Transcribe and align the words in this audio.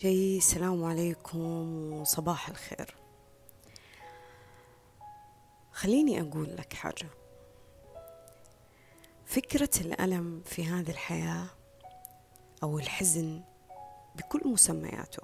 جي 0.00 0.36
السلام 0.36 0.84
عليكم 0.84 1.38
وصباح 1.92 2.48
الخير. 2.48 2.94
خليني 5.72 6.20
أقول 6.20 6.56
لك 6.56 6.72
حاجة. 6.72 7.08
فكرة 9.26 9.70
الألم 9.80 10.42
في 10.44 10.64
هذه 10.64 10.90
الحياة 10.90 11.46
أو 12.62 12.78
الحزن 12.78 13.42
بكل 14.16 14.48
مسمياته 14.48 15.22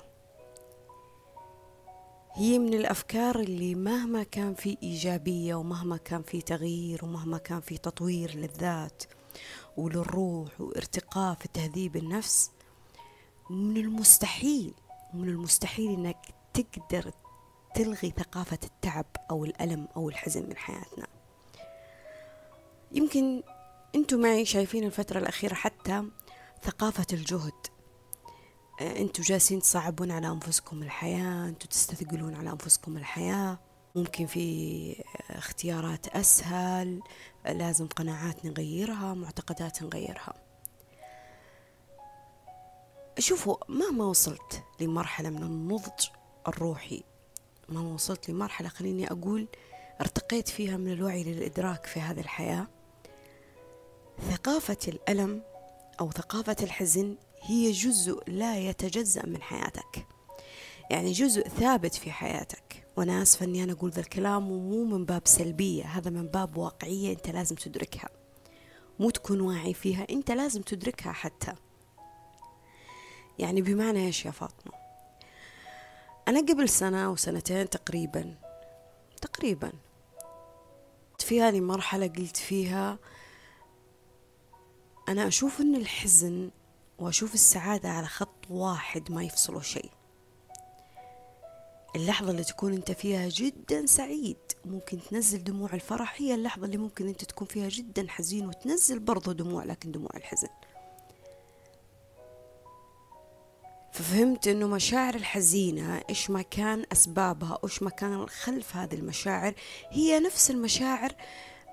هي 2.32 2.59
من 2.59 2.75
الأفكار 2.75 3.41
اللي 3.41 3.75
مهما 3.75 4.23
كان 4.23 4.54
في 4.54 4.79
إيجابية 4.82 5.54
ومهما 5.54 5.96
كان 5.96 6.23
في 6.23 6.43
تغيير 6.43 7.04
ومهما 7.04 7.39
كان 7.39 7.61
في 7.61 7.79
تطوير 7.79 8.34
للذات 8.34 9.02
وللروح 9.77 10.61
وارتقاء 10.61 11.34
في 11.34 11.48
تهذيب 11.48 11.96
النفس 11.96 12.50
من 13.50 13.77
المستحيل 13.77 14.75
من 15.14 15.29
المستحيل 15.29 15.90
إنك 15.90 16.34
تقدر 16.54 17.12
تلغي 17.75 18.12
ثقافة 18.17 18.58
التعب 18.64 19.07
أو 19.30 19.44
الألم 19.44 19.89
أو 19.96 20.08
الحزن 20.08 20.48
من 20.48 20.57
حياتنا. 20.57 21.07
يمكن 22.93 23.43
أنتم 23.94 24.20
معي 24.20 24.44
شايفين 24.44 24.84
الفترة 24.84 25.18
الأخيرة 25.18 25.54
حتى 25.54 26.04
ثقافة 26.62 27.07
الجهد. 27.12 27.53
آه، 28.81 28.98
أنتم 28.98 29.22
جالسين 29.22 29.61
تصعبون 29.61 30.11
على 30.11 30.29
أنفسكم 30.29 30.82
الحياة 30.82 31.48
أنتم 31.48 31.68
تستثقلون 31.68 32.34
على 32.34 32.50
أنفسكم 32.50 32.97
الحياة. 32.97 33.59
ممكن 33.95 34.27
في 34.27 35.05
اختيارات 35.31 36.09
أسهل 36.09 37.03
لازم 37.45 37.86
قناعات 37.86 38.45
نغيرها 38.45 39.14
معتقدات 39.14 39.83
نغيرها. 39.83 40.34
شوفوا 43.19 43.56
مهما 43.69 44.05
وصلت 44.05 44.62
لمرحلة 44.80 45.30
من 45.30 45.42
النضج 45.42 46.08
الروحي. 46.48 47.03
مهما 47.69 47.94
وصلت 47.94 48.30
لمرحلة 48.30 48.69
خليني 48.69 49.11
أقول 49.11 49.48
ارتقيت 50.00 50.48
فيها 50.48 50.77
من 50.77 50.92
الوعي 50.92 51.25
للإدراك 51.25 51.87
في 51.87 52.00
هذه 52.00 52.20
الحياة. 52.20 52.67
ثقافة 54.31 54.77
الألم 54.89 55.42
أو 56.00 56.11
ثقافة 56.11 56.56
الحزن 56.62 57.17
هي 57.42 57.70
جزء 57.70 58.22
لا 58.27 58.59
يتجزأ 58.59 59.27
من 59.27 59.42
حياتك. 59.42 60.06
يعني 60.91 61.12
جزء 61.12 61.48
ثابت 61.48 61.94
في 61.94 62.12
حياتك. 62.12 62.87
وأنا 62.97 63.22
آسفة 63.22 63.47
أني 63.47 63.65
أنا 63.65 63.72
أقول 63.72 63.91
ذا 63.91 64.00
الكلام 64.00 64.50
ومو 64.50 64.84
من 64.84 65.05
باب 65.05 65.22
سلبية 65.25 65.84
هذا 65.84 66.11
من 66.11 66.27
باب 66.27 66.56
واقعية 66.56 67.12
أنت 67.12 67.31
لازم 67.31 67.56
تدركها. 67.56 68.09
مو 69.00 69.11
تكون 69.11 69.41
واعي 69.41 69.75
فيها 69.75 70.06
أنت 70.11 70.31
لازم 70.31 70.62
تدركها 70.62 71.12
حتى. 71.12 71.55
يعني 73.38 73.62
بمعنى 73.62 74.06
إيش 74.06 74.25
يا 74.25 74.30
فاطمة؟ 74.30 74.72
أنا 76.28 76.41
قبل 76.41 76.69
سنة 76.69 77.06
أو 77.06 77.16
سنتين 77.16 77.70
تقريبا 77.70 78.34
تقريبا 79.22 79.72
في 81.19 81.42
هذه 81.42 81.58
المرحلة 81.58 82.06
قلت 82.06 82.36
فيها 82.36 82.98
أنا 85.08 85.28
أشوف 85.28 85.60
أن 85.60 85.75
الحزن 85.75 86.50
وأشوف 86.98 87.34
السعادة 87.34 87.88
على 87.88 88.06
خط 88.06 88.50
واحد 88.50 89.12
ما 89.12 89.25
يفصلوا 89.25 89.60
شيء. 89.60 89.91
اللحظة 91.97 92.30
اللي 92.30 92.44
تكون 92.44 92.72
أنت 92.72 92.92
فيها 92.92 93.28
جدا 93.28 93.86
سعيد 93.86 94.36
ممكن 94.64 94.98
تنزل 95.10 95.44
دموع 95.44 95.75
الفرح 95.75 96.14
هي 96.19 96.34
اللحظة 96.34 96.64
اللي 96.66 96.77
ممكن 96.77 97.08
أنت 97.08 97.25
تكون 97.25 97.47
فيها 97.47 97.69
جدا 97.69 98.06
حزين 98.08 98.47
وتنزل 98.47 98.98
برضو 98.98 99.33
دموع 99.33 99.64
لكن 99.64 99.92
دموع 99.92 100.10
الحزن. 100.16 100.48
ففهمت 104.03 104.48
إنه 104.48 104.67
مشاعر 104.67 105.14
الحزينة 105.14 106.03
إيش 106.11 106.31
ما 106.31 106.42
كان 106.42 106.84
أسبابها 106.92 107.58
وإيش 107.62 107.83
ما 107.83 107.91
كان 107.91 108.28
خلف 108.28 108.77
هذه 108.77 108.94
المشاعر 108.94 109.55
هي 109.91 110.20
نفس 110.20 110.50
المشاعر 110.50 111.12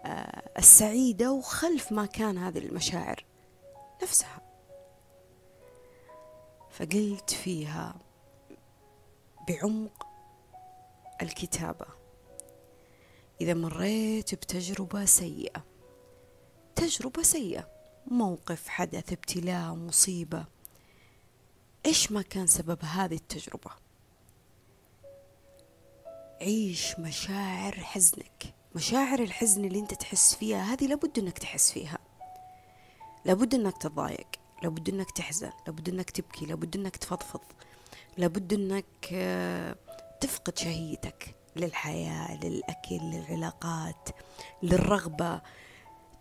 آه، 0.05 0.51
السعيدة 0.57 1.31
وخلف 1.31 1.91
ما 1.91 2.05
كان 2.05 2.37
هذه 2.37 2.57
المشاعر 2.57 3.25
نفسها. 4.03 4.41
فقلت 6.69 7.29
فيها 7.29 7.95
بعمق 9.47 10.07
الكتابة. 11.21 11.85
إذا 13.41 13.53
مريت 13.53 14.35
بتجربة 14.35 15.05
سيئة 15.05 15.65
تجربة 16.75 17.23
سيئة 17.23 17.67
موقف 18.07 18.67
حدث 18.67 19.13
ابتلاء 19.13 19.73
مصيبة 19.73 20.58
إيش 21.85 22.11
ما 22.11 22.21
كان 22.21 22.47
سبب 22.47 22.77
هذه 22.83 23.15
التجربة؟ 23.15 23.71
عيش 26.41 26.99
مشاعر 26.99 27.73
حزنك. 27.73 28.53
مشاعر 28.75 29.19
الحزن 29.19 29.65
اللي 29.65 29.79
أنت 29.79 29.93
تحس 29.93 30.35
فيها 30.35 30.73
هذه 30.73 30.87
لابد 30.87 31.19
أنك 31.19 31.37
تحس 31.37 31.71
فيها. 31.71 31.97
لابد 33.25 33.55
أنك 33.55 33.77
تتضايق 33.77 34.27
لابد 34.63 34.89
أنك 34.89 35.11
تحزن 35.11 35.51
لابد 35.67 35.89
أنك 35.89 36.09
تبكي 36.09 36.45
لابد 36.45 36.75
أنك 36.75 36.97
تفضفض 36.97 37.41
لابد 38.17 38.53
أنك 38.53 38.85
آه، 39.13 39.75
تفقد 40.21 40.57
شهيتك 40.57 41.35
للحياة 41.55 42.39
للأكل 42.43 42.95
للعلاقات 42.95 44.09
للرغبة. 44.63 45.41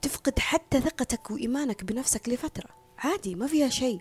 تفقد 0.03 0.39
حتى 0.39 0.81
ثقتك 0.81 1.31
وإيمانك 1.31 1.85
بنفسك 1.85 2.29
لفترة. 2.29 2.71
عادي 2.99 3.35
ما 3.35 3.47
فيها 3.47 3.69
شيء. 3.69 4.01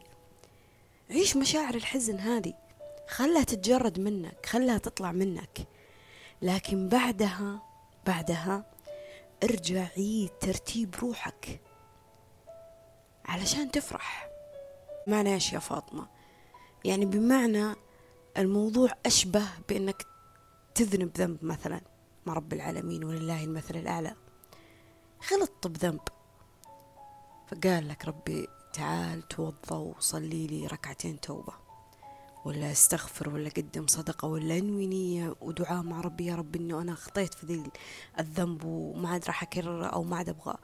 عيش 1.09 1.37
مشاعر 1.37 1.75
الحزن 1.75 2.19
هذه. 2.19 2.53
خلها 3.07 3.43
تتجرد 3.43 3.99
منك 3.99 4.45
خلها 4.45 4.77
تطلع 4.77 5.11
منك. 5.11 5.67
لكن 6.41 6.89
بعدها 6.89 7.61
بعدها 8.07 8.65
ارجع 9.43 9.87
عيد 9.97 10.29
ترتيب 10.29 10.95
روحك 10.95 11.61
علشان 13.25 13.71
تفرح. 13.71 14.29
معنى 15.07 15.33
إيش 15.33 15.53
يا 15.53 15.59
فاطمة 15.59 16.07
يعني 16.85 17.05
بمعنى 17.05 17.75
الموضوع 18.37 18.89
أشبه 19.05 19.45
بأنك 19.69 20.05
تذنب 20.75 21.17
ذنب 21.17 21.45
مثلا 21.45 21.81
مع 22.25 22.33
رب 22.33 22.53
العالمين 22.53 23.03
ولله 23.03 23.43
المثل 23.43 23.75
الأعلى. 23.75 24.15
غلطت 25.31 25.67
بذنب. 25.67 26.01
فقال 27.47 27.87
لك 27.87 28.05
ربي 28.05 28.47
تعال 28.77 29.27
توضى 29.27 29.75
وصلي 29.75 30.47
لي 30.47 30.67
ركعتين 30.67 31.19
توبة. 31.19 31.53
ولا 32.45 32.71
استغفر 32.71 33.29
ولا 33.29 33.49
قدم 33.49 33.87
صدقة 33.87 34.27
ولا 34.27 34.57
أنوي 34.57 34.87
نية 34.87 35.35
ودعاء 35.41 35.83
مع 35.83 36.01
ربي. 36.01 36.25
يا 36.25 36.35
رب 36.35 36.55
انه 36.55 36.81
أنا 36.81 36.95
خطيت 36.95 37.33
في 37.33 37.45
ذي 37.45 37.63
الذنب 38.19 38.63
وما 38.63 39.09
عاد 39.09 39.25
راح 39.25 39.43
اكرره 39.43 39.85
أو 39.85 40.03
ما 40.03 40.17
عاد 40.17 40.29
أبغى 40.29 40.57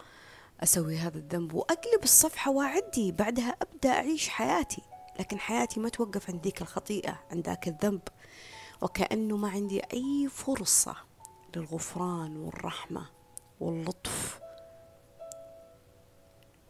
أسوي 0.64 0.98
هذا 0.98 1.18
الذنب. 1.18 1.54
وأقلب 1.54 2.04
الصفحة 2.04 2.52
وأعدي 2.52 3.12
بعدها 3.12 3.56
أبدأ 3.62 3.90
أعيش 3.90 4.30
حياتي. 4.30 4.82
لكن 5.20 5.40
حياتي 5.40 5.80
ما 5.80 5.90
توقف 5.90 6.30
عند 6.30 6.44
ذيك 6.44 6.62
الخطيئة 6.62 7.20
عند 7.32 7.46
ذاك 7.46 7.68
الذنب. 7.68 8.02
وكأنه 8.82 9.38
ما 9.38 9.50
عندي 9.50 9.82
أي 9.94 10.30
فرصة 10.32 10.96
للغفران 11.56 12.38
والرحمة 12.38 13.06
واللطف 13.60 14.43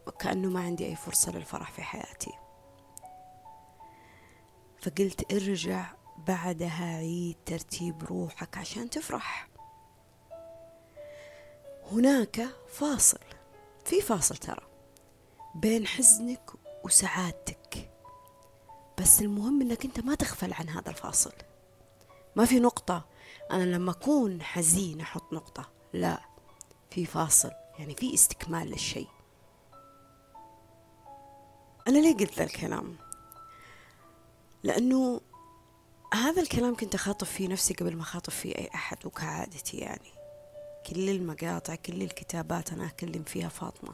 وكأنه 0.08 0.50
ما 0.50 0.60
عندي 0.60 0.86
أي 0.86 0.96
فرصة 0.96 1.32
للفرح 1.32 1.72
في 1.72 1.84
حياتي. 1.84 2.32
فقلت 4.82 5.34
ارجع 5.34 5.94
بعدها 6.28 6.98
عيد 6.98 7.38
ترتيب 7.46 8.04
روحك 8.04 8.58
عشان 8.58 8.90
تفرح. 8.90 9.48
هناك 11.92 12.48
فاصل 12.70 13.20
في 13.86 14.02
فاصل 14.02 14.38
ترى 14.38 14.68
بين 15.56 15.88
حزنك 15.88 16.52
وسعادتك. 16.84 17.92
بس 19.00 19.22
المهم 19.22 19.62
إنك 19.62 19.86
أنت 19.86 20.00
ما 20.00 20.16
تغفل 20.16 20.54
عن 20.54 20.70
هذا 20.70 20.90
الفاصل. 20.90 21.34
ما 22.36 22.46
في 22.46 22.60
نقطة. 22.60 23.06
أنا 23.52 23.64
لما 23.64 23.92
أكون 23.92 24.42
حزين 24.42 25.02
أحط 25.02 25.34
نقطة. 25.34 25.72
لا 25.94 26.22
في 26.92 27.06
فاصل 27.06 27.52
يعني 27.80 27.96
في 27.96 28.14
استكمال 28.14 28.68
للشيء. 28.68 29.08
أنا 31.88 31.98
ليه 31.98 32.18
قلت 32.18 32.38
ذا 32.38 32.44
الكلام؟ 32.44 32.96
لأنه 34.64 35.22
هذا 36.14 36.42
الكلام 36.42 36.76
كنت 36.76 36.96
أخاطب 36.96 37.28
فيه 37.28 37.48
نفسي 37.48 37.74
قبل 37.74 37.96
ما 37.96 38.02
أخاطب 38.02 38.34
فيه 38.34 38.56
أي 38.56 38.70
أحد 38.76 39.06
وكعادتي 39.06 39.78
يعني. 39.78 40.12
كل 40.88 41.10
المقاطع 41.10 41.76
كل 41.76 42.02
الكتابات 42.02 42.74
أنا 42.74 42.86
أكلم 42.86 43.24
فيها 43.24 43.50
فاطمة. 43.50 43.94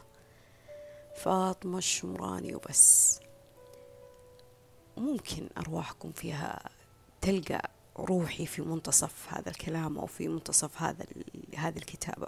فاطمة 1.15 1.77
الشمراني 1.77 2.55
وبس. 2.55 3.19
ممكن 4.97 5.49
أرواحكم 5.57 6.11
فيها 6.11 6.69
تلقى 7.21 7.69
روحي 7.97 8.45
في 8.45 8.61
منتصف 8.61 9.33
هذا 9.33 9.49
الكلام 9.49 9.97
أو 9.97 10.05
في 10.05 10.27
منتصف 10.27 10.81
هذا 10.81 11.05
هذه 11.55 11.77
الكتابة. 11.77 12.27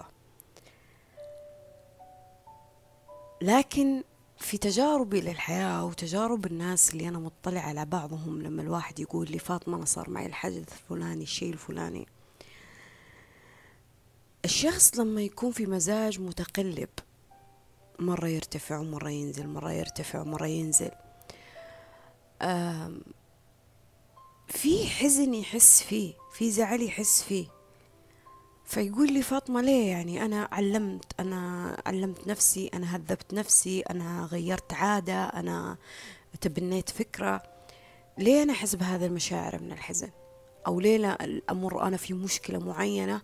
لكن 3.42 4.02
في 4.42 4.58
تجاربي 4.58 5.20
للحياة 5.20 5.84
وتجارب 5.84 6.46
الناس 6.46 6.90
اللي 6.92 7.08
أنا 7.08 7.18
مطلع 7.18 7.60
على 7.60 7.84
بعضهم 7.84 8.42
لما 8.42 8.62
الواحد 8.62 9.00
يقول 9.00 9.30
لي 9.30 9.38
فاطمة 9.38 9.76
أنا 9.76 9.84
صار 9.84 10.10
معي 10.10 10.26
الحدث 10.26 10.72
الفلاني 10.72 11.22
الشيء 11.22 11.52
الفلاني. 11.52 12.06
الشخص 14.44 14.98
لما 14.98 15.22
يكون 15.22 15.52
في 15.52 15.66
مزاج 15.66 16.20
متقلب 16.20 16.88
مرة 17.98 18.28
يرتفع 18.28 18.78
ومرة 18.78 19.10
ينزل 19.10 19.48
مرة 19.48 19.72
يرتفع 19.72 20.20
ومرة 20.20 20.46
ينزل. 20.46 20.90
في 24.48 24.86
حزن 24.86 25.34
يحس 25.34 25.82
فيه 25.82 26.14
في 26.32 26.50
زعل 26.50 26.82
يحس 26.82 27.22
فيه. 27.22 27.46
فيقول 28.72 29.12
لي 29.12 29.22
فاطمة 29.22 29.60
ليه 29.60 29.90
يعني 29.90 30.24
أنا 30.24 30.48
علمت 30.52 31.20
أنا 31.20 31.76
علمت 31.86 32.26
نفسي 32.26 32.70
أنا 32.74 32.96
هذبت 32.96 33.34
نفسي 33.34 33.80
أنا 33.80 34.28
غيرت 34.32 34.72
عادة 34.72 35.24
أنا 35.24 35.76
تبنيت 36.40 36.90
فكرة. 36.90 37.42
ليه 38.18 38.42
أنا 38.42 38.52
أحس 38.52 38.74
بهذا 38.74 39.06
المشاعر 39.06 39.62
من 39.62 39.72
الحزن؟ 39.72 40.10
أو 40.66 40.80
ليه 40.80 40.96
لا 40.96 41.40
أمر 41.50 41.82
أنا 41.82 41.96
في 41.96 42.14
مشكلة 42.14 42.58
معينة 42.58 43.22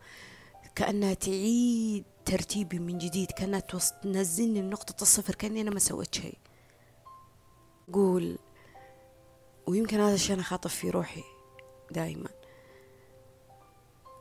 كأنها 0.75 1.15
تعيد 1.15 2.05
ترتيبي 2.25 2.79
من 2.79 2.99
جديد 2.99 3.31
كأنها 3.31 3.61
تنزلني 4.03 4.63
لنقطة 4.63 5.03
الصفر 5.03 5.35
كأني 5.35 5.61
أنا 5.61 5.71
ما 5.71 5.79
سويت 5.79 6.15
شيء. 6.15 6.39
قول 7.93 8.39
ويمكن 9.67 10.01
هذا 10.01 10.15
الشيء 10.15 10.35
أنا 10.35 10.43
خاطف 10.43 10.75
في 10.75 10.91
روحي 10.91 11.25
دائما 11.91 12.38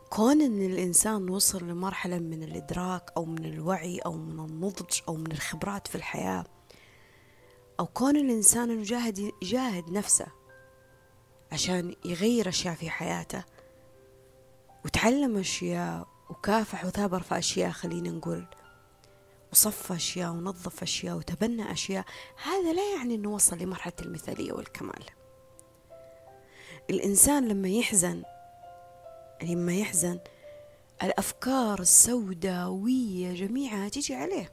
كون 0.09 0.41
إن 0.41 0.65
الإنسان 0.65 1.29
وصل 1.29 1.63
لمرحلة 1.63 2.19
من 2.19 2.43
الإدراك 2.43 3.11
أو 3.17 3.25
من 3.25 3.45
الوعي 3.45 3.99
أو 3.99 4.13
من 4.13 4.45
النضج 4.45 4.99
أو 5.07 5.15
من 5.15 5.31
الخبرات 5.31 5.87
في 5.87 5.95
الحياة 5.95 6.45
أو 7.79 7.85
كون 7.85 8.15
الإنسان 8.15 8.71
انه 8.71 8.83
جاهد 8.83 9.31
يجاهد 9.41 9.91
نفسه 9.91 10.27
عشان 11.51 11.95
يغير 12.05 12.49
أشياء 12.49 12.75
في 12.75 12.89
حياته 12.89 13.43
وتعلم 14.85 15.37
أشياء 15.37 16.07
وكافح 16.29 16.85
وثابر 16.85 17.21
في 17.21 17.37
أشياء 17.37 17.71
خلينا 17.71 18.09
نقول 18.09 18.47
وصف 19.51 19.91
أشياء 19.91 20.31
ونظف 20.31 20.83
أشياء 20.83 21.17
وتبنى 21.17 21.71
أشياء 21.71 22.05
هذا 22.43 22.73
لا 22.73 22.95
يعني 22.95 23.15
إنه 23.15 23.29
وصل 23.29 23.57
لمرحلة 23.57 23.93
المثالية 24.01 24.53
والكمال. 24.53 25.03
الإنسان 26.89 27.47
لما 27.47 27.69
يحزن 27.69 28.23
لما 29.43 29.73
يحزن. 29.73 30.19
الأفكار 31.03 31.79
السوداوية 31.79 33.33
جميعها 33.33 33.89
تيجي 33.89 34.15
عليه 34.15 34.51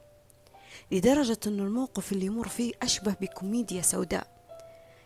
لدرجة 0.91 1.39
أنه 1.47 1.63
الموقف 1.63 2.11
اللي 2.11 2.25
يمر 2.25 2.47
فيه 2.47 2.73
أشبه 2.81 3.15
بكوميديا 3.21 3.81
سوداء. 3.81 4.35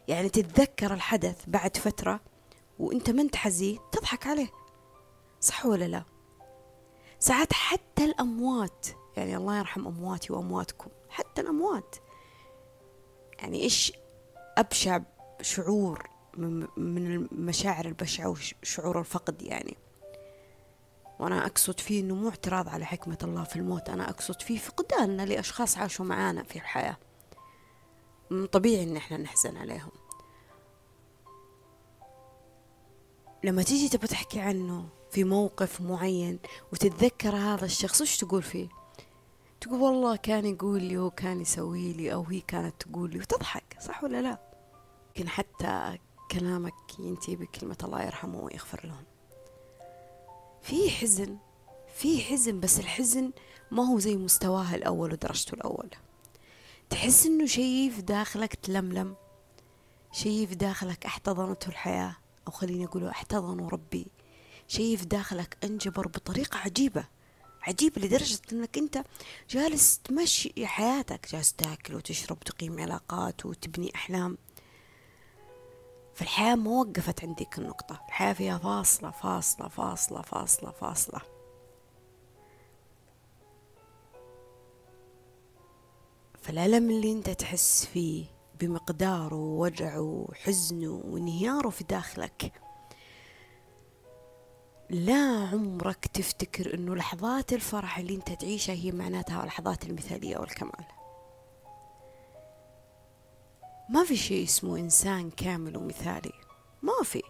يعني 0.07 0.29
تتذكر 0.29 0.93
الحدث 0.93 1.43
بعد 1.47 1.77
فترة 1.77 2.19
وإنت 2.79 3.09
ما 3.09 3.21
انت 3.21 3.35
حزين 3.35 3.79
تضحك 3.91 4.27
عليه. 4.27 4.49
صح 5.41 5.65
ولا 5.65 5.85
لا؟ 5.85 6.03
ساعات 7.19 7.53
حتى 7.53 8.05
الأموات 8.05 8.87
يعني 9.17 9.37
الله 9.37 9.57
يرحم 9.57 9.87
أمواتي 9.87 10.33
وأمواتكم 10.33 10.89
حتى 11.09 11.41
الأموات. 11.41 11.95
يعني 13.39 13.61
إيش 13.63 13.93
أبشع 14.57 14.99
شعور 15.41 16.09
من 16.77 17.07
المشاعر 17.31 17.85
البشعة 17.85 18.29
وشعور 18.29 18.99
الفقد 18.99 19.41
يعني. 19.41 19.77
وأنا 21.19 21.45
أقصد 21.45 21.79
فيه 21.79 22.01
أنه 22.01 22.15
مو 22.15 22.29
اعتراض 22.29 22.69
على 22.69 22.85
حكمة 22.85 23.17
الله 23.23 23.43
في 23.43 23.55
الموت 23.55 23.89
أنا 23.89 24.09
أقصد 24.09 24.41
فيه 24.41 24.57
فقداننا 24.57 25.25
لأشخاص 25.25 25.77
عاشوا 25.77 26.05
معانا 26.05 26.43
في 26.43 26.55
الحياة. 26.55 26.97
طبيعي 28.51 28.83
أن 28.83 28.97
إحنا 28.97 29.17
نحزن 29.17 29.57
عليهم. 29.57 29.91
لما 33.43 33.63
تيجي 33.63 33.89
تبغى 33.89 34.07
تحكي 34.07 34.39
عنه 34.39 34.89
في 35.11 35.23
موقف 35.23 35.81
معين 35.81 36.39
وتتذكر 36.73 37.35
هذا 37.35 37.65
الشخص 37.65 38.01
وش 38.01 38.17
تقول 38.17 38.43
فيه؟ 38.43 38.69
تقول 39.61 39.81
والله 39.81 40.15
كان 40.15 40.45
يقول 40.45 40.83
لي 40.83 40.97
وكان 40.97 41.41
يسوي 41.41 41.93
لي 41.93 42.13
أو 42.13 42.23
هي 42.23 42.41
كانت 42.41 42.83
تقول 42.83 43.11
لي 43.11 43.19
وتضحك 43.19 43.77
صح 43.81 44.03
ولا 44.03 44.21
لا؟ 44.21 44.39
لكن 45.09 45.29
حتى 45.29 45.97
كلامك 46.31 46.99
ينتهي 46.99 47.35
بكلمة 47.35 47.77
الله 47.83 48.03
يرحمه 48.03 48.39
ويغفر 48.39 48.81
لهم. 48.83 49.03
في 50.61 50.89
حزن 50.89 51.37
في 51.95 52.21
حزن 52.23 52.59
بس 52.59 52.79
الحزن 52.79 53.31
ما 53.71 53.87
هو 53.87 53.99
زي 53.99 54.15
مستواه 54.15 54.75
الأول 54.75 55.11
ودرجته 55.11 55.53
الأول. 55.53 55.89
تحس 56.89 57.25
إنه 57.25 57.45
شيء 57.45 57.91
في 57.91 58.01
داخلك 58.01 58.55
تلملم 58.55 59.15
شيء 60.11 60.47
في 60.47 60.55
داخلك 60.55 61.05
احتضنته 61.05 61.69
الحياة 61.69 62.15
أو 62.47 62.51
خليني 62.51 62.85
أقول 62.85 63.07
احتضنه 63.07 63.69
ربي. 63.69 64.07
شيء 64.67 64.97
في 64.97 65.05
داخلك 65.05 65.57
انجبر 65.63 66.07
بطريقة 66.07 66.57
عجيبة 66.57 67.03
عجيب 67.61 67.99
لدرجة 67.99 68.39
إنك 68.51 68.77
أنت 68.77 69.03
جالس 69.49 69.99
تمشي 69.99 70.67
حياتك. 70.67 71.27
جالس 71.31 71.53
تأكل 71.53 71.95
وتشرب 71.95 72.37
وتقيم 72.37 72.79
علاقات 72.79 73.45
وتبني 73.45 73.95
أحلام. 73.95 74.37
فالحياة 76.19 76.55
ما 76.55 76.71
وقفت 76.71 77.23
عندك 77.23 77.57
النقطة. 77.57 78.01
الحياة 78.07 78.33
فيها 78.33 78.57
فاصلة 78.57 79.11
فاصلة 79.11 79.67
فاصلة 79.67 80.21
فاصلة 80.21 80.71
فاصلة. 80.71 81.21
فالألم 86.41 86.89
اللي 86.89 87.11
أنت 87.11 87.29
تحس 87.29 87.85
فيه 87.85 88.25
بمقداره 88.59 89.35
ووجعه 89.35 90.01
وحزنه 90.01 91.01
وانهياره 91.05 91.69
في 91.69 91.83
داخلك 91.83 92.61
لا 94.89 95.49
عمرك 95.51 96.07
تفتكر 96.07 96.73
إنه 96.73 96.95
لحظات 96.95 97.53
الفرح 97.53 97.97
اللي 97.97 98.15
أنت 98.15 98.31
تعيشها 98.31 98.73
هي 98.73 98.91
معناتها 98.91 99.45
لحظات 99.45 99.85
المثالية 99.85 100.37
والكمال. 100.37 100.98
ما 103.89 104.03
في 104.03 104.17
شيء 104.17 104.43
اسمه 104.43 104.77
إنسان 104.77 105.29
كامل 105.29 105.77
ومثالي. 105.77 106.31
ما 106.81 107.03
في. 107.03 107.23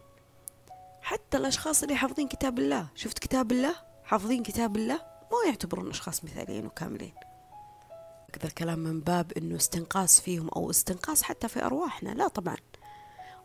حتى 1.01 1.37
الأشخاص 1.37 1.83
اللي 1.83 1.95
حافظين 1.95 2.27
كتاب 2.27 2.59
الله. 2.59 2.87
شفت 2.95 3.19
كتاب 3.19 3.51
الله؟ 3.51 3.75
حافظين 4.03 4.43
كتاب 4.43 4.75
الله؟ 4.75 4.95
ما 5.31 5.49
يعتبرون 5.49 5.89
أشخاص 5.89 6.23
مثاليين 6.23 6.65
وكاملين. 6.65 7.13
كذا 8.33 8.45
الكلام 8.47 8.79
من 8.79 8.99
باب 8.99 9.31
إنه 9.37 9.55
استنقاص 9.55 10.21
فيهم 10.21 10.49
أو 10.49 10.69
استنقاص 10.69 11.23
حتى 11.23 11.47
في 11.47 11.65
أرواحنا. 11.65 12.09
لا 12.09 12.27
طبعا. 12.27 12.55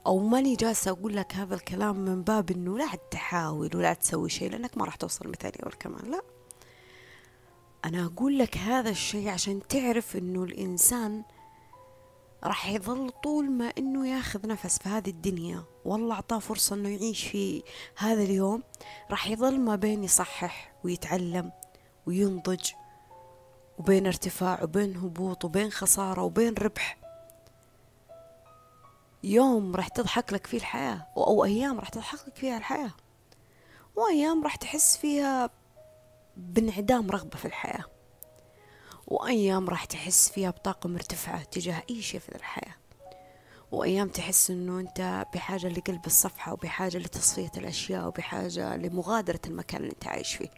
أو 0.07 0.19
ماني 0.19 0.57
جالسة 0.57 0.91
أقول 0.91 1.17
لك 1.17 1.35
هذا 1.35 1.55
الكلام 1.55 1.97
من 1.97 2.23
باب 2.23 2.51
إنه 2.51 2.79
لا 2.79 2.89
تحاول 3.11 3.71
ولا 3.75 3.95
تسوي 3.95 4.29
شيء 4.29 4.51
لأنك 4.51 4.79
ما 4.79 4.85
راح 4.85 4.97
توصل 4.97 5.29
مثالية 5.29 5.65
والكمال 5.65 6.11
لا. 6.11 6.23
أنا 7.85 8.05
أقول 8.05 8.39
لك 8.39 8.57
هذا 8.57 8.91
الشيء 8.91 9.29
عشان 9.29 9.61
تعرف 9.69 10.17
إنه 10.17 10.45
الإنسان 10.45 11.23
راح 12.47 12.69
يظل 12.69 13.11
طول 13.11 13.51
ما 13.51 13.73
إنه 13.79 14.09
ياخذ 14.09 14.47
نفس 14.47 14.79
في 14.79 14.89
هذه 14.89 15.11
الدنيا. 15.11 15.65
والله 15.85 16.15
أعطاه 16.15 16.39
فرصة 16.39 16.77
إنه 16.77 16.89
يعيش 16.89 17.27
في 17.27 17.63
هذا 17.97 18.23
اليوم. 18.23 18.63
راح 19.11 19.27
يظل 19.27 19.61
ما 19.61 19.77
بين 19.77 20.05
يصحح 20.05 20.75
ويتعلم 20.85 21.53
وينضج 22.07 22.71
وبين 23.79 24.07
ارتفاع 24.07 24.63
وبين 24.63 24.97
هبوط 24.97 25.45
وبين 25.45 25.71
خسارة 25.71 26.23
وبين 26.23 26.55
ربح. 26.55 26.99
يوم 29.25 29.77
راح 29.77 29.89
تضحك 29.89 30.33
لك 30.33 30.47
فيه 30.47 30.59
الحياة 30.59 31.07
أو 31.17 31.45
أيام 31.45 31.81
راح 31.81 31.89
تضحك 31.89 32.29
لك 32.29 32.37
فيها 32.37 32.59
الحياة. 32.59 32.91
وأيام 33.97 34.45
راح 34.45 34.57
تحس 34.57 34.97
فيها 34.97 35.51
بانعدام 36.37 37.11
رغبة 37.11 37.37
في 37.37 37.45
الحياة. 37.45 37.85
وأيام 39.07 39.69
راح 39.69 39.85
تحس 39.85 40.29
فيها 40.29 40.51
بطاقة 40.51 40.89
مرتفعة 40.89 41.43
تجاه 41.43 41.83
أي 41.91 42.03
شيء 42.03 42.21
في 42.21 42.35
الحياة. 42.35 42.75
وأيام 43.73 44.09
تحس 44.09 44.51
أنه 44.51 44.81
أنت 44.81 45.27
بحاجة 45.35 45.69
لقلب 45.69 46.07
الصفحة 46.07 46.53
وبحاجة 46.53 46.99
لتصفية 46.99 47.51
الأشياء 47.57 48.07
وبحاجة 48.07 48.77
لمغادرة 48.77 49.41
المكان 49.47 49.81
اللي 49.81 49.93
أنت 49.93 50.07
عايش 50.07 50.35
فيه. 50.35 50.49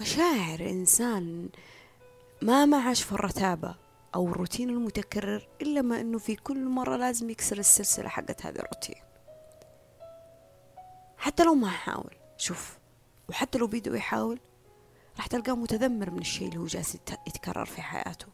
مشاعر 0.00 0.60
إنسان 0.60 1.48
ما 2.42 2.64
ما 2.64 2.76
عاش 2.82 3.02
في 3.02 3.12
الرتابة 3.12 3.74
أو 4.14 4.28
الروتين 4.28 4.70
المتكرر 4.70 5.48
إلا 5.62 5.82
ما 5.82 6.00
أنه 6.00 6.18
في 6.18 6.36
كل 6.36 6.68
مرة 6.68 6.96
لازم 6.96 7.30
يكسر 7.30 7.58
السلسلة 7.58 8.08
حقت 8.08 8.46
هذا 8.46 8.60
الروتين. 8.60 9.02
حتى 11.18 11.44
لو 11.44 11.54
ما 11.54 11.68
حاول 11.68 12.14
شوف 12.36 12.78
وحتى 13.28 13.58
لو 13.58 13.66
بيده 13.66 13.96
يحاول 13.96 14.40
راح 15.16 15.26
تلقاه 15.26 15.54
متذمر 15.54 16.10
من 16.10 16.18
الشيء 16.18 16.48
اللي 16.48 16.58
هو 16.60 16.66
جالس 16.66 16.94
يتكرر 17.26 17.64
في 17.64 17.82
حياته. 17.82 18.26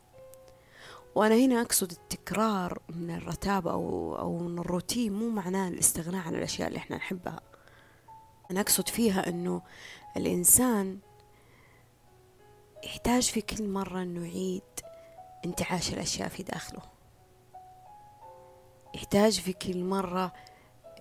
وأنا 1.15 1.35
هنا 1.35 1.61
أقصد 1.61 1.91
التكرار 1.91 2.79
من 2.89 3.11
الرتابة 3.11 3.73
أو, 3.73 4.17
أو 4.19 4.39
من 4.39 4.59
الروتين 4.59 5.13
مو 5.13 5.29
معناه 5.29 5.69
الاستغناء 5.69 6.27
عن 6.27 6.35
الأشياء 6.35 6.69
اللي 6.69 6.79
إحنا 6.79 6.97
نحبها. 6.97 7.41
أنا 8.51 8.61
أقصد 8.61 8.89
فيها 8.89 9.29
أنه 9.29 9.63
الإنسان 10.17 10.99
يحتاج 12.85 13.23
في 13.23 13.41
كل 13.41 13.69
مرة 13.69 14.03
أنه 14.03 14.27
يعيد 14.27 14.63
انتعاش 15.45 15.93
الأشياء 15.93 16.29
في 16.29 16.43
داخله. 16.43 16.83
يحتاج 18.95 19.41
في 19.41 19.53
كل 19.53 19.85
مرة 19.85 20.33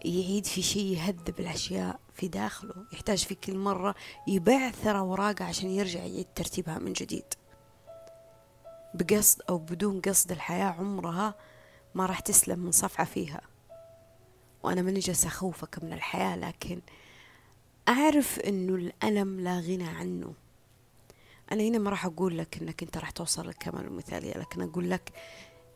يعيد 0.05 0.45
في 0.45 0.61
شيء 0.61 0.85
يهذب 0.85 1.39
الأشياء 1.39 1.99
في 2.13 2.27
داخله 2.27 2.75
يحتاج 2.93 3.25
في 3.25 3.35
كل 3.35 3.57
مرة 3.57 3.95
يبعثر 4.27 4.97
أوراقه 4.97 5.45
عشان 5.45 5.69
يرجع 5.69 5.99
يعيد 5.99 6.27
ترتيبها 6.35 6.79
من 6.79 6.93
جديد. 6.93 7.25
بقصد 8.93 9.41
أو 9.49 9.57
بدون 9.57 10.01
قصد 10.01 10.31
الحياة 10.31 10.65
عمرها 10.65 11.35
ما 11.95 12.05
راح 12.05 12.19
تسلم 12.19 12.59
من 12.59 12.71
صفعة 12.71 13.05
فيها. 13.05 13.41
وأنا 14.63 14.81
ماني 14.81 14.99
جالسة 14.99 15.27
أخوفك 15.27 15.83
من 15.83 15.93
الحياة 15.93 16.35
لكن 16.35 16.81
أعرف 17.89 18.39
إنه 18.39 18.75
الألم 18.75 19.39
لا 19.39 19.59
غنى 19.59 19.87
عنه. 19.87 20.33
أنا 21.51 21.63
هنا 21.63 21.77
ما 21.77 21.89
راح 21.89 22.05
أقول 22.05 22.37
لك 22.37 22.57
إنك 22.61 22.83
أنت 22.83 22.97
راح 22.97 23.11
توصل 23.11 23.45
للكمال 23.45 23.85
والمثالية 23.85 24.33
لكن 24.33 24.61
أقول 24.61 24.89
لك 24.89 25.11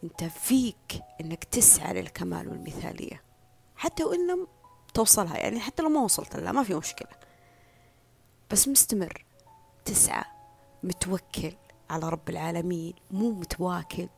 أنت 0.04 0.24
فيك 0.24 1.02
إنك 1.22 1.44
تسعى 1.44 1.94
للكمال 1.94 2.48
والمثالية. 2.48 3.33
حتى 3.76 4.04
وإن 4.04 4.28
لم 4.28 4.48
توصلها 4.94 5.38
يعني 5.38 5.60
حتى 5.60 5.84
لو 5.84 5.90
ما 5.90 6.02
وصلت 6.02 6.36
لها 6.36 6.52
ما 6.52 6.64
في 6.64 6.76
مشكلة. 6.76 7.10
بس 8.52 8.68
مستمر. 8.68 9.26
تسعى 9.86 10.24
متوكل 10.84 11.54
على 11.90 12.10
رب 12.10 12.30
العالمين. 12.30 12.94
مو 13.12 13.32
متواكل. 13.32 14.10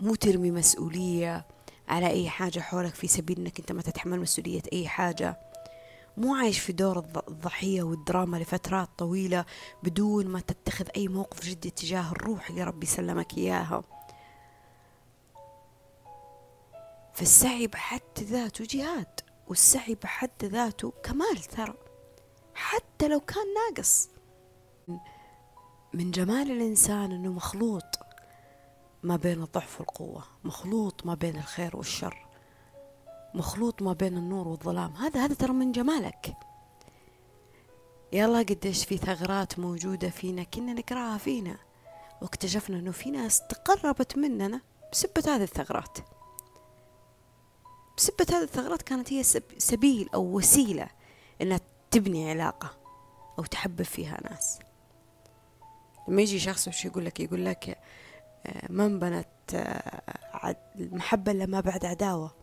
مو 0.00 0.14
ترمي 0.14 0.50
مسؤولية 0.50 1.46
على 1.88 2.06
أي 2.06 2.30
حاجة 2.30 2.60
حولك 2.60 2.94
في 2.94 3.08
سبيل 3.08 3.38
أنك 3.38 3.58
أنت 3.58 3.72
ما 3.72 3.82
تتحمل 3.82 4.20
مسؤولية 4.20 4.62
أي 4.72 4.88
حاجة. 4.88 5.40
مو 6.16 6.34
عايش 6.34 6.58
في 6.58 6.72
دور 6.72 6.98
الضحية 7.28 7.82
والدراما 7.82 8.36
لفترات 8.36 8.88
طويلة 8.98 9.44
بدون 9.82 10.26
ما 10.26 10.40
تتخذ 10.40 10.88
أي 10.96 11.08
موقف 11.08 11.44
جدي 11.44 11.70
تجاه 11.70 12.12
الروح 12.12 12.50
اللي 12.50 12.64
ربي 12.64 12.86
سلمك 12.86 13.38
إياها. 13.38 13.84
فالسعي 17.18 17.66
بحد 17.66 18.00
ذاته 18.18 18.64
جهاد 18.70 19.20
والسعي 19.48 19.94
بحد 19.94 20.44
ذاته 20.44 20.92
كمال 21.02 21.36
ترى 21.36 21.74
حتى 22.54 23.08
لو 23.08 23.20
كان 23.20 23.44
ناقص. 23.54 24.08
من 25.94 26.10
جمال 26.10 26.50
الإنسان 26.50 27.12
أنه 27.12 27.32
مخلوط 27.32 27.84
ما 29.02 29.16
بين 29.16 29.42
الضعف 29.42 29.80
والقوة 29.80 30.24
مخلوط 30.44 31.06
ما 31.06 31.14
بين 31.14 31.36
الخير 31.36 31.76
والشر 31.76 32.26
مخلوط 33.34 33.82
ما 33.82 33.92
بين 33.92 34.16
النور 34.16 34.48
والظلام. 34.48 34.96
هذا 34.96 35.24
هذا 35.24 35.34
ترى 35.34 35.52
من 35.52 35.72
جمالك. 35.72 36.36
الله 38.14 38.42
قديش 38.42 38.84
في 38.84 38.96
ثغرات 38.96 39.58
موجودة 39.58 40.10
فينا 40.10 40.42
كنا 40.42 40.72
نقراها 40.72 41.18
فينا 41.18 41.56
واكتشفنا 42.22 42.78
إنه 42.78 42.90
في 42.90 43.10
ناس 43.10 43.42
تقربت 43.46 44.18
مننا 44.18 44.60
بسبة 44.92 45.22
هذه 45.26 45.42
الثغرات. 45.42 45.98
بسبة 47.98 48.26
هذه 48.30 48.42
الثغرات 48.42 48.82
كانت 48.82 49.12
هي 49.12 49.22
سبيل 49.58 50.08
أو 50.14 50.36
وسيلة 50.36 50.88
إنها 51.42 51.60
تبني 51.90 52.30
علاقة 52.30 52.78
أو 53.38 53.44
تحبب 53.44 53.82
فيها 53.82 54.20
ناس. 54.30 54.58
لما 56.08 56.22
يجي 56.22 56.38
شخص 56.38 56.68
وش 56.68 56.84
يقول 56.84 57.04
لك؟ 57.04 57.20
يقول 57.20 57.44
لك 57.44 57.78
آه، 58.46 58.72
من 58.72 58.98
بنت 58.98 59.54
آه، 59.54 60.56
المحبة 60.76 61.32
لما 61.32 61.60
بعد 61.60 61.84
عداوة. 61.84 62.34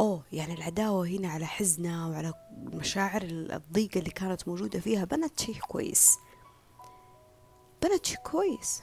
أوه 0.00 0.22
يعني 0.32 0.54
العداوة 0.54 1.06
هنا 1.06 1.28
على 1.28 1.46
حزنها 1.46 2.06
وعلى 2.06 2.34
المشاعر 2.52 3.22
الضيقة 3.22 3.98
اللي 3.98 4.10
كانت 4.10 4.48
موجودة 4.48 4.80
فيها 4.80 5.04
بنت 5.04 5.40
شيء 5.40 5.58
كويس. 5.58 6.18
بنت 7.82 8.06
شيء 8.06 8.18
كويس. 8.18 8.82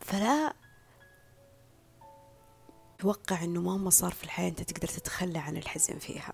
فلا 0.00 0.65
توقع 3.06 3.44
إنه 3.44 3.60
مهما 3.60 3.90
صار 3.90 4.12
في 4.12 4.24
الحياة 4.24 4.48
أنت 4.48 4.62
تقدر 4.62 4.88
تتخلى 4.88 5.38
عن 5.38 5.56
الحزن 5.56 5.98
فيها؟ 5.98 6.32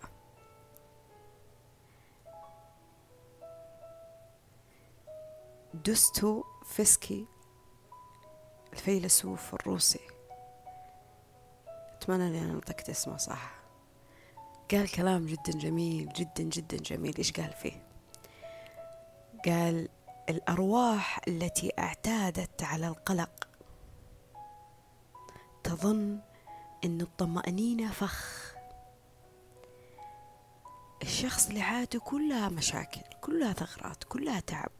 دوستو 5.74 6.44
فيسكي 6.64 7.26
الفيلسوف 8.72 9.54
الروسي. 9.54 10.00
أتمنى 11.68 12.26
أني 12.26 12.40
نطقت 12.40 12.90
اسمه 12.90 13.16
صح. 13.16 13.54
قال 14.70 14.90
كلام 14.90 15.26
جدا 15.26 15.58
جميل 15.58 16.12
جدا 16.12 16.42
جدا 16.42 16.76
جميل. 16.76 17.16
إيش 17.18 17.32
قال 17.32 17.52
فيه؟ 17.52 17.86
قال 19.44 19.88
الأرواح 20.28 21.20
التي 21.28 21.72
اعتادت 21.78 22.62
على 22.62 22.88
القلق 22.88 23.48
تظن 25.64 26.31
أن 26.84 27.00
الطمأنينة 27.00 27.90
فخ. 27.90 28.52
الشخص 31.02 31.48
اللي 31.48 31.60
حياته 31.62 31.98
كلها 31.98 32.48
مشاكل 32.48 33.00
كلها 33.20 33.52
ثغرات 33.52 34.04
كلها 34.04 34.40
تعب. 34.40 34.70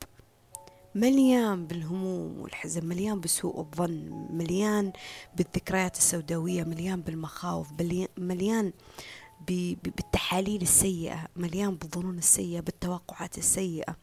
مليان 0.95 1.67
بالهموم 1.67 2.41
والحزن 2.41 2.87
مليان 2.87 3.21
بسوء 3.21 3.61
الظن 3.61 4.27
مليان 4.31 4.93
بالذكريات 5.37 5.97
السوداوية 5.97 6.65
مليان 6.65 7.01
بالمخاوف 7.01 7.69
مليان 8.19 8.73
بالتحاليل 9.49 10.63
السيئة 10.63 11.29
مليان 11.37 11.75
بالظنون 11.75 12.19
السيئة 12.19 12.61
بالتوقعات 12.61 13.39
السيئة. 13.39 13.97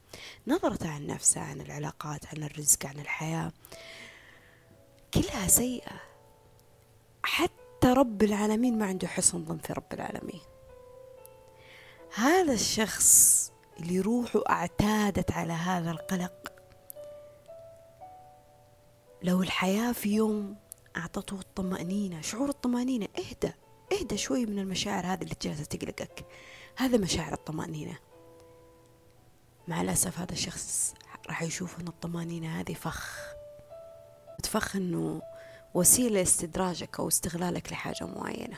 نظرته 0.48 0.90
عن 0.90 1.08
نفسه 1.08 1.42
عن 1.42 1.62
العلاقات 1.62 2.26
عن 2.26 2.44
الرزق 2.44 2.86
عن 2.86 3.00
الحياة. 3.00 3.52
كلها 5.14 5.48
سيئة. 5.48 6.02
حتى 7.24 7.59
رب 7.86 8.24
العالمين 8.24 8.78
ما 8.78 8.86
عنده 8.86 9.08
حسن 9.08 9.46
ظن 9.46 9.58
في 9.58 9.74
رب 9.74 9.94
العالمين. 9.94 10.42
هذا 12.16 12.54
الشخص 12.54 13.52
اللي 13.80 14.00
روحه 14.00 14.42
اعتادت 14.50 15.32
على 15.32 15.54
هذا 15.54 15.92
القلق 15.92 16.54
لو 19.24 19.44
الحياة 19.44 19.92
في 19.92 20.16
يوم 20.16 20.56
أعطته 20.98 21.40
الطمأنينة 21.40 22.22
شعور 22.22 22.50
الطمأنينة 22.50 23.08
اهدى 23.18 23.54
اهدى 23.94 24.18
شوي 24.18 24.46
من 24.46 24.60
المشاعر 24.60 25.06
هذه 25.06 25.22
اللي 25.24 25.36
جالسة 25.42 25.64
تقلقك. 25.64 26.26
هذا 26.76 26.98
مشاعر 26.98 27.34
الطمأنينة. 27.34 27.98
مع 29.68 29.82
الأسف 29.82 30.20
هذا 30.20 30.32
الشخص 30.32 30.94
راح 31.28 31.42
يشوف 31.42 31.80
أن 31.80 31.88
الطمأنينة 31.88 32.60
هذه 32.60 32.74
فخ. 32.74 33.20
تفخ 34.44 34.76
أنه 34.76 35.22
وسيلة 35.74 36.22
استدراجك 36.22 37.00
أو 37.00 37.08
استغلالك 37.08 37.72
لحاجة 37.72 38.04
معينة. 38.06 38.58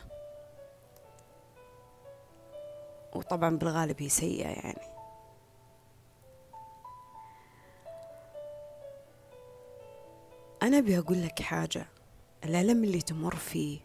وطبعا 3.16 3.58
بالغالب 3.58 4.02
هي 4.02 4.10
سيئة 4.10 4.48
يعني. 4.48 4.92
أنا 10.64 10.78
أبي 10.78 11.00
أقول 11.00 11.24
لك 11.24 11.42
حاجة. 11.42 11.88
الألم 12.44 12.84
اللي 12.84 13.02
تمر 13.02 13.36
فيه 13.36 13.80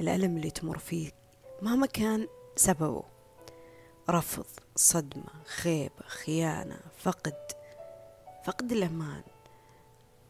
الألم 0.00 0.36
اللي 0.36 0.50
تمر 0.50 0.78
فيه 0.78 1.12
مهما 1.62 1.86
كان 1.86 2.28
سببه 2.56 3.02
رفض 4.10 4.46
صدمة 4.76 5.44
خيبة 5.46 6.02
خيانة 6.06 6.78
فقد 6.98 7.34
فقد 8.44 8.72
الأمان. 8.72 9.22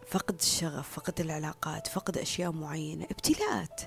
فقد 0.08 0.34
الشغف 0.34 0.92
فقد 0.92 1.20
العلاقات 1.20 1.86
فقد 1.86 2.18
أشياء 2.18 2.52
معينة 2.52 3.04
ابتلاءات 3.04 3.80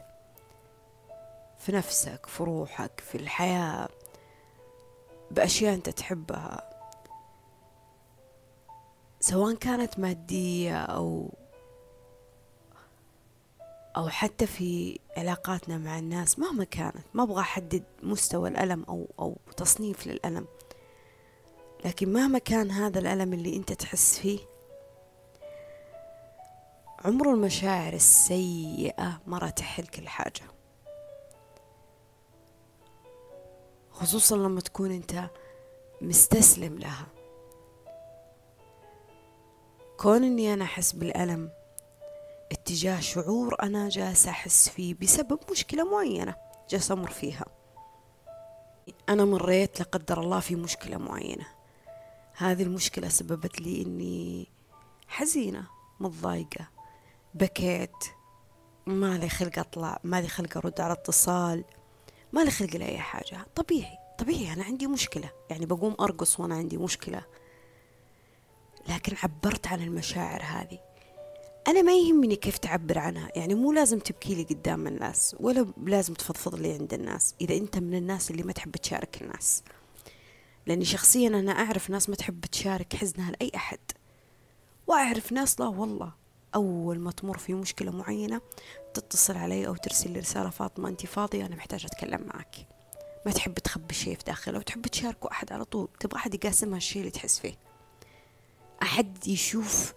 في 1.57 1.71
نفسك 1.71 2.25
في 2.25 2.43
روحك 2.43 2.99
في 2.99 3.15
الحياة 3.15 3.89
بأشياء 5.31 5.73
أنت 5.73 5.89
تحبها. 5.89 6.69
سواء 9.19 9.55
كانت 9.55 9.99
مادية 9.99 10.77
أو 10.77 11.29
أو 13.97 14.09
حتى 14.09 14.47
في 14.47 14.99
علاقاتنا 15.17 15.77
مع 15.77 15.99
الناس 15.99 16.39
مهما 16.39 16.63
كانت. 16.63 17.05
ما 17.13 17.23
أبغى 17.23 17.41
أحدد 17.41 17.83
مستوى 18.03 18.49
الألم 18.49 18.83
أو 18.89 19.07
أو 19.19 19.37
تصنيف 19.57 20.07
للألم. 20.07 20.47
لكن 21.85 22.13
مهما 22.13 22.39
كان 22.39 22.71
هذا 22.71 22.99
الألم 22.99 23.33
اللي 23.33 23.55
أنت 23.55 23.73
تحس 23.73 24.19
فيه 24.19 24.39
عمر 27.05 27.33
المشاعر 27.33 27.93
السيئة 27.93 29.21
ما 29.27 29.37
راح 29.37 29.49
تحل 29.49 29.87
كل 29.87 30.07
حاجة. 30.07 30.43
خصوصا 33.91 34.35
لما 34.37 34.61
تكون 34.61 34.91
أنت 34.91 35.29
مستسلم 36.01 36.79
لها. 36.79 37.07
كون 39.97 40.23
إني 40.23 40.53
أنا 40.53 40.63
أحس 40.63 40.91
بالألم 40.91 41.51
اتجاه 42.51 42.99
شعور 42.99 43.55
أنا 43.63 43.89
جالسة 43.89 44.31
أحس 44.31 44.69
فيه 44.69 44.95
بسبب 45.01 45.39
مشكلة 45.51 45.83
معينة 45.83 46.35
جالسة 46.69 46.93
أمر 46.93 47.09
فيها. 47.09 47.45
أنا 49.09 49.25
مريت 49.25 49.79
لا 49.79 49.85
قدر 49.85 50.21
الله 50.21 50.39
في 50.39 50.55
مشكلة 50.55 50.97
معينة. 50.97 51.47
هذه 52.37 52.63
المشكلة 52.63 53.09
سببت 53.09 53.61
لي 53.61 53.81
إني 53.81 54.47
حزينة 55.07 55.67
متضايقة. 55.99 56.80
بكيت. 57.33 58.05
ما 58.85 59.17
لي 59.17 59.29
خلق 59.29 59.59
أطلع 59.59 59.99
ما 60.03 60.21
لي 60.21 60.27
خلق 60.27 60.57
أرد 60.57 60.81
على 60.81 60.93
اتصال 60.93 61.63
ما 62.33 62.41
لي 62.41 62.51
خلق 62.51 62.75
لأي 62.75 62.97
حاجة. 62.97 63.45
طبيعي 63.55 63.97
طبيعي 64.17 64.53
أنا 64.53 64.63
عندي 64.63 64.87
مشكلة 64.87 65.31
يعني 65.49 65.65
بقوم 65.65 65.95
أرقص 65.99 66.39
وأنا 66.39 66.55
عندي 66.55 66.77
مشكلة. 66.77 67.23
لكن 68.89 69.15
عبرت 69.23 69.67
عن 69.67 69.81
المشاعر 69.81 70.41
هذه. 70.43 70.79
أنا 71.67 71.81
ما 71.81 71.93
يهمني 71.93 72.35
كيف 72.35 72.57
تعبر 72.57 72.99
عنها 72.99 73.29
يعني 73.35 73.55
مو 73.55 73.73
لازم 73.73 73.99
تبكي 73.99 74.35
لي 74.35 74.43
قدام 74.43 74.87
الناس 74.87 75.35
ولا 75.39 75.67
لازم 75.83 76.13
تفضفض 76.13 76.55
لي 76.55 76.73
عند 76.73 76.93
الناس 76.93 77.35
إذا 77.41 77.55
أنت 77.55 77.77
من 77.77 77.95
الناس 77.95 78.31
اللي 78.31 78.43
ما 78.43 78.53
تحب 78.53 78.71
تشارك 78.71 79.21
الناس. 79.21 79.63
لأني 80.67 80.85
شخصيا 80.85 81.27
أنا 81.27 81.51
أعرف 81.51 81.89
ناس 81.89 82.09
ما 82.09 82.15
تحب 82.15 82.45
تشارك 82.45 82.95
حزنها 82.95 83.31
لأي 83.31 83.51
أحد 83.55 83.79
وأعرف 84.87 85.31
ناس 85.31 85.59
لا 85.59 85.67
والله 85.67 86.20
أول 86.55 86.99
ما 86.99 87.11
تمر 87.11 87.37
في 87.37 87.53
مشكلة 87.53 87.91
معينة 87.91 88.41
تتصل 88.93 89.37
علي 89.37 89.67
أو 89.67 89.75
ترسل 89.75 90.17
رسالة 90.17 90.49
فاطمة 90.49 90.89
أنت 90.89 91.05
فاضية؟ 91.05 91.45
أنا 91.45 91.55
محتاجة 91.55 91.85
أتكلم 91.85 92.21
معك 92.33 92.55
ما 93.25 93.31
تحب 93.31 93.53
تخبي 93.53 93.93
شيء 93.93 94.15
في 94.15 94.23
داخلها 94.23 94.59
وتحب 94.59 94.87
تشاركه 94.87 95.31
أحد 95.31 95.53
على 95.53 95.65
طول 95.65 95.87
تبغى 95.99 96.15
أحد 96.15 96.33
يقاسمها 96.33 96.77
الشيء 96.77 96.99
اللي 96.99 97.11
تحس 97.11 97.39
فيه. 97.39 97.53
أحد 98.83 99.27
يشوف 99.27 99.93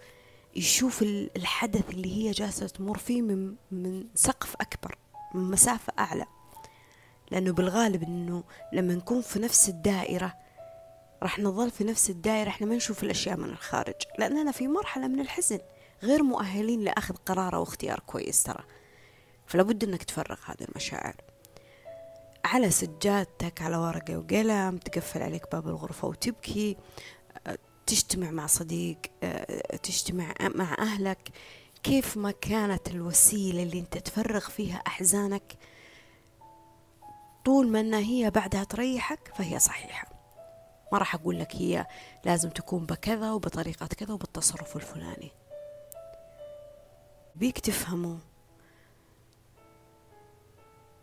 يشوف 0.55 1.01
الحدث 1.35 1.89
اللي 1.89 2.15
هي 2.17 2.31
جالسة 2.31 2.67
تمر 2.67 2.97
فيه 2.97 3.21
من, 3.21 3.55
من 3.71 4.03
سقف 4.15 4.55
أكبر 4.61 4.97
من 5.33 5.41
مسافة 5.51 5.93
أعلى. 5.99 6.25
لأنه 7.31 7.53
بالغالب 7.53 8.03
أنه 8.03 8.43
لما 8.73 8.95
نكون 8.95 9.21
في 9.21 9.39
نفس 9.39 9.69
الدائرة 9.69 10.35
راح 11.23 11.39
نظل 11.39 11.71
في 11.71 11.83
نفس 11.83 12.09
الدائرة 12.09 12.49
إحنا 12.49 12.67
ما 12.67 12.75
نشوف 12.75 13.03
الأشياء 13.03 13.37
من 13.37 13.49
الخارج. 13.49 13.95
لأننا 14.19 14.51
في 14.51 14.67
مرحلة 14.67 15.07
من 15.07 15.19
الحزن. 15.19 15.59
غير 16.03 16.23
مؤهلين 16.23 16.81
لأخذ 16.81 17.15
قرار 17.15 17.55
أو 17.55 17.63
اختيار 17.63 17.99
كويس 17.99 18.43
ترى. 18.43 18.63
فلا 19.47 19.63
بد 19.63 19.83
أنك 19.83 20.03
تفرغ 20.03 20.37
هذه 20.45 20.67
المشاعر. 20.69 21.15
على 22.45 22.71
سجادتك 22.71 23.61
على 23.61 23.77
ورقة 23.77 24.17
وقلم 24.17 24.77
تقفل 24.77 25.23
عليك 25.23 25.51
باب 25.51 25.67
الغرفة 25.67 26.07
وتبكي 26.07 26.77
تجتمع 27.85 28.31
مع 28.31 28.47
صديق 28.47 28.97
تجتمع 29.83 30.33
مع 30.55 30.75
أهلك. 30.79 31.29
كيف 31.83 32.17
ما 32.17 32.31
كانت 32.31 32.87
الوسيلة 32.87 33.63
اللي 33.63 33.79
أنت 33.79 33.97
تفرغ 33.97 34.49
فيها 34.49 34.77
أحزانك 34.87 35.57
طول 37.45 37.67
ما 37.67 37.79
أنها 37.79 37.99
هي 37.99 38.29
بعدها 38.29 38.63
تريحك 38.63 39.31
فهي 39.35 39.59
صحيحة. 39.59 40.07
ما 40.91 40.97
راح 40.97 41.15
أقول 41.15 41.39
لك 41.39 41.55
هي 41.55 41.85
لازم 42.25 42.49
تكون 42.49 42.85
بكذا 42.85 43.31
وبطريقة 43.31 43.87
كذا 43.87 44.13
وبالتصرف 44.13 44.75
الفلاني. 44.75 45.31
بيك 47.35 47.59
تفهموا 47.59 48.17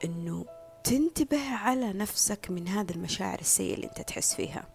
إنه 0.05 0.45
تنتبه 0.85 1.55
على 1.55 1.93
نفسك 1.93 2.51
من 2.51 2.69
هذه 2.69 2.91
المشاعر 2.91 3.39
السيئة 3.41 3.75
اللي 3.75 3.87
أنت 3.87 4.01
تحس 4.01 4.35
فيها. 4.35 4.69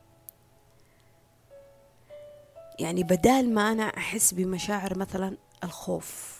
يعني 2.79 3.03
بدال 3.03 3.53
ما 3.53 3.71
أنا 3.71 3.83
أحس 3.83 4.33
بمشاعر 4.33 4.97
مثلا 4.97 5.37
الخوف 5.63 6.37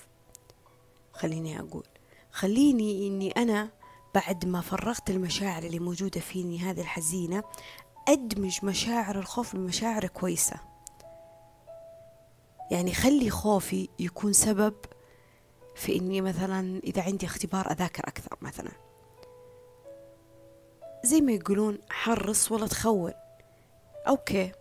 خليني 1.13 1.59
أقول 1.59 1.83
خليني 2.31 3.07
إني 3.07 3.31
أنا 3.31 3.69
بعد 4.15 4.45
ما 4.45 4.61
فرغت 4.61 5.09
المشاعر 5.09 5.63
اللي 5.63 5.79
موجودة 5.79 6.21
فيني 6.21 6.59
هذه 6.59 6.81
الحزينة 6.81 7.43
أدمج 8.07 8.65
مشاعر 8.65 9.19
الخوف 9.19 9.55
بمشاعر 9.55 10.07
كويسة. 10.07 10.55
يعني 12.71 12.93
خلي 12.93 13.29
خوفي 13.29 13.89
يكون 13.99 14.33
سبب 14.33 14.73
في 15.77 15.95
إني 15.95 16.21
مثلا 16.21 16.81
إذا 16.83 17.01
عندي 17.01 17.25
اختبار 17.25 17.71
أذاكر 17.71 18.07
أكثر 18.07 18.37
مثلا. 18.41 18.71
زي 21.03 21.21
ما 21.21 21.31
يقولون 21.31 21.77
حرص 21.89 22.51
ولا 22.51 22.67
تخون. 22.67 23.13
أوكي 24.07 24.51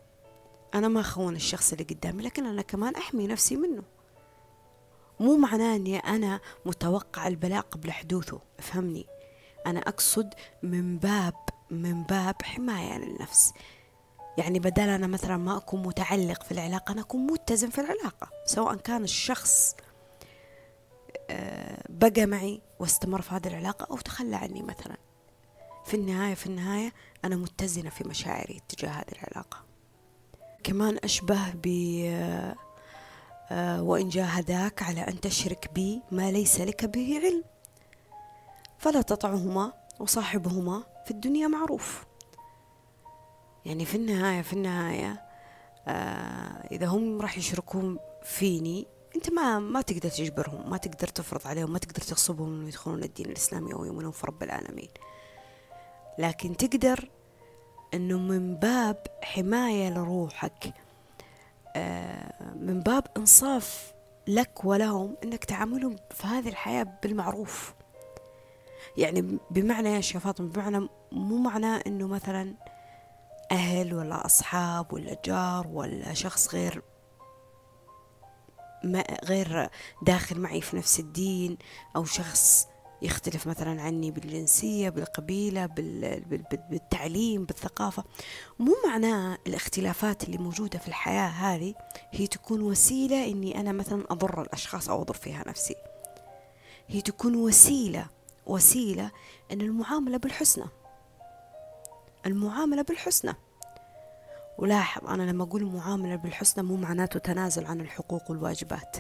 أنا 0.75 0.89
ما 0.89 1.01
أخون 1.01 1.37
الشخص 1.37 1.73
اللي 1.73 1.85
قدامي 1.85 2.23
لكن 2.23 2.47
أنا 2.47 2.63
كمان 2.63 2.95
أحمي 2.95 3.27
نفسي 3.27 3.57
منه. 3.57 3.83
مو 5.21 5.37
معناه 5.37 5.77
أني 5.77 5.99
أنا 5.99 6.41
متوقع 6.67 7.27
البلاء 7.29 7.61
قبل 7.61 7.91
حدوثه 7.91 8.41
افهمني؟ 8.59 9.07
أنا 9.67 9.81
أقصد 9.81 10.35
من 10.63 10.99
باب 10.99 11.35
من 11.71 12.03
باب 12.03 12.43
حماية 12.43 12.99
للنفس. 12.99 13.53
يعني 14.39 14.59
بدل 14.59 14.89
أنا 14.89 15.07
مثلا 15.07 15.37
ما 15.37 15.57
أكون 15.57 15.83
متعلق 15.83 16.43
في 16.43 16.53
العلاقة 16.53 16.93
أنا 16.93 17.01
أكون 17.01 17.27
متزن 17.27 17.71
في 17.71 17.81
العلاقة 17.81 18.31
سواء 18.45 18.75
كان 18.75 19.05
الشخص 19.05 19.77
بقى 21.89 22.27
معي 22.27 22.63
واستمر 22.81 23.23
في 23.23 23.35
هذه 23.35 23.47
العلاقة 23.47 23.87
أو 23.91 23.97
تخلى 23.97 24.37
عني 24.37 24.63
مثلا. 24.63 24.97
في 25.85 25.95
النهاية 25.95 26.35
في 26.35 26.47
النهاية 26.47 26.93
أنا 27.25 27.37
متزنة 27.37 27.91
في 27.91 28.09
مشاعري 28.09 28.61
تجاه 28.69 28.91
هذه 28.91 29.13
العلاقة. 29.13 29.65
كمان 30.65 30.99
أشبه 31.05 31.51
ب 31.55 31.67
آه، 33.51 33.83
وإن 33.83 34.09
جاهداك 34.09 34.83
على 34.83 35.01
أن 35.01 35.21
تشرك 35.21 35.71
بي 35.75 36.03
ما 36.11 36.31
ليس 36.31 36.61
لك 36.61 36.85
به 36.85 37.21
علم. 37.25 37.45
فلا 38.79 39.03
تطعهما 39.03 39.73
وصاحبهما 40.01 40.83
في 41.05 41.11
الدنيا 41.11 41.49
معروف. 41.49 42.05
يعني 43.65 43.85
في 43.85 43.95
النهاية 43.95 44.43
في 44.43 44.53
النهاية 44.53 45.23
آه 45.89 46.67
إذا 46.73 46.87
هم 46.87 47.21
راح 47.21 47.39
يشركون 47.39 47.99
فيني 48.23 48.87
أنت 49.17 49.31
ما 49.31 49.59
ما 49.59 49.81
تقدر 49.83 50.09
تجبرهم 50.09 50.71
ما 50.71 50.77
تقدر 50.77 51.09
تفرض 51.09 51.47
عليهم 51.47 51.73
ما 51.73 51.79
تقدر 51.79 52.03
تغصبهم 52.03 52.55
إنه 52.55 52.69
يدخلون 52.69 53.03
الدين 53.03 53.27
الإسلامي 53.27 53.73
أو 53.73 53.85
يؤمنون 53.85 54.11
في 54.11 54.27
رب 54.27 54.43
العالمين. 54.43 54.89
لكن 56.19 56.57
تقدر 56.57 57.11
إنه 57.95 58.19
من 58.19 58.55
باب 58.55 59.07
حماية 59.23 59.91
لروحك 59.91 60.75
آه، 61.77 62.55
من 62.55 62.81
باب 62.81 63.07
إنصاف 63.17 63.93
لك 64.29 64.65
ولهم 64.65 65.17
إنك 65.25 65.45
تعاملهم 65.45 65.97
في 66.11 66.27
هذه 66.27 66.49
الحياة 66.49 66.87
بالمعروف. 67.03 67.75
يعني 68.97 69.39
بمعنى 69.51 69.89
يا 69.89 70.01
شيخ 70.01 70.23
فاطمة 70.23 70.49
بمعنى 70.49 70.89
مو 71.13 71.37
معناه 71.39 71.83
إنه 71.87 72.07
مثلا 72.07 72.55
أهل 73.53 73.95
ولا 73.95 74.27
أصحاب 74.27 74.93
ولا 74.93 75.17
جار 75.25 75.67
ولا 75.73 76.15
شخص 76.15 76.55
غير 76.55 76.83
ما 78.85 79.05
غير 79.25 79.71
داخل 80.03 80.41
معي 80.41 80.61
في 80.61 80.77
نفس 80.77 81.01
الدين 81.01 81.59
أو 81.97 82.05
شخص 82.05 82.67
يختلف 83.03 83.47
مثلا 83.47 83.83
عني 83.83 84.11
بالجنسية 84.11 84.89
بالقبيلة 84.89 85.67
بالتعليم 86.71 87.45
بالثقافة. 87.45 88.05
مو 88.59 88.75
معناه 88.87 89.39
الاختلافات 89.47 90.25
اللي 90.25 90.39
موجودة 90.39 90.79
في 90.79 90.89
الحياة 90.89 91.29
هذه 91.29 91.75
هي 92.11 92.27
تكون 92.27 92.63
وسيلة 92.63 93.25
إني 93.25 93.61
أنا 93.61 93.73
مثلا 93.73 94.05
أضر 94.11 94.43
الأشخاص 94.43 94.89
أو 94.89 95.03
أضر 95.03 95.15
فيها 95.15 95.45
نفسي. 95.49 95.75
هي 96.89 97.01
تكون 97.01 97.35
وسيلة 97.37 98.07
وسيلة 98.47 99.11
إن 99.53 99.61
المعاملة 99.61 100.17
بالحسنى. 100.17 100.67
المعاملة 102.27 102.83
بالحسنى. 102.83 103.35
ولاحظ 104.59 105.07
أنا 105.07 105.23
لما 105.23 105.45
أقول 105.45 105.65
معاملة 105.65 106.17
بالحسنى 106.17 106.65
مو 106.65 106.77
معناته 106.77 107.19
تنازل 107.19 107.67
عن 107.67 107.81
الحقوق 107.81 108.31
والواجبات. 108.31 108.97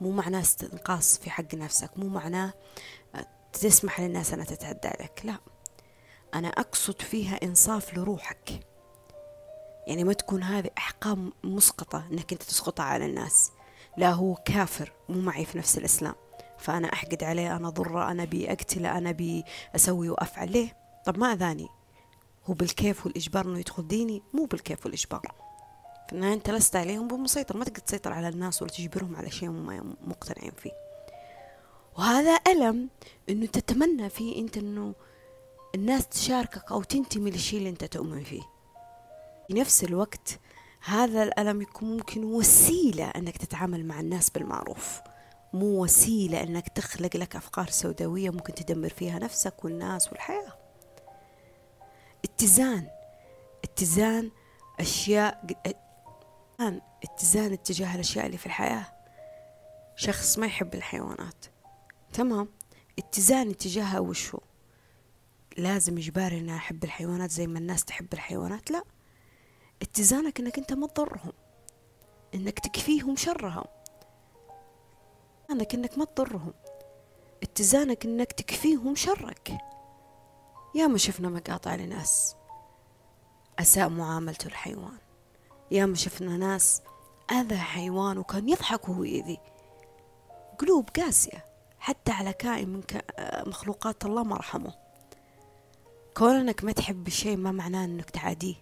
مو 0.00 0.10
معناه 0.10 0.40
استنقاص 0.40 1.18
في 1.18 1.30
حق 1.30 1.54
نفسك 1.54 1.90
مو 1.98 2.08
معناه 2.08 2.52
تسمح 3.52 4.00
للناس 4.00 4.32
أنها 4.32 4.44
تتعدى 4.44 4.88
عليك 4.88 5.20
لا 5.24 5.36
أنا 6.34 6.48
أقصد 6.48 7.02
فيها 7.02 7.38
إنصاف 7.42 7.94
لروحك. 7.94 8.60
يعني 9.86 10.04
ما 10.04 10.12
تكون 10.12 10.42
هذه 10.42 10.70
أحكام 10.78 11.32
مسقطة 11.44 12.06
أنك 12.12 12.32
أنت 12.32 12.42
تسقطها 12.42 12.84
على 12.84 13.06
الناس. 13.06 13.52
لا 13.96 14.10
هو 14.12 14.34
كافر 14.34 14.92
مو 15.08 15.20
معي 15.20 15.44
في 15.44 15.58
نفس 15.58 15.78
الإسلام. 15.78 16.14
فأنا 16.58 16.92
أحقد 16.92 17.24
عليه 17.24 17.56
أنا 17.56 17.70
ضره 17.70 18.10
أنا 18.10 18.24
بي 18.24 18.48
أقتله 18.48 18.98
أنا 18.98 19.10
بي 19.10 19.44
أسوي 19.74 20.10
وأفعل. 20.10 20.52
ليه؟ 20.52 20.76
طب 21.04 21.18
ما 21.18 21.32
أذاني 21.32 21.68
هو 22.46 22.54
بالكيف 22.54 23.06
والإجبار 23.06 23.44
أنه 23.44 23.58
يدخل 23.58 23.88
ديني 23.88 24.22
مو 24.34 24.44
بالكيف 24.44 24.86
والإجبار. 24.86 25.22
في 26.06 26.12
النهاية 26.12 26.34
أنت 26.34 26.50
لست 26.50 26.76
عليهم 26.76 27.08
بمسيطر 27.08 27.56
ما 27.56 27.64
تقدر 27.64 27.80
تسيطر 27.80 28.12
على 28.12 28.28
الناس 28.28 28.62
ولا 28.62 28.70
تجبرهم 28.70 29.16
على 29.16 29.30
شيء 29.30 29.48
هم 29.48 29.96
مقتنعين 30.06 30.52
فيه. 30.56 30.72
وهذا 31.98 32.38
ألم 32.46 32.88
إنه 33.28 33.46
تتمنى 33.46 34.10
فيه 34.10 34.42
أنت 34.42 34.56
إنه 34.56 34.94
الناس 35.74 36.08
تشاركك 36.08 36.72
أو 36.72 36.82
تنتمي 36.82 37.30
للشيء 37.30 37.58
اللي 37.58 37.70
أنت 37.70 37.84
تؤمن 37.84 38.24
فيه. 38.24 38.42
في 39.48 39.54
نفس 39.54 39.84
الوقت 39.84 40.40
هذا 40.84 41.22
الألم 41.22 41.62
يكون 41.62 41.96
ممكن 41.96 42.24
وسيلة 42.24 43.04
أنك 43.04 43.36
تتعامل 43.36 43.86
مع 43.86 44.00
الناس 44.00 44.30
بالمعروف. 44.30 45.00
مو 45.52 45.82
وسيلة 45.82 46.42
أنك 46.42 46.68
تخلق 46.68 47.16
لك 47.16 47.36
أفكار 47.36 47.70
سوداوية 47.70 48.30
ممكن 48.30 48.54
تدمر 48.54 48.88
فيها 48.88 49.18
نفسك 49.18 49.64
والناس 49.64 50.08
والحياة. 50.08 50.55
اتزان. 52.36 52.88
اتزان 53.64 54.30
أشياء 54.80 55.46
اتزان 57.04 57.52
اتجاه 57.52 57.94
الأشياء 57.94 58.26
اللي 58.26 58.38
في 58.38 58.46
الحياة. 58.46 58.86
شخص 59.96 60.38
ما 60.38 60.46
يحب 60.46 60.74
الحيوانات. 60.74 61.46
تمام؟ 62.12 62.48
اتزان 62.98 63.50
اتجاهها 63.50 63.98
وش 63.98 64.34
هو؟ 64.34 64.40
لازم 65.56 65.98
إجباري 65.98 66.38
إني 66.38 66.56
أحب 66.56 66.84
الحيوانات 66.84 67.30
زي 67.30 67.46
ما 67.46 67.58
الناس 67.58 67.84
تحب 67.84 68.12
الحيوانات؟ 68.12 68.70
لا. 68.70 68.82
اتزانك 69.82 70.40
إنك 70.40 70.58
أنت 70.58 70.72
ما 70.72 70.86
تضرهم 70.86 71.32
إنك 72.34 72.58
تكفيهم 72.58 73.16
شرهم. 73.16 73.64
اتزانك 75.44 75.74
إنك 75.74 75.98
ما 75.98 76.04
تضرهم 76.04 76.52
اتزانك 77.42 78.04
إنك 78.04 78.32
تكفيهم 78.32 78.94
شرك. 78.94 79.58
يا 80.76 80.86
ما 80.86 80.98
شفنا 80.98 81.28
مقاطع 81.28 81.74
لناس 81.74 82.36
أساء 83.58 83.88
معاملته 83.88 84.46
الحيوان. 84.46 84.98
يا 85.70 85.86
ما 85.86 85.94
شفنا 85.94 86.36
ناس 86.36 86.82
أذى 87.30 87.56
حيوان 87.56 88.18
وكان 88.18 88.48
يضحك 88.48 88.88
وهو 88.88 89.04
يأذي. 89.04 89.38
قلوب 90.58 90.88
قاسية 90.96 91.46
حتى 91.78 92.12
على 92.12 92.32
كائن 92.32 92.68
من 92.68 92.82
مخلوقات 93.46 94.04
الله 94.04 94.22
ما 94.22 94.36
رحمه. 94.36 94.74
كونك 96.16 96.64
ما 96.64 96.72
تحب 96.72 97.06
الشيء 97.06 97.36
ما 97.36 97.52
معناه 97.52 97.84
إنك 97.84 98.10
تعاديه. 98.10 98.54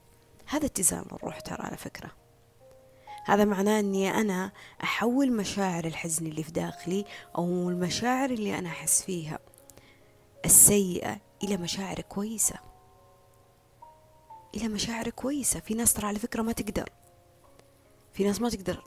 هذا 0.46 0.66
اتزان 0.66 1.07
الروح 1.12 1.40
ترى 1.40 1.62
على 1.62 1.77
فكرة. 1.77 2.11
هذا 3.24 3.44
معناه 3.44 3.81
إني 3.81 4.11
أنا 4.11 4.53
أحول 4.83 5.33
مشاعر 5.33 5.85
الحزن 5.85 6.27
اللي 6.27 6.42
في 6.42 6.53
داخلي 6.53 7.05
أو 7.38 7.44
المشاعر 7.70 8.31
اللي 8.31 8.59
أنا 8.59 8.68
أحس 8.68 9.03
فيها. 9.03 9.38
السيئة 10.44 11.23
إلى 11.42 11.57
مشاعر 11.57 12.01
كويسة. 12.01 12.55
إلى 14.55 14.68
مشاعر 14.68 15.11
كويسة. 15.11 15.61
في 15.61 15.75
ناس 15.75 15.94
ترى 15.94 16.07
على 16.07 16.18
فكرة 16.18 16.42
ما 16.42 16.53
تقدر. 16.53 16.90
في 18.12 18.25
ناس 18.25 18.40
ما 18.40 18.49
تقدر 18.49 18.85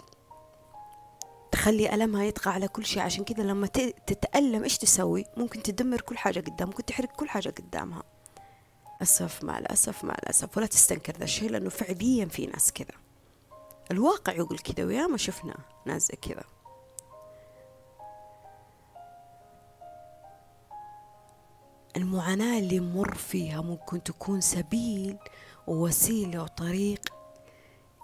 تخلي 1.51 1.93
ألمها 1.93 2.23
يطغى 2.23 2.51
على 2.53 2.67
كل 2.67 2.85
شيء. 2.85 3.01
عشان 3.01 3.23
كذا 3.23 3.43
لما 3.43 3.67
تتألم 4.07 4.63
إيش 4.63 4.77
تسوي؟ 4.77 5.25
ممكن 5.37 5.63
تدمر 5.63 6.01
كل 6.01 6.17
حاجة 6.17 6.39
قدام 6.39 6.67
ممكن 6.67 6.85
تحرق 6.85 7.11
كل 7.11 7.29
حاجة 7.29 7.49
قدامها. 7.49 8.03
أسف 9.01 9.43
مع 9.43 9.57
الأسف 9.57 10.03
مع 10.03 10.13
الأسف 10.13 10.57
ولا 10.57 10.65
تستنكر 10.65 11.17
ذا 11.17 11.23
الشيء 11.23 11.49
لأنه 11.49 11.69
فعليا 11.69 12.25
في 12.25 12.45
ناس 12.45 12.71
كذا. 12.71 12.97
الواقع 13.91 14.33
يقول 14.33 14.59
كذا 14.59 14.85
ويا 14.85 15.07
ما 15.07 15.17
شفنا 15.17 15.55
ناس 15.85 16.07
زي 16.07 16.17
كذا. 16.21 16.43
المعاناة 21.97 22.59
اللي 22.59 22.79
مر 22.79 23.15
فيها 23.15 23.61
ممكن 23.61 24.03
تكون 24.03 24.41
سبيل 24.41 25.17
ووسيلة 25.67 26.43
وطريق 26.43 27.13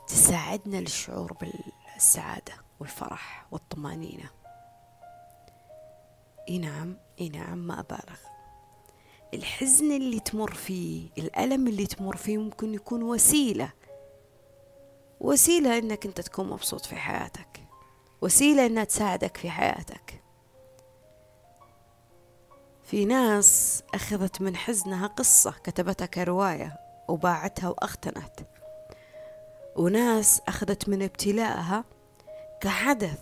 تساعدنا 0.08 0.78
للشعور 0.78 1.34
بالسعادة 1.34 2.54
والفرح 2.80 3.46
والطمأنينة. 3.52 4.30
إي 6.50 6.58
نعم 6.58 6.98
إي 7.22 7.30
نعم 7.30 7.58
ما 7.58 7.80
أبالغ. 7.80 8.20
الحزن 9.34 9.92
اللي 9.92 10.20
تمر 10.20 10.54
فيه 10.54 11.10
الألم 11.18 11.68
اللي 11.68 11.86
تمر 11.86 12.18
فيه 12.18 12.38
ممكن 12.38 12.74
يكون 12.74 13.04
وسيلة. 13.04 13.72
وسيلة 15.20 15.78
إنك 15.78 16.06
أنت 16.06 16.22
تكون 16.22 16.50
مبسوط 16.50 16.86
في 16.86 16.96
حياتك. 16.96 17.64
وسيلة 18.22 18.66
إنها 18.66 18.84
تساعدك 18.84 19.38
في 19.38 19.50
حياتك. 19.50 20.23
في 22.84 23.06
ناس 23.06 23.84
أخذت 23.94 24.42
من 24.42 24.56
حزنها 24.56 25.08
قصة 25.08 25.52
كتبتها 25.52 26.06
كرواية 26.06 26.80
وباعتها 27.08 27.70
وأختنت 27.70 28.40
وناس 29.76 30.42
أخذت 30.48 30.90
من 30.90 31.02
ابتلاءها 31.02 31.84
كحدث 32.62 33.20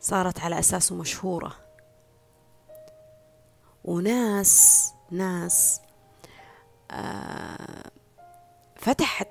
صارت 0.00 0.40
على 0.40 0.58
أساسه 0.58 0.94
مشهورة. 0.94 1.56
وناس 3.84 4.86
ناس 5.10 5.80
آه 6.90 7.90
فتحت 8.76 9.28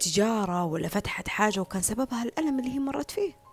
تجارة 0.00 0.64
ولا 0.64 0.88
فتحت 0.88 1.28
حاجة 1.28 1.60
وكان 1.60 1.82
سببها 1.82 2.22
الألم 2.22 2.58
اللي 2.58 2.70
هي 2.74 2.78
مرت 2.78 3.10
فيه. 3.10 3.43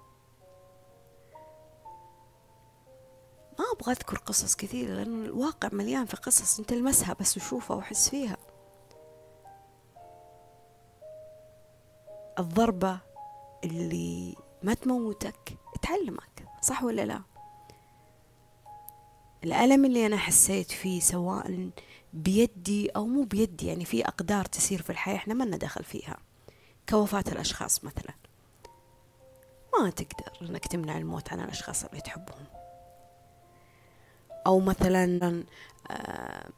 ما 3.62 3.67
أبغى 3.80 3.91
أذكر 3.91 4.17
قصص 4.17 4.56
كثيرة 4.56 4.93
لأن 4.93 5.26
الواقع 5.26 5.69
مليان 5.71 6.06
في 6.06 6.17
قصص 6.17 6.60
أنت 6.60 6.69
تلمسها 6.69 7.15
بس 7.19 7.38
وشوفها 7.38 7.78
وحس 7.78 8.10
فيها. 8.10 8.38
الضربة 12.39 13.00
اللي 13.63 14.36
ما 14.63 14.74
تموتك 14.74 15.58
تعلمك 15.82 16.45
صح 16.62 16.84
ولا 16.84 17.06
لا؟ 17.06 17.21
الألم 19.43 19.86
اللي 19.86 20.06
أنا 20.06 20.17
حسيت 20.17 20.71
فيه 20.71 21.00
سواء 21.00 21.69
بيدي 22.13 22.89
أو 22.89 23.06
مو 23.06 23.24
بيدي 23.24 23.67
يعني 23.67 23.86
في 23.86 24.08
أقدار 24.08 24.45
تسير 24.45 24.82
في 24.82 24.89
الحياة 24.89 25.15
إحنا 25.15 25.34
ما 25.34 25.58
دخل 25.58 25.84
فيها. 25.84 26.17
كوفاة 26.89 27.24
الأشخاص 27.28 27.84
مثلا. 27.84 28.13
ما 29.80 29.89
تقدر 29.89 30.32
إنك 30.41 30.67
تمنع 30.67 30.97
الموت 30.97 31.34
عن 31.34 31.39
الأشخاص 31.39 31.84
اللي 31.84 32.02
تحبهم. 32.02 32.61
أو 34.47 34.60
مثلا 34.60 35.43
آه 35.91 36.49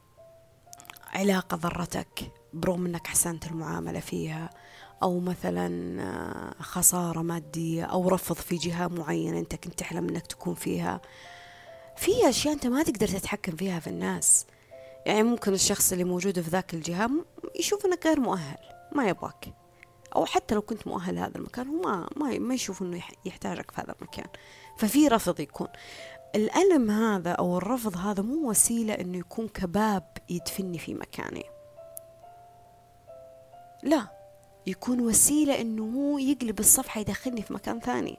علاقة 1.13 1.57
ضرتك 1.57 2.31
برغم 2.53 2.85
إنك 2.85 3.07
حسنت 3.07 3.47
المعاملة 3.47 3.99
فيها 3.99 4.49
أو 5.03 5.19
مثلا 5.19 6.01
آه، 6.01 6.63
خسارة 6.63 7.21
مادية 7.21 7.83
أو 7.83 8.09
رفض 8.09 8.35
في 8.35 8.55
جهة 8.55 8.87
معينة 8.87 9.39
أنت 9.39 9.55
كنت 9.55 9.79
تحلم 9.79 10.09
أنك 10.09 10.27
تكون 10.27 10.55
فيها. 10.55 11.01
في 11.97 12.29
أشياء 12.29 12.53
أنت 12.53 12.67
ما 12.67 12.83
تقدر 12.83 13.07
تتحكم 13.07 13.55
فيها 13.55 13.79
في 13.79 13.87
الناس. 13.87 14.45
يعني 15.05 15.23
ممكن 15.23 15.53
الشخص 15.53 15.91
اللي 15.91 16.03
موجود 16.03 16.41
في 16.41 16.49
ذاك 16.49 16.73
الجهة 16.73 17.09
يشوف 17.59 17.85
أنك 17.85 18.07
غير 18.07 18.19
مؤهل 18.19 18.57
ما 18.91 19.07
يبغاك. 19.07 19.53
أو 20.15 20.25
حتى 20.25 20.55
لو 20.55 20.61
كنت 20.61 20.87
مؤهل 20.87 21.15
لهذا 21.15 21.37
المكان 21.37 21.67
هو 21.67 22.07
ما, 22.15 22.39
ما 22.39 22.53
يشوف 22.53 22.81
أنه 22.81 23.01
يحتاجك 23.25 23.71
في 23.71 23.81
هذا 23.81 23.95
المكان. 24.01 24.27
ففي 24.77 25.07
رفض 25.07 25.39
يكون. 25.39 25.67
الألم 26.35 26.91
هذا 26.91 27.31
أو 27.31 27.57
الرفض 27.57 27.97
هذا 27.97 28.23
مو 28.23 28.49
وسيلة 28.49 28.93
أنه 28.93 29.17
يكون 29.17 29.47
كباب 29.47 30.17
يدفني 30.29 30.77
في 30.77 30.93
مكاني. 30.93 31.43
لا 33.83 34.07
يكون 34.67 34.99
وسيلة 34.99 35.61
إنه 35.61 35.83
هو 35.83 36.17
يقلب 36.17 36.59
الصفحة 36.59 37.01
يدخلني 37.01 37.41
في 37.41 37.53
مكان 37.53 37.79
ثاني. 37.79 38.17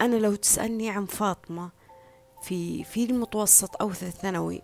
أنا 0.00 0.16
لو 0.16 0.34
تسألني 0.34 0.90
عن 0.90 1.06
فاطمة 1.06 1.70
في 2.42 2.84
في 2.84 3.04
المتوسط 3.04 3.82
أو 3.82 3.88
في 3.88 4.02
الثانوي 4.02 4.62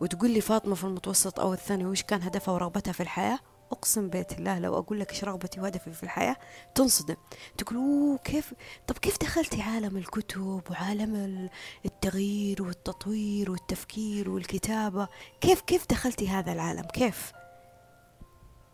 وتقول 0.00 0.30
لي 0.30 0.40
فاطمة 0.40 0.74
في 0.74 0.84
المتوسط 0.84 1.40
أو 1.40 1.52
الثانوي 1.52 1.90
وش 1.90 2.02
كان 2.02 2.22
هدفها 2.22 2.54
ورغبتها 2.54 2.92
في 2.92 3.02
الحياة؟ 3.02 3.38
أقسم 3.72 4.08
بيت 4.08 4.32
الله 4.32 4.58
لو 4.58 4.78
أقول 4.78 5.00
لك 5.00 5.10
إيش 5.10 5.24
رغبتي 5.24 5.60
وهدفي 5.60 5.92
في 5.92 6.02
الحياة 6.02 6.36
تنصدم. 6.74 7.16
تقول 7.58 8.18
كيف؟ 8.24 8.54
طب 8.86 8.98
كيف 8.98 9.18
دخلتي 9.18 9.62
عالم 9.62 9.96
الكتب 9.96 10.62
وعالم 10.70 11.48
التغيير 11.84 12.62
والتطوير 12.62 13.50
والتفكير 13.50 14.30
والكتابة؟ 14.30 15.08
كيف 15.40 15.60
كيف 15.60 15.86
دخلتي 15.90 16.28
هذا 16.28 16.52
العالم؟ 16.52 16.82
كيف؟ 16.82 17.32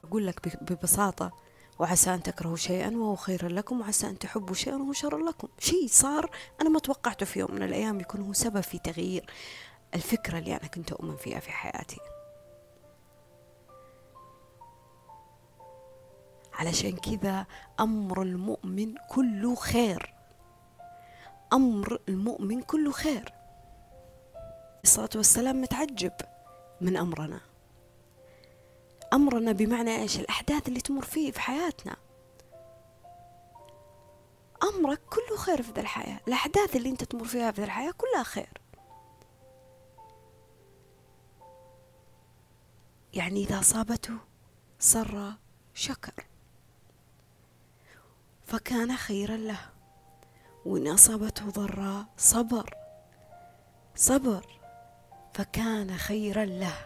أقول 0.04 0.26
لك 0.26 0.56
ببساطة 0.62 1.32
وعسى 1.78 2.14
أن 2.14 2.22
تكرهوا 2.22 2.56
شيئا 2.56 2.96
وهو 2.96 3.16
خير 3.16 3.48
لكم 3.48 3.80
وعسى 3.80 4.06
أن 4.06 4.18
تحبوا 4.18 4.54
شيئا 4.54 4.76
وهو 4.76 4.92
شر 4.92 5.18
لكم. 5.18 5.48
شيء 5.58 5.86
صار 5.88 6.30
أنا 6.60 6.68
ما 6.68 6.78
توقعته 6.78 7.26
في 7.26 7.38
يوم 7.38 7.54
من 7.54 7.62
الأيام 7.62 8.00
يكون 8.00 8.20
هو 8.20 8.32
سبب 8.32 8.60
في 8.60 8.78
تغيير 8.78 9.30
الفكرة 9.94 10.38
اللي 10.38 10.50
أنا 10.52 10.66
كنت 10.66 10.92
أؤمن 10.92 11.16
فيها 11.16 11.40
في 11.40 11.50
حياتي. 11.50 11.96
علشان 16.54 16.96
كذا 16.96 17.46
أمر 17.80 18.22
المؤمن 18.22 18.94
كله 19.10 19.54
خير. 19.54 20.14
أمر 21.52 22.00
المؤمن 22.08 22.62
كله 22.62 22.92
خير. 22.92 23.32
الصلاة 24.84 25.10
والسلام 25.14 25.60
متعجب 25.60 26.12
من 26.80 26.96
أمرنا. 26.96 27.40
أمرنا 29.12 29.52
بمعنى 29.52 29.96
إيش؟ 29.96 30.18
الأحداث 30.18 30.68
اللي 30.68 30.80
تمر 30.80 31.04
فيه 31.04 31.32
في 31.32 31.40
حياتنا. 31.40 31.96
أمرك 34.62 35.00
كله 35.10 35.36
خير 35.36 35.62
في 35.62 35.72
ذا 35.72 35.80
الحياة. 35.80 36.20
الأحداث 36.28 36.76
اللي 36.76 36.88
أنت 36.88 37.04
تمر 37.04 37.24
فيها 37.24 37.50
في 37.50 37.60
ذا 37.60 37.66
الحياة 37.66 37.92
كلها 37.98 38.22
خير. 38.22 38.60
يعني 43.14 43.44
إذا 43.44 43.60
أصابته 43.60 44.14
سر 44.78 45.32
شكر. 45.74 46.33
فكان 48.46 48.96
خيرا 48.96 49.36
له. 49.36 49.60
وإن 50.64 50.88
أصابته 50.88 51.50
ضراء 51.50 52.04
صبر. 52.16 52.74
صبر 53.96 54.46
فكان 55.34 55.96
خيرا 55.96 56.44
له. 56.44 56.76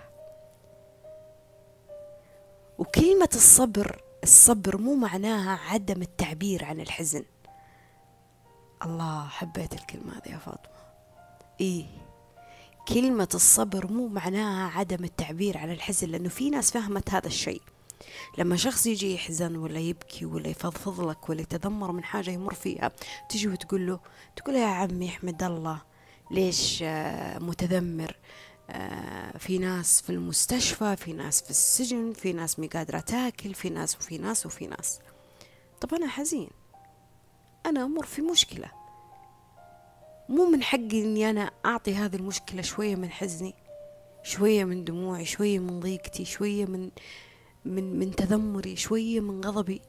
وكلمة 2.78 3.28
الصبر 3.34 4.02
الصبر 4.22 4.76
مو 4.76 4.94
معناها 4.94 5.58
عدم 5.72 6.02
التعبير 6.02 6.64
عن 6.64 6.80
الحزن. 6.80 7.24
الله 8.84 9.28
حبيت 9.28 9.72
الكلمة 9.72 10.12
هذه 10.12 10.32
يا 10.32 10.38
فاطمة. 10.38 10.78
إيه. 11.60 11.86
كلمة 12.88 13.28
الصبر 13.34 13.92
مو 13.92 14.08
معناها 14.08 14.78
عدم 14.78 15.04
التعبير 15.04 15.58
عن 15.58 15.70
الحزن 15.70 16.08
لأنه 16.08 16.28
في 16.28 16.50
ناس 16.50 16.70
فهمت 16.70 17.10
هذا 17.10 17.26
الشيء. 17.26 17.62
لما 18.38 18.56
شخص 18.56 18.86
يجي 18.86 19.14
يحزن 19.14 19.56
ولا 19.56 19.78
يبكي 19.78 20.24
ولا 20.24 20.48
يفضفض 20.48 21.00
لك 21.00 21.28
ولا 21.28 21.40
يتذمر 21.40 21.92
من 21.92 22.04
حاجة 22.04 22.30
يمر 22.30 22.54
فيها 22.54 22.92
تجي 23.28 23.48
وتقول 23.48 23.86
له 23.86 24.00
تقول 24.36 24.56
يا 24.56 24.66
عمي 24.66 25.08
أحمد 25.08 25.42
الله 25.42 25.82
ليش 26.30 26.82
آه، 26.82 27.38
متذمر؟ 27.38 28.16
آه، 28.70 29.38
في 29.38 29.58
ناس 29.58 30.00
في 30.00 30.10
المستشفى 30.10 30.96
في 30.96 31.12
ناس 31.12 31.42
في 31.42 31.50
السجن 31.50 32.12
في 32.12 32.32
ناس 32.32 32.58
مي 32.58 32.66
قادرة 32.66 33.00
تاكل 33.00 33.54
في 33.54 33.70
ناس 33.70 33.96
وفي 33.96 34.18
ناس 34.18 34.46
وفي 34.46 34.66
ناس. 34.66 34.98
طب 35.80 35.94
أنا 35.94 36.08
حزين. 36.08 36.50
أنا 37.66 37.84
أمر 37.84 38.06
في 38.06 38.22
مشكلة. 38.22 38.70
مو 40.28 40.46
من 40.50 40.62
حقي 40.62 41.04
إني 41.04 41.30
أنا 41.30 41.50
أعطي 41.66 41.94
هذه 41.94 42.16
المشكلة 42.16 42.62
شوية 42.62 42.96
من 42.96 43.10
حزني 43.10 43.54
شوية 44.22 44.64
من 44.64 44.84
دموعي 44.84 45.24
شوية 45.24 45.58
من 45.58 45.80
ضيقتي 45.80 46.24
شوية 46.24 46.66
من 46.66 46.90
من 47.68 47.98
من 47.98 48.10
تذمري 48.10 48.76
شوية 48.76 49.20
من 49.20 49.44
غضبي. 49.44 49.82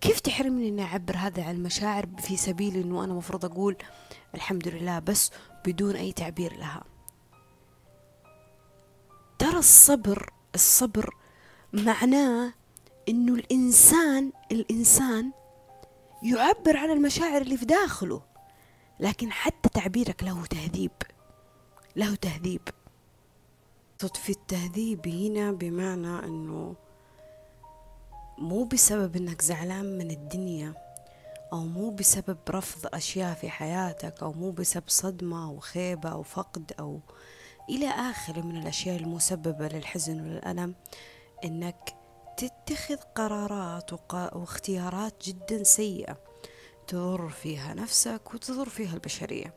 كيف 0.00 0.20
تحرمني 0.20 0.68
إني 0.68 0.82
أعبر 0.82 1.16
هذا 1.16 1.44
عن 1.44 1.54
المشاعر 1.54 2.06
في 2.18 2.36
سبيل 2.36 2.76
إنه 2.76 3.04
أنا 3.04 3.14
مفروض 3.14 3.44
أقول 3.44 3.76
الحمد 4.34 4.68
لله 4.68 4.98
بس 4.98 5.30
بدون 5.66 5.96
أي 5.96 6.12
تعبير 6.12 6.56
لها؟ 6.56 6.84
ترى 9.38 9.58
الصبر 9.58 10.32
الصبر 10.54 11.14
معناه 11.72 12.52
إنه 13.08 13.34
الإنسان 13.34 14.32
الإنسان 14.52 15.32
يعبر 16.22 16.76
عن 16.76 16.90
المشاعر 16.90 17.42
اللي 17.42 17.56
في 17.56 17.64
داخله 17.64 18.22
لكن 19.00 19.32
حتى 19.32 19.68
تعبيرك 19.68 20.24
له 20.24 20.46
تهذيب 20.46 20.92
له 21.96 22.14
تهذيب. 22.14 22.60
في 24.08 24.30
التهذيب 24.30 25.08
هنا 25.08 25.52
بمعنى 25.52 26.24
إنه 26.24 26.74
مو 28.38 28.64
بسبب 28.64 29.16
إنك 29.16 29.42
زعلان 29.42 29.98
من 29.98 30.10
الدنيا 30.10 30.74
أو 31.52 31.58
مو 31.58 31.90
بسبب 31.90 32.38
رفض 32.50 32.94
أشياء 32.94 33.34
في 33.34 33.50
حياتك 33.50 34.22
أو 34.22 34.32
مو 34.32 34.50
بسبب 34.50 34.88
صدمة 34.88 35.44
أو 35.44 35.58
خيبة 35.58 36.08
أو 36.08 36.22
فقد 36.22 36.72
أو 36.78 37.00
إلى 37.68 37.88
اخره 37.88 38.40
من 38.40 38.56
الأشياء 38.56 38.96
المسببة 38.96 39.68
للحزن 39.68 40.20
والألم 40.20 40.74
إنك 41.44 41.94
تتخذ 42.36 42.96
قرارات 42.96 43.92
واختيارات 44.12 45.14
جدا 45.26 45.62
سيئة 45.62 46.16
تضر 46.86 47.28
فيها 47.28 47.74
نفسك 47.74 48.34
وتضر 48.34 48.68
فيها 48.68 48.94
البشرية. 48.94 49.54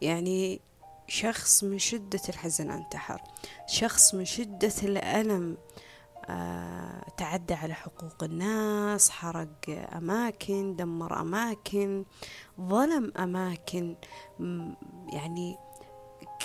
يعني 0.00 0.60
شخص 1.08 1.64
من 1.64 1.78
شدة 1.78 2.20
الحزن 2.28 2.70
انتحر 2.70 3.22
شخص 3.66 4.14
من 4.14 4.24
شدة 4.24 4.72
الألم 4.82 5.56
آه 6.28 7.04
تعدى 7.16 7.54
على 7.54 7.74
حقوق 7.74 8.24
الناس 8.24 9.10
حرق 9.10 9.48
أماكن 9.96 10.76
دمر 10.76 11.20
أماكن 11.20 12.04
ظلم 12.60 13.12
أماكن 13.18 13.96
يعني 15.12 15.56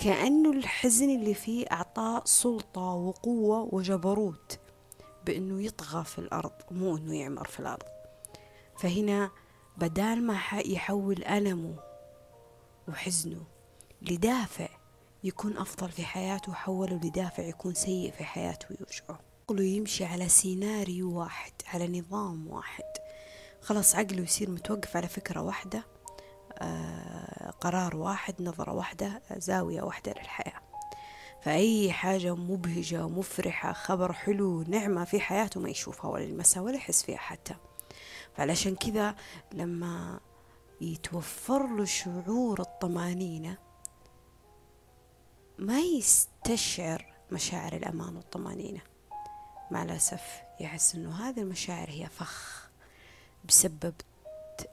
كأنه 0.02 0.52
الحزن 0.52 1.10
اللي 1.10 1.34
فيه 1.34 1.66
أعطاه 1.72 2.22
سلطة 2.26 2.82
وقوة 2.82 3.70
وجبروت 3.76 4.60
بأنه 5.26 5.64
يطغى 5.64 6.04
في 6.04 6.20
الأرض 6.20 6.52
مو 6.72 6.98
أنه 6.98 7.16
يعمر 7.16 7.48
في 7.48 7.60
الأرض. 7.60 7.84
فهنا 8.78 9.32
بدال 9.78 10.28
ما 10.28 10.40
يحول 10.66 11.24
ألمه 11.24 11.76
وحزنه 12.88 13.44
لدافع 14.02 14.68
يكون 15.24 15.58
أفضل 15.58 15.92
في 15.92 16.06
حياته 16.06 16.54
حوله 16.54 16.96
لدافع 16.96 17.44
يكون 17.44 17.74
سيء 17.74 18.12
في 18.12 18.24
حياته 18.24 18.66
ويوجعه. 18.70 19.20
عقله 19.44 19.64
يمشي 19.64 20.06
على 20.06 20.30
سيناريو 20.30 21.20
واحد 21.20 21.52
على 21.74 22.00
نظام 22.00 22.48
واحد. 22.48 22.84
خلاص 23.62 23.96
عقله 23.96 24.24
يصير 24.24 24.50
متوقف 24.50 24.98
على 24.98 25.08
فكرة 25.08 25.42
واحدة 25.42 25.84
آه 26.58 27.50
قرار 27.62 27.96
واحد 27.96 28.36
نظرة 28.40 28.74
واحدة 28.74 29.22
زاوية 29.38 29.82
واحدة 29.82 30.12
للحياة. 30.12 30.62
فأي 31.44 31.92
حاجة 31.92 32.36
مبهجة 32.36 33.08
مفرحة 33.08 33.74
خبر 33.74 34.14
حلو 34.14 34.62
نعمة 34.62 35.04
في 35.04 35.20
حياته 35.20 35.60
ما 35.60 35.70
يشوفها 35.70 36.12
ولا 36.12 36.24
يلمسها 36.24 36.64
ولا 36.64 36.76
يحس 36.76 37.04
فيها 37.04 37.18
حتى. 37.18 37.56
فعلشان 38.36 38.76
كذا 38.76 39.16
لما 39.54 40.20
يتوفر 40.82 41.76
له 41.76 41.86
شعور 41.86 42.60
الطمأنينة 42.60 43.58
ما 45.62 45.80
يستشعر 45.80 47.14
مشاعر 47.32 47.74
الأمان 47.74 48.16
والطمأنينة. 48.16 48.82
مع 49.72 49.84
الأسف 49.84 50.42
يحس 50.60 50.96
أنه 50.96 51.30
هذه 51.30 51.40
المشاعر 51.40 51.90
هي 51.90 52.06
فخ 52.06 52.70
بسبب 53.46 53.94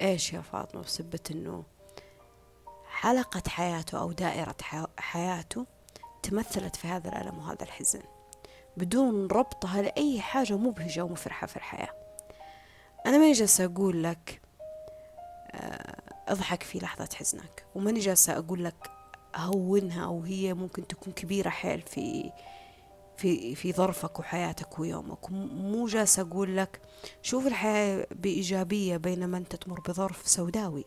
إيش 0.02 0.32
يا 0.32 0.40
فاطمة؟ 0.40 0.82
بسبب 0.82 1.20
أنه 1.30 1.64
حلقة 2.90 3.42
حياته 3.48 4.00
أو 4.00 4.12
دائرة 4.12 4.56
حياته 4.98 5.66
تمثلت 6.22 6.76
في 6.76 6.88
هذا 6.88 7.08
الألم 7.08 7.38
وهذا 7.38 7.62
الحزن 7.62 8.02
بدون 8.76 9.26
ربطها 9.26 9.82
لأي 9.82 10.20
حاجة 10.20 10.56
مبهجة 10.56 11.04
ومفرحة 11.04 11.46
في 11.46 11.56
الحياة. 11.56 11.94
أنا 13.06 13.18
ماني 13.18 13.32
جالسة 13.32 13.64
أقول 13.64 14.02
لك 14.02 14.40
آه، 15.50 16.02
أضحك 16.28 16.62
في 16.62 16.78
لحظة 16.78 17.08
حزنك 17.14 17.66
وماني 17.74 18.00
جالسة 18.00 18.38
أقول 18.38 18.64
لك 18.64 18.97
هونها 19.38 20.04
أو 20.04 20.22
هي 20.22 20.54
ممكن 20.54 20.86
تكون 20.86 21.12
كبيرة 21.12 21.48
حيل 21.48 21.80
في 21.80 22.32
في 23.16 23.54
في 23.54 23.72
ظرفك 23.72 24.18
وحياتك 24.18 24.78
ويومك. 24.78 25.30
مو 25.30 25.86
جالسة 25.86 26.22
أقول 26.22 26.56
لك 26.56 26.80
شوف 27.22 27.46
الحياة 27.46 28.06
بإيجابية 28.10 28.96
بينما 28.96 29.38
أنت 29.38 29.56
تمر 29.56 29.80
بظرف 29.80 30.28
سوداوي. 30.28 30.84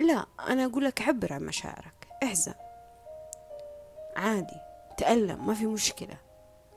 لا 0.00 0.26
أنا 0.48 0.64
أقول 0.64 0.84
لك 0.84 1.02
عبر 1.02 1.32
عن 1.32 1.46
مشاعرك. 1.46 2.08
احزن. 2.22 2.54
عادي. 4.16 4.60
تألم. 4.96 5.46
ما 5.46 5.54
في 5.54 5.66
مشكلة. 5.66 6.16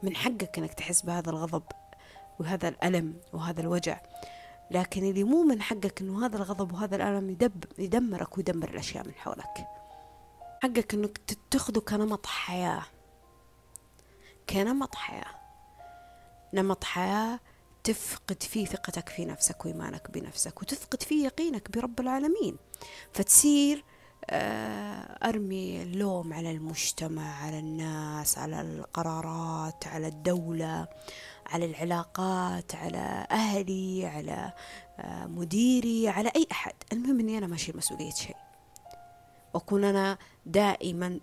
من 0.03 0.15
حقك 0.15 0.57
أنك 0.57 0.73
تحس 0.73 1.01
بهذا 1.01 1.29
الغضب 1.29 1.63
وهذا 2.39 2.67
الألم 2.67 3.13
وهذا 3.33 3.61
الوجع. 3.61 4.01
لكن 4.71 5.03
اللي 5.03 5.23
مو 5.23 5.43
من 5.43 5.61
حقك 5.61 6.01
أنه 6.01 6.25
هذا 6.25 6.37
الغضب 6.37 6.73
وهذا 6.73 6.95
الألم 6.95 7.29
يدب 7.29 7.63
يدمرك 7.77 8.37
ويدمر 8.37 8.69
الأشياء 8.69 9.07
من 9.07 9.13
حولك. 9.13 9.67
حقك 10.65 10.93
إنك 10.93 11.19
تاخده 11.51 11.81
كنمط 11.81 12.25
حياة. 12.25 12.83
كنمط 14.49 14.95
حياة. 14.95 15.35
نمط 16.53 16.83
حياة 16.83 17.39
تفقد 17.83 18.43
فيه 18.43 18.65
ثقتك 18.65 19.09
في 19.09 19.25
نفسك 19.25 19.65
وإيمانك 19.65 20.11
بنفسك 20.11 20.61
وتفقد 20.61 21.03
فيه 21.03 21.25
يقينك 21.25 21.71
برب 21.71 21.99
العالمين. 21.99 22.57
فتصير 23.13 23.83
آه، 24.29 25.29
أرمي 25.29 25.83
اللوم 25.83 26.33
على 26.33 26.51
المجتمع 26.51 27.43
على 27.43 27.59
الناس 27.59 28.37
على 28.37 28.61
القرارات 28.61 29.87
على 29.87 30.07
الدولة 30.07 30.87
على 31.45 31.65
العلاقات 31.65 32.75
على 32.75 33.27
أهلي 33.31 34.05
على 34.05 34.53
آه، 34.99 35.25
مديري 35.25 36.09
على 36.09 36.31
أي 36.35 36.47
أحد. 36.51 36.73
المهم 36.93 37.19
أني 37.19 37.37
أنا 37.37 37.47
ماشي 37.47 37.71
مسؤولية 37.77 38.11
شيء. 38.11 38.44
وأكون 39.55 39.83
أنا 39.83 40.17
دائما 40.45 41.19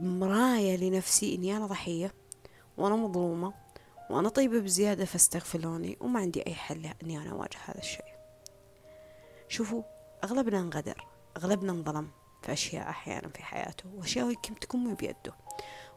مراية 0.00 0.76
لنفسي 0.76 1.34
إني 1.34 1.56
أنا 1.56 1.66
ضحية 1.66 2.14
وأنا 2.76 2.96
مظلومة 2.96 3.54
وأنا 4.10 4.28
طيبة 4.28 4.60
بزيادة 4.60 5.04
فاستغفروني 5.04 5.96
وما 6.00 6.20
عندي 6.20 6.46
أي 6.46 6.54
حل 6.54 6.90
إني 7.02 7.18
أنا 7.18 7.30
أواجه 7.30 7.58
هذا 7.64 7.78
الشيء. 7.78 8.04
شوفوا 9.48 9.82
أغلبنا 10.24 10.60
انغدر 10.60 11.06
أغلبنا 11.36 11.72
انظلم 11.72 12.10
في 12.42 12.52
أشياء 12.52 12.88
أحيانا 12.88 13.28
في 13.28 13.42
حياته 13.42 13.84
وأشياء 13.96 14.26
يمكن 14.26 14.58
تكون 14.58 14.94
بيده. 14.94 15.34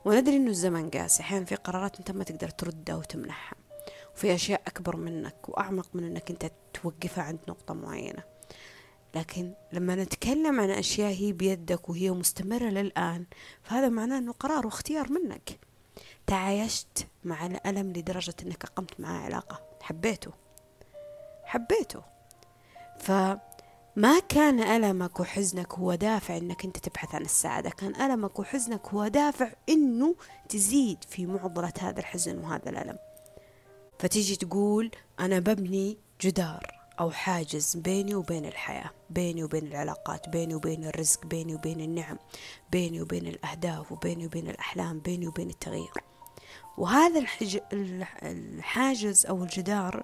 وندري 0.06 0.36
إنه 0.36 0.50
الزمن 0.50 0.89
قاسي 0.89 1.21
أحيانا 1.24 1.45
في 1.45 1.56
قرارات 1.56 2.00
أنت 2.00 2.12
ما 2.12 2.24
تقدر 2.24 2.50
تردها 2.50 2.95
وتمنحها. 2.95 3.58
وفي 4.15 4.36
أشياء 4.36 4.62
أكبر 4.67 4.95
منك 4.95 5.50
وأعمق 5.50 5.88
من 5.93 6.04
أنك 6.04 6.32
أنت 6.32 6.52
توقفها 6.74 7.24
عند 7.24 7.39
نقطة 7.48 7.74
معينة. 7.74 8.35
لكن 9.15 9.54
لما 9.73 9.95
نتكلم 9.95 10.60
عن 10.60 10.69
أشياء 10.69 11.13
هي 11.13 11.32
بيدك 11.32 11.89
وهي 11.89 12.12
مستمرة 12.12 12.65
للآن 12.65 13.25
فهذا 13.63 13.89
معناه 13.89 14.17
أنه 14.17 14.32
قرار 14.32 14.65
واختيار 14.65 15.12
منك. 15.12 15.60
تعايشت 16.28 17.08
مع 17.23 17.45
الألم 17.45 17.93
لدرجة 17.93 18.36
أنك 18.43 18.63
أقمت 18.63 18.99
معاه 18.99 19.19
علاقة. 19.19 19.62
حبيته. 19.82 20.32
حبيته. 21.43 22.01
فما 22.99 24.19
كان 24.30 24.60
ألمك 24.60 25.19
وحزنك 25.19 25.73
هو 25.73 25.95
دافع 25.95 26.38
أنك 26.38 26.65
أنت 26.65 26.78
تبحث 26.78 27.15
عن 27.15 27.21
السعادة. 27.21 27.69
كان 27.69 28.01
ألمك 28.01 28.39
وحزنك 28.39 28.88
هو 28.88 29.08
دافع 29.08 29.51
أنه 29.69 30.15
تزيد 30.49 31.04
في 31.10 31.25
معضلة 31.25 31.73
هذا 31.80 31.99
الحزن 31.99 32.38
وهذا 32.38 32.69
الألم. 32.69 32.97
فتيجي 33.99 34.36
تقول 34.36 34.91
أنا 35.19 35.39
ببني 35.39 35.97
جدار. 36.21 36.74
أو 36.99 37.12
حاجز 37.12 37.75
بيني 37.75 38.15
وبين 38.15 38.45
الحياة 38.45 38.89
بيني 39.10 39.43
وبين 39.43 39.67
العلاقات 39.67 40.29
بيني 40.29 40.55
وبين 40.55 40.86
الرزق 40.86 41.25
بيني 41.25 41.55
وبين 41.55 41.81
النعم 41.81 42.17
بيني 42.71 43.01
وبين 43.01 43.27
الأهداف 43.27 43.91
وبيني 43.91 44.25
وبين 44.25 44.49
الأحلام 44.49 44.99
بيني 44.99 45.27
وبين 45.27 45.49
التغيير. 45.49 45.93
وهذا 46.77 47.19
الحج... 47.19 47.60
الحاجز 48.23 49.25
أو 49.25 49.43
الجدار 49.43 50.03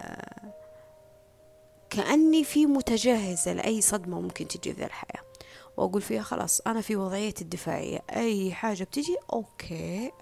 آه، 0.00 0.52
كأني 1.90 2.44
في 2.44 2.66
متجهزة 2.66 3.52
لأي 3.52 3.80
صدمة 3.80 4.20
ممكن 4.20 4.48
تجي 4.48 4.74
في 4.74 4.84
الحياة. 4.84 5.22
وأقول 5.76 6.02
فيها 6.02 6.22
خلاص 6.22 6.60
أنا 6.60 6.80
في 6.80 6.96
وضعية 6.96 7.34
الدفاعية 7.40 8.02
أي 8.10 8.52
حاجة 8.52 8.84
بتجي 8.84 9.16
أوكي. 9.32 10.12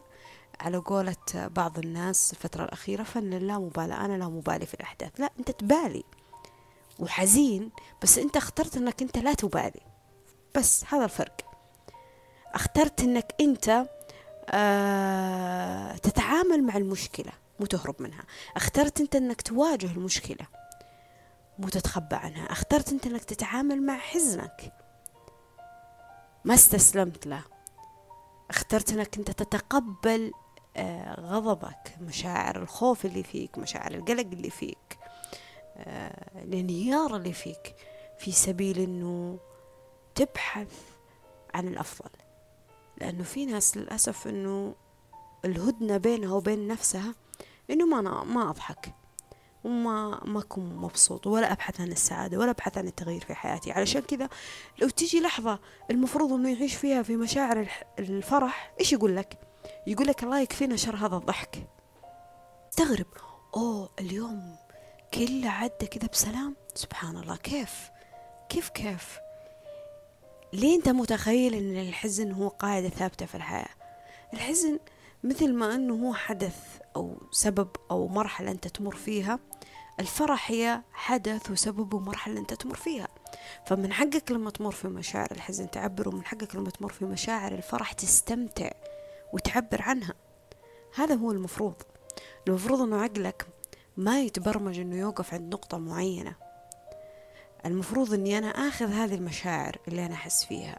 على 0.61 0.77
قولة 0.77 1.17
بعض 1.35 1.79
الناس 1.79 2.33
الفترة 2.33 2.65
الأخيرة 2.65 3.03
فن 3.03 3.31
لا 3.31 3.59
مبالاة 3.59 4.05
أنا 4.05 4.17
لا 4.17 4.29
مبالي 4.29 4.67
في 4.67 4.75
الأحداث. 4.75 5.21
لا 5.21 5.31
أنت 5.39 5.51
تبالي 5.51 6.05
وحزين 6.99 7.71
بس 8.03 8.19
أنت 8.19 8.37
اخترت 8.37 8.77
أنك 8.77 9.03
أنت 9.03 9.19
لا 9.19 9.35
تبالي. 9.35 9.81
بس 10.55 10.85
هذا 10.89 11.05
الفرق. 11.05 11.37
اخترت 12.55 13.01
أنك 13.01 13.35
أنت 13.41 13.87
آه 14.51 15.97
تتعامل 15.97 16.63
مع 16.63 16.77
المشكلة 16.77 17.33
مو 17.61 17.67
تهرب 17.67 18.03
منها. 18.03 18.25
اخترت 18.57 19.01
أنت 19.01 19.17
أنك 19.17 19.43
تواجه 19.43 19.87
المشكلة 19.87 20.47
مو 21.59 21.69
تتخبى 21.69 22.17
عنها. 22.17 22.53
اخترت 22.53 22.93
أنت 22.93 23.07
أنك 23.07 23.25
تتعامل 23.25 23.87
مع 23.87 23.99
حزنك 23.99 24.73
ما 26.45 26.55
استسلمت 26.55 27.27
له. 27.27 27.43
اخترت 28.51 28.93
أنك 28.93 29.19
أنت 29.19 29.31
تتقبل 29.31 30.33
غضبك 31.21 31.97
مشاعر 32.01 32.63
الخوف 32.63 33.05
اللي 33.05 33.23
فيك 33.23 33.59
مشاعر 33.59 33.95
القلق 33.95 34.27
اللي 34.33 34.51
فيك 34.51 34.99
آه، 35.77 36.43
الانهيار 36.45 37.17
اللي 37.17 37.33
فيك 37.33 37.75
في 38.19 38.33
سبيل 38.33 38.79
إنه 38.79 39.39
تبحث 40.15 40.69
عن 41.55 41.69
الأفضل. 41.69 42.11
لأنه 43.01 43.23
في 43.23 43.47
ناس 43.47 43.77
للأسف 43.77 44.29
إنه 44.29 44.75
الهدنة 45.45 45.97
بينها 45.97 46.33
وبين 46.33 46.69
نفسها 46.69 47.15
إنه 47.71 47.87
ما 47.87 48.25
ما 48.25 48.51
أضحك 48.51 48.95
وما 49.65 50.21
ما 50.25 50.41
أكون 50.41 50.77
مبسوط 50.77 51.27
ولا 51.27 51.53
أبحث 51.53 51.81
عن 51.81 51.93
السعادة 51.93 52.39
ولا 52.39 52.51
أبحث 52.51 52.79
عن 52.79 52.87
التغيير 52.87 53.21
في 53.21 53.35
حياتي. 53.35 53.73
علشان 53.73 54.01
كذا 54.01 54.29
لو 54.79 54.89
تيجي 54.89 55.21
لحظة 55.21 55.59
المفروض 55.91 56.33
إنه 56.33 56.53
يعيش 56.53 56.75
فيها 56.75 57.03
في 57.03 57.17
مشاعر 57.17 57.69
الفرح 57.99 58.75
إيش 58.81 58.93
يقول 58.93 59.17
لك؟ 59.17 59.39
يقول 59.87 60.07
لك 60.07 60.23
الله 60.23 60.41
يكفينا 60.41 60.77
شر 60.77 60.97
هذا 60.97 61.17
الضحك. 61.17 61.67
استغرب. 62.71 63.07
أوه 63.57 63.91
اليوم 64.01 64.57
كله 65.15 65.51
عدى 65.51 65.87
كذا 65.87 66.09
بسلام. 66.13 66.57
سبحان 66.75 67.17
الله 67.17 67.37
كيف؟ 67.37 67.91
كيف 68.49 68.69
كيف؟ 68.69 69.19
ليه 70.53 70.77
أنت 70.77 70.89
متخيل 70.89 71.55
إن 71.55 71.89
الحزن 71.89 72.33
هو 72.33 72.49
قاعدة 72.49 72.89
ثابتة 72.89 73.27
في 73.27 73.35
الحياة؟ 73.35 73.69
الحزن 74.33 74.79
مثل 75.25 75.55
ما 75.55 75.75
إنه 75.75 76.09
هو 76.09 76.15
حدث 76.15 76.57
أو 76.97 77.17
سبب 77.31 77.69
أو 77.91 78.09
مرحلة 78.09 78.51
أنت 78.51 78.69
تمر 78.69 78.97
فيها 78.97 79.39
الفرح 80.01 80.51
هي 80.51 80.83
حدث 80.93 81.51
وسبب 81.51 81.95
ومرحلة 81.95 82.41
أنت 82.41 82.55
تمر 82.55 82.77
فيها. 82.77 83.09
فمن 83.67 83.93
حقك 83.93 84.31
لما 84.31 84.51
تمر 84.51 84.71
في 84.73 84.89
مشاعر 84.89 85.29
الحزن 85.31 85.71
تعبر 85.71 86.09
ومن 86.09 86.25
حقك 86.25 86.57
لما 86.57 86.71
تمر 86.71 86.93
في 86.93 87.05
مشاعر 87.05 87.53
الفرح 87.53 87.93
تستمتع. 87.93 88.71
وتعبر 89.37 89.83
عنها. 89.83 90.15
هذا 90.95 91.15
هو 91.15 91.33
المفروض. 91.33 91.75
المفروض 92.49 92.81
إنه 92.81 93.03
عقلك 93.03 93.47
ما 93.97 94.21
يتبرمج 94.21 94.79
إنه 94.79 94.97
يوقف 94.97 95.35
عند 95.35 95.55
نقطة 95.55 95.79
معينة. 95.79 96.35
المفروض 97.67 98.15
إني 98.15 98.39
أنا 98.39 98.47
آخذ 98.47 98.87
هذه 98.87 99.15
المشاعر 99.15 99.79
اللي 99.89 100.07
أنا 100.07 100.15
أحس 100.15 100.45
فيها 100.45 100.79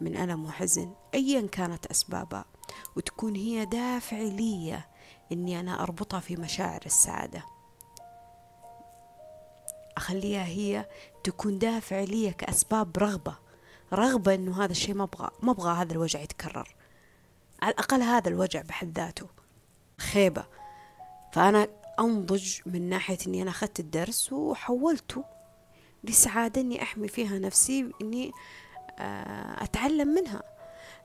من 0.00 0.16
ألم 0.16 0.44
وحزن 0.44 0.92
أيا 1.14 1.46
كانت 1.46 1.86
أسبابها 1.86 2.44
وتكون 2.96 3.36
هي 3.36 3.64
دافع 3.64 4.18
لي 4.18 4.80
إني 5.32 5.60
أنا 5.60 5.82
أربطها 5.82 6.20
في 6.20 6.36
مشاعر 6.36 6.80
السعادة. 6.86 7.44
أخليها 9.96 10.44
هي 10.44 10.86
تكون 11.24 11.58
دافع 11.58 12.00
لي 12.00 12.32
كأسباب 12.32 12.98
رغبة. 12.98 13.34
رغبة 13.92 14.34
إنه 14.34 14.64
هذا 14.64 14.72
الشيء 14.72 14.94
ما 14.94 15.04
أبغى 15.04 15.30
ما 15.42 15.52
أبغى 15.52 15.72
هذا 15.72 15.92
الوجع 15.92 16.20
يتكرر. 16.20 16.81
على 17.62 17.72
الأقل 17.72 18.02
هذا 18.02 18.28
الوجع 18.28 18.62
بحد 18.62 18.98
ذاته. 18.98 19.26
خيبة. 19.98 20.44
فأنا 21.32 21.68
أنضج 22.00 22.60
من 22.66 22.88
ناحية 22.88 23.18
إني 23.26 23.42
أنا 23.42 23.50
أخذت 23.50 23.80
الدرس 23.80 24.32
وحولته 24.32 25.24
لسعادة 26.04 26.60
إني 26.60 26.82
أحمي 26.82 27.08
فيها 27.08 27.38
نفسي 27.38 27.92
إني 28.02 28.32
آه، 28.98 29.64
أتعلم 29.64 30.08
منها. 30.08 30.42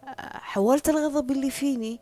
آه، 0.03 0.37
حولت 0.37 0.89
الغضب 0.89 1.31
اللي 1.31 1.51
فيني 1.51 1.99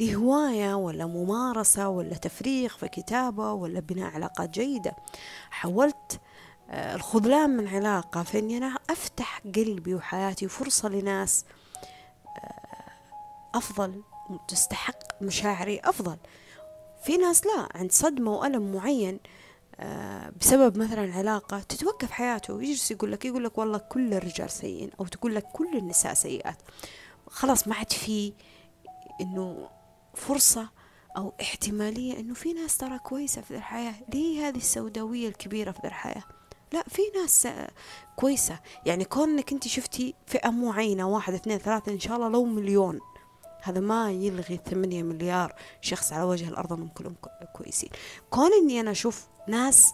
لهواية 0.00 0.74
ولا 0.74 1.06
ممارسة 1.06 1.88
ولا 1.88 2.14
تفريغ 2.14 2.68
في 2.68 2.88
كتابة 2.88 3.52
ولا 3.52 3.80
بناء 3.80 4.14
علاقات 4.14 4.50
جيدة. 4.50 4.96
حولت 5.50 6.20
آه، 6.70 6.94
الخذلان 6.94 7.50
من 7.50 7.68
علاقة 7.68 8.22
في 8.22 8.38
أني 8.38 8.56
أنا 8.58 8.78
أفتح 8.90 9.42
قلبي 9.56 9.94
وحياتي 9.94 10.46
وفرصة 10.46 10.88
لناس 10.88 11.44
أفضل 13.58 14.02
تستحق 14.48 15.22
مشاعري 15.22 15.80
أفضل. 15.84 16.16
في 17.04 17.16
ناس 17.16 17.46
لا 17.46 17.68
عند 17.74 17.92
صدمة 17.92 18.32
وألم 18.32 18.72
معين 18.72 19.20
آه، 19.80 20.32
بسبب 20.40 20.78
مثلا 20.78 21.12
علاقة 21.14 21.60
تتوقف 21.60 22.10
حياته 22.10 22.54
ويجلس 22.54 22.90
يقول 22.90 23.12
لك 23.12 23.24
يقول 23.24 23.44
لك 23.44 23.58
والله 23.58 23.78
كل 23.78 24.14
الرجال 24.14 24.50
سيئين 24.50 24.90
أو 25.00 25.06
تقول 25.06 25.34
لك 25.34 25.44
كل 25.52 25.76
النساء 25.76 26.14
سيئات. 26.14 26.56
خلاص 27.30 27.68
ما 27.68 27.74
عاد 27.74 27.92
في 27.92 28.32
إنه 29.20 29.68
فرصة 30.14 30.68
أو 31.16 31.32
احتمالية 31.40 32.20
إنه 32.20 32.34
في 32.34 32.52
ناس 32.52 32.76
ترى 32.76 32.98
كويسة 32.98 33.42
في 33.42 33.56
الحياة. 33.56 33.94
ليه 34.14 34.48
هذه 34.48 34.56
السوداوية 34.56 35.28
الكبيرة 35.28 35.70
في 35.70 35.84
الحياة؟ 35.84 36.22
لا 36.72 36.82
في 36.88 37.02
ناس 37.16 37.48
كويسة. 38.16 38.58
يعني 38.86 39.04
كونك 39.04 39.52
أنت 39.52 39.68
شفتي 39.68 40.14
فئة 40.26 40.50
معينة 40.50 41.08
واحد 41.08 41.34
اثنين 41.34 41.58
ثلاثة 41.58 41.92
إن 41.92 42.00
شاء 42.00 42.16
الله 42.16 42.28
لو 42.28 42.44
مليون. 42.44 43.00
هذا 43.62 43.80
ما 43.80 44.10
يلغي 44.10 44.60
ثمانية 44.70 45.02
مليار 45.02 45.54
شخص 45.80 46.12
على 46.12 46.22
وجه 46.22 46.48
الأرض 46.48 46.72
انهم 46.72 46.88
كلهم 46.88 47.14
كويسين. 47.52 47.90
كون 48.30 48.50
إني 48.62 48.80
أنا 48.80 48.90
أشوف 48.90 49.26
ناس 49.48 49.92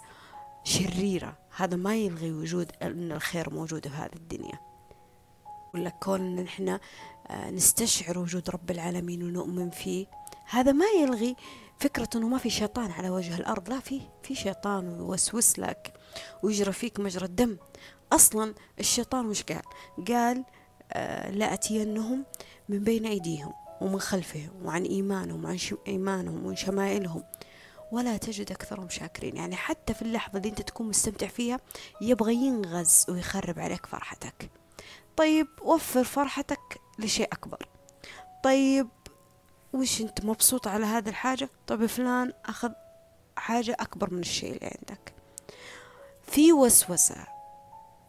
شريرة 0.64 1.36
هذا 1.56 1.76
ما 1.76 1.96
يلغي 1.96 2.32
وجود 2.32 2.72
إن 2.82 3.12
الخير 3.12 3.54
موجود 3.54 3.88
في 3.88 3.94
هذه 3.94 4.14
الدنيا. 4.16 4.58
ولا 5.74 5.90
كون 5.90 6.20
إن 6.20 6.44
إحنا 6.46 6.80
آه، 7.26 7.50
نستشعر 7.50 8.18
وجود 8.18 8.50
رب 8.50 8.70
العالمين 8.70 9.22
ونؤمن 9.22 9.70
فيه 9.70 10.06
هذا 10.46 10.72
ما 10.72 10.86
يلغي 11.00 11.36
فكرة 11.78 12.08
إنه 12.16 12.28
ما 12.28 12.38
في 12.38 12.50
شيطان 12.50 12.90
على 12.90 13.10
وجه 13.10 13.36
الأرض. 13.36 13.68
لا 13.68 13.80
في 13.80 14.00
في 14.22 14.34
شيطان 14.34 14.88
ويوسوس 14.88 15.58
لك 15.58 15.94
ويجرى 16.42 16.72
فيك 16.72 17.00
مجرى 17.00 17.24
الدم. 17.24 17.56
أصلا 18.12 18.54
الشيطان 18.80 19.26
وش 19.26 19.42
قال؟ 19.42 19.62
قال 20.08 20.44
آه 20.92 21.30
لأتينهم 21.30 22.24
من 22.68 22.78
بين 22.78 23.06
أيديهم 23.06 23.52
ومن 23.80 24.00
خلفهم 24.00 24.50
وعن 24.64 24.84
إيمانهم 24.84 25.44
وعن 25.44 25.58
إيمانهم 25.88 26.46
وعن 26.46 26.56
شمائلهم. 26.56 27.24
ولا 27.92 28.16
تجد 28.16 28.52
أكثرهم 28.52 28.88
شاكرين. 28.88 29.36
يعني 29.36 29.56
حتى 29.56 29.94
في 29.94 30.02
اللحظة 30.02 30.36
اللي 30.36 30.48
أنت 30.48 30.62
تكون 30.62 30.88
مستمتع 30.88 31.26
فيها 31.26 31.60
يبغى 32.00 32.34
ينغز 32.34 33.06
ويخرب 33.08 33.58
عليك 33.58 33.86
فرحتك. 33.86 34.50
طيب 35.16 35.46
وفر 35.62 36.04
فرحتك 36.04 36.80
لشيء 36.98 37.28
أكبر. 37.32 37.68
طيب 38.44 38.88
وش 39.72 40.00
أنت 40.00 40.24
مبسوط 40.24 40.68
على 40.68 40.86
هذه 40.86 41.08
الحاجة؟ 41.08 41.48
طيب 41.66 41.86
فلان 41.86 42.32
أخذ 42.44 42.70
حاجة 43.36 43.76
أكبر 43.80 44.14
من 44.14 44.20
الشيء 44.20 44.52
اللي 44.54 44.66
عندك. 44.66 45.12
في 46.22 46.52
وسوسة 46.52 47.33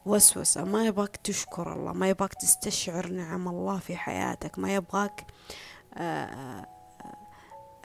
وسوسة. 0.05 0.63
ما 0.63 0.85
يبغاك 0.85 1.15
تشكر 1.17 1.73
الله 1.73 1.93
ما 1.93 2.09
يبغاك 2.09 2.33
تستشعر 2.33 3.07
نعم 3.07 3.47
الله 3.47 3.79
في 3.79 3.95
حياتك 3.97 4.59
ما 4.59 4.75
يبغاك 4.75 5.25
آه، 5.93 6.25
آآ 6.25 6.65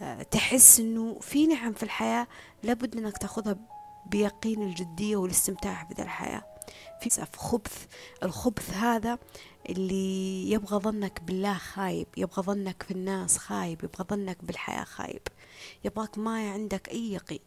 آه، 0.01 0.23
تحس 0.23 0.81
إنه 0.81 1.19
في 1.21 1.47
نعم 1.47 1.73
في 1.73 1.83
الحياة 1.83 2.27
لابد 2.63 2.97
إنك 2.97 3.19
تأخذها 3.19 3.57
بيقين 4.07 4.63
الجدية 4.63 5.17
والاستمتاع 5.17 5.83
بذا 5.83 6.03
الحياة. 6.03 6.45
في 7.01 7.27
خبث 7.37 7.87
الخبث 8.23 8.71
هذا 8.71 9.19
اللي 9.69 10.51
يبغى 10.51 10.79
ظنك 10.79 11.23
بالله 11.23 11.55
خايب 11.55 12.07
يبغى 12.17 12.43
ظنك 12.43 12.83
في 12.83 12.91
الناس 12.91 13.39
خايب 13.39 13.85
يبغى 13.85 14.05
ظنك 14.11 14.45
بالحياة 14.45 14.85
خايب. 14.85 15.23
يبغاك 15.85 16.19
ما 16.19 16.53
عندك 16.53 16.89
أي 16.89 17.13
يقين. 17.13 17.41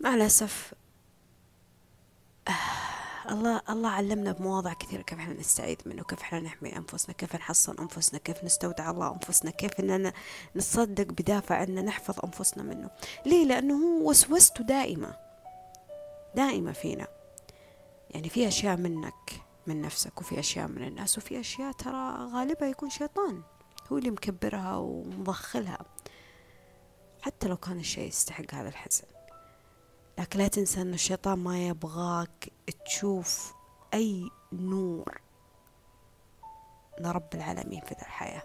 مع 0.00 0.14
الأسف 0.14 0.74
آه 0.74 0.87
الله 3.30 3.62
الله 3.68 3.88
علمنا 3.88 4.32
بمواضع 4.32 4.72
كثيرة 4.72 5.02
كيف 5.02 5.18
إحنا 5.18 5.34
نستعيذ 5.34 5.76
منه 5.86 6.02
كيف 6.02 6.20
إحنا 6.20 6.40
نحمي 6.40 6.76
أنفسنا 6.76 7.14
كيف 7.14 7.36
نحصن 7.36 7.78
أنفسنا 7.78 8.18
كيف 8.18 8.44
نستودع 8.44 8.90
الله 8.90 9.12
أنفسنا 9.12 9.50
كيف 9.50 9.80
إننا 9.80 10.12
نصدق 10.56 11.04
بدافع 11.04 11.62
أن 11.62 11.84
نحفظ 11.84 12.24
أنفسنا 12.24 12.62
منه. 12.62 12.90
ليه؟ 13.26 13.44
لأنه 13.44 13.74
هو 13.74 14.10
وسوسته 14.10 14.64
دائمة 14.64 15.16
دائمة 16.34 16.72
فينا. 16.72 17.06
يعني 18.10 18.28
في 18.28 18.48
أشياء 18.48 18.76
منك 18.76 19.42
من 19.66 19.82
نفسك 19.82 20.20
وفي 20.20 20.40
أشياء 20.40 20.68
من 20.68 20.82
الناس 20.82 21.18
وفي 21.18 21.40
أشياء 21.40 21.72
ترى 21.72 22.28
غالبها 22.34 22.68
يكون 22.68 22.90
شيطان 22.90 23.42
هو 23.92 23.98
اللي 23.98 24.10
مكبرها 24.10 24.76
ومضخلها. 24.76 25.78
حتى 27.22 27.48
لو 27.48 27.56
كان 27.56 27.78
الشيء 27.78 28.08
يستحق 28.08 28.54
هذا 28.54 28.68
الحزن. 28.68 29.17
لكن 30.18 30.38
لا 30.38 30.48
تنسى 30.48 30.80
أن 30.80 30.94
الشيطان 30.94 31.38
ما 31.38 31.66
يبغاك 31.66 32.48
تشوف 32.84 33.54
أي 33.94 34.30
نور 34.52 35.20
لرب 37.00 37.34
العالمين 37.34 37.80
في 37.80 37.94
ذا 37.94 38.02
الحياة. 38.02 38.42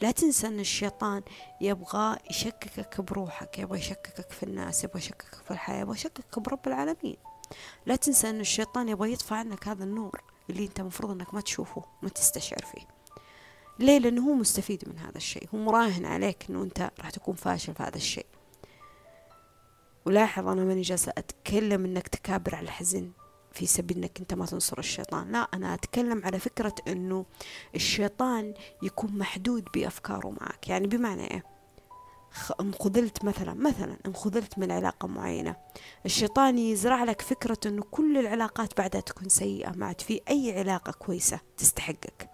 لا 0.00 0.10
تنسى 0.10 0.46
أن 0.46 0.60
الشيطان 0.60 1.22
يبغى 1.60 2.16
يشككك 2.30 3.00
بروحك 3.00 3.58
يبغى 3.58 3.78
يشككك 3.78 4.32
في 4.32 4.42
الناس 4.42 4.84
يبغى 4.84 4.98
يشككك 4.98 5.34
في 5.44 5.50
الحياة 5.50 5.80
يبغى 5.80 5.94
يشككك 5.94 6.38
برب 6.38 6.66
العالمين. 6.66 7.16
لا 7.86 7.96
تنسى 7.96 8.30
أن 8.30 8.40
الشيطان 8.40 8.88
يبغى 8.88 9.12
يطفى 9.12 9.34
عنك 9.34 9.68
هذا 9.68 9.84
النور 9.84 10.20
اللي 10.50 10.64
أنت 10.64 10.80
مفروض 10.80 11.10
أنك 11.10 11.34
ما 11.34 11.40
تشوفه 11.40 11.84
ما 12.02 12.08
تستشعر 12.08 12.64
فيه. 12.64 12.86
ليه؟ 13.78 13.98
لأنه 13.98 14.28
هو 14.28 14.34
مستفيد 14.34 14.88
من 14.88 14.98
هذا 14.98 15.16
الشيء 15.16 15.48
هو 15.54 15.58
مراهن 15.58 16.04
عليك 16.06 16.46
أنه 16.50 16.62
أنت 16.62 16.90
راح 17.00 17.10
تكون 17.10 17.34
فاشل 17.34 17.74
في 17.74 17.82
هذا 17.82 17.96
الشيء. 17.96 18.26
ولاحظ 20.06 20.48
أنا 20.48 20.64
ماني 20.64 20.82
جالسة 20.82 21.12
أتكلم 21.18 21.84
إنك 21.84 22.08
تكابر 22.08 22.54
على 22.54 22.64
الحزن 22.64 23.10
في 23.52 23.66
سبيل 23.66 23.96
إنك 23.96 24.18
أنت 24.20 24.34
ما 24.34 24.46
تنصر 24.46 24.78
الشيطان. 24.78 25.32
لا 25.32 25.38
أنا 25.54 25.74
أتكلم 25.74 26.24
على 26.24 26.38
فكرة 26.38 26.74
إنه 26.88 27.26
الشيطان 27.74 28.54
يكون 28.82 29.18
محدود 29.18 29.64
بأفكاره 29.74 30.30
معك. 30.40 30.68
يعني 30.68 30.86
بمعنى 30.86 31.30
إيه؟ 31.30 31.44
انخذلت 32.60 33.24
مثلا 33.24 33.54
مثلا 33.54 33.96
انخذلت 34.06 34.58
من 34.58 34.72
علاقة 34.72 35.08
معينة 35.08 35.56
الشيطان 36.06 36.58
يزرع 36.58 37.04
لك 37.04 37.20
فكرة 37.20 37.58
إنه 37.66 37.82
كل 37.90 38.18
العلاقات 38.18 38.78
بعدها 38.78 39.00
تكون 39.00 39.28
سيئة 39.28 39.70
ما 39.70 39.86
عاد 39.86 40.00
في 40.00 40.20
أي 40.30 40.58
علاقة 40.58 40.92
كويسة 40.92 41.40
تستحقك. 41.56 42.30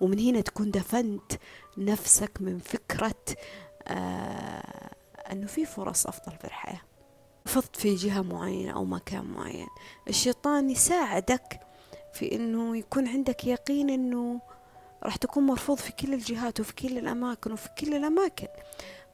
ومن 0.00 0.18
هنا 0.18 0.40
تكون 0.40 0.70
دفنت 0.70 1.32
نفسك 1.78 2.30
من 2.40 2.58
فكرة 2.58 3.14
آه 3.88 4.90
إنه 5.32 5.46
في 5.46 5.66
فرص 5.66 6.06
أفضل 6.06 6.36
في 6.38 6.44
الحياة. 6.44 6.80
رفضت 7.46 7.76
في 7.76 7.94
جهة 7.94 8.22
معينة 8.22 8.72
أو 8.72 8.84
مكان 8.84 9.24
معين. 9.24 9.68
الشيطان 10.08 10.70
يساعدك 10.70 11.60
في 12.14 12.34
أنه 12.34 12.76
يكون 12.76 13.08
عندك 13.08 13.44
يقين 13.44 13.90
أنه 13.90 14.40
راح 15.02 15.16
تكون 15.16 15.46
مرفوض 15.46 15.78
في 15.78 15.92
كل 15.92 16.14
الجهات 16.14 16.60
وفي 16.60 16.74
كل 16.74 16.98
الأماكن 16.98 17.52
وفي 17.52 17.68
كل 17.78 17.94
الأماكن. 17.94 18.46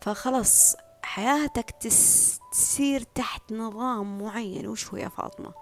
فخلاص 0.00 0.76
حياتك 1.02 1.70
تسير 1.70 3.02
تحت 3.02 3.52
نظام 3.52 4.18
معين. 4.18 4.66
وش 4.66 4.88
هو 4.88 4.98
يا 4.98 5.08
فاطمة؟ 5.08 5.52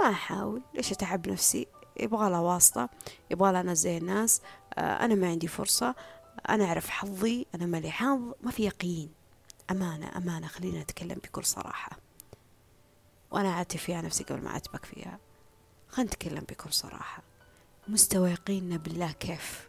ما 0.00 0.10
أحاول. 0.10 0.62
ليش 0.74 0.92
أتعب 0.92 1.28
نفسي؟ 1.28 1.66
يبغى 2.00 2.30
لها 2.30 2.40
واسطة 2.40 2.88
يبغى 3.30 3.52
لها 3.52 3.62
ناس 3.62 3.78
زي 3.78 3.96
الناس 3.98 4.42
آه، 4.74 5.04
أنا 5.04 5.14
ما 5.14 5.28
عندي 5.28 5.48
فرصة 5.48 5.94
أنا 6.48 6.64
أعرف 6.64 6.88
حظي 6.90 7.46
أنا 7.54 7.66
مالي 7.66 7.90
حظ 7.90 8.32
ما 8.42 8.50
في 8.50 8.62
يقين. 8.64 9.23
أمانة 9.70 10.16
أمانة 10.16 10.46
خلينا 10.46 10.82
نتكلم 10.82 11.18
بكل 11.24 11.44
صراحة. 11.44 11.98
وأنا 13.30 13.48
أعترف 13.48 13.82
فيها 13.82 14.02
نفسي 14.02 14.24
قبل 14.24 14.42
ما 14.42 14.50
أعتبك 14.50 14.84
فيها. 14.84 15.18
خلينا 15.88 16.10
نتكلم 16.10 16.44
بكل 16.48 16.72
صراحة. 16.72 17.22
مستوى 17.88 18.30
يقيننا 18.30 18.76
بالله 18.76 19.12
كيف؟ 19.12 19.68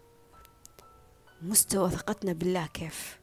مستوى 1.41 1.89
ثقتنا 1.89 2.33
بالله 2.33 2.65
كيف؟ 2.65 3.19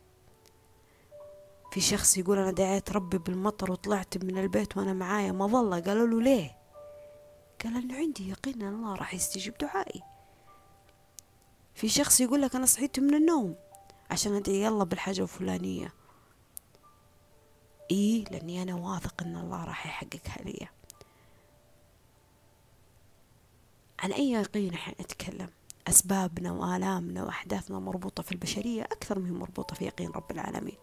في 1.73 1.81
شخص 1.81 2.19
يقول 2.19 2.39
أنا 2.39 2.51
دعيت 2.51 2.93
ربي 2.93 3.19
بالمطر 3.19 3.73
وطلعت 3.73 4.25
من 4.25 4.39
البيت 4.39 4.77
وأنا 4.77 4.93
معايا 4.93 5.33
مظلة 5.33 5.81
قالوا 5.81 6.07
له 6.07 6.21
ليه؟ 6.23 6.57
قال 7.65 7.77
أنه 7.77 7.97
عندي 7.97 8.31
يقين 8.31 8.63
أن 8.63 8.75
الله 8.75 8.95
راح 8.95 9.15
يستجيب 9.15 9.59
دعائي. 9.59 10.03
في 11.75 11.89
شخص 11.89 12.21
يقول 12.21 12.43
لك 12.43 12.57
أنا 12.57 12.67
صحيت 12.67 13.01
من 13.01 13.15
النوم 13.15 13.57
عشان 14.11 14.35
أدعي 14.35 14.69
الله 14.69 14.85
بالحاجة 14.85 15.23
الفلانية. 15.23 15.93
إيه 17.93 18.25
لأني 18.25 18.63
أنا 18.63 18.75
واثق 18.75 19.23
أن 19.23 19.37
الله 19.37 19.65
راح 19.65 19.87
يحققها 19.87 20.43
لي 20.45 20.69
عن 23.99 24.13
أي 24.13 24.31
يقين 24.31 24.75
إحنا 24.75 24.95
نتكلم؟ 25.01 25.49
أسبابنا 25.89 26.53
وآلامنا 26.53 27.25
وأحداثنا 27.25 27.79
مربوطة 27.79 28.23
في 28.23 28.33
البشرية 28.33 28.83
أكثر 28.83 29.19
من 29.19 29.33
مربوطة 29.33 29.75
في 29.75 29.85
يقين 29.85 30.11
رب 30.11 30.31
العالمين. 30.31 30.79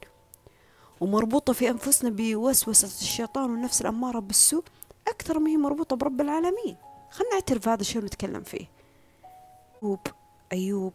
ومربوطة 0.99 1.53
في 1.53 1.70
أنفسنا 1.70 2.10
بوسوسة 2.10 2.88
الشيطان 2.88 3.51
والنفس 3.51 3.82
الأمارة 3.82 4.20
بالسوء 4.20 4.64
أكثر 5.07 5.39
ما 5.39 5.49
هي 5.49 5.57
مربوطة 5.57 5.95
برب 5.95 6.22
العالمين. 6.22 6.76
خلنا 7.12 7.34
نعترف 7.34 7.68
هذا 7.68 7.82
الشيء 7.82 8.01
ونتكلم 8.01 8.43
فيه. 8.43 8.68
أيوب 9.84 9.99
أيوب 10.53 10.93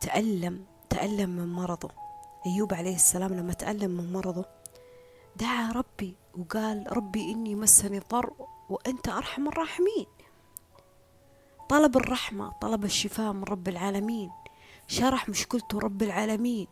تألم 0.00 0.64
تألم 0.90 1.30
من 1.30 1.52
مرضه. 1.52 1.90
أيوب 2.46 2.74
عليه 2.74 2.94
السلام 2.94 3.34
لما 3.34 3.52
تألم 3.52 3.90
من 3.90 4.12
مرضه 4.12 4.44
دعا 5.36 5.72
ربي 5.72 6.16
وقال 6.38 6.96
ربي 6.96 7.32
إني 7.32 7.54
مسني 7.54 7.98
ضر 7.98 8.32
وأنت 8.68 9.08
أرحم 9.08 9.48
الراحمين. 9.48 10.06
طلب 11.68 11.96
الرحمة 11.96 12.52
طلب 12.60 12.84
الشفاء 12.84 13.32
من 13.32 13.44
رب 13.44 13.68
العالمين. 13.68 14.30
شرح 14.86 15.28
مشكلته 15.28 15.78
رب 15.78 16.02
العالمين. 16.02 16.66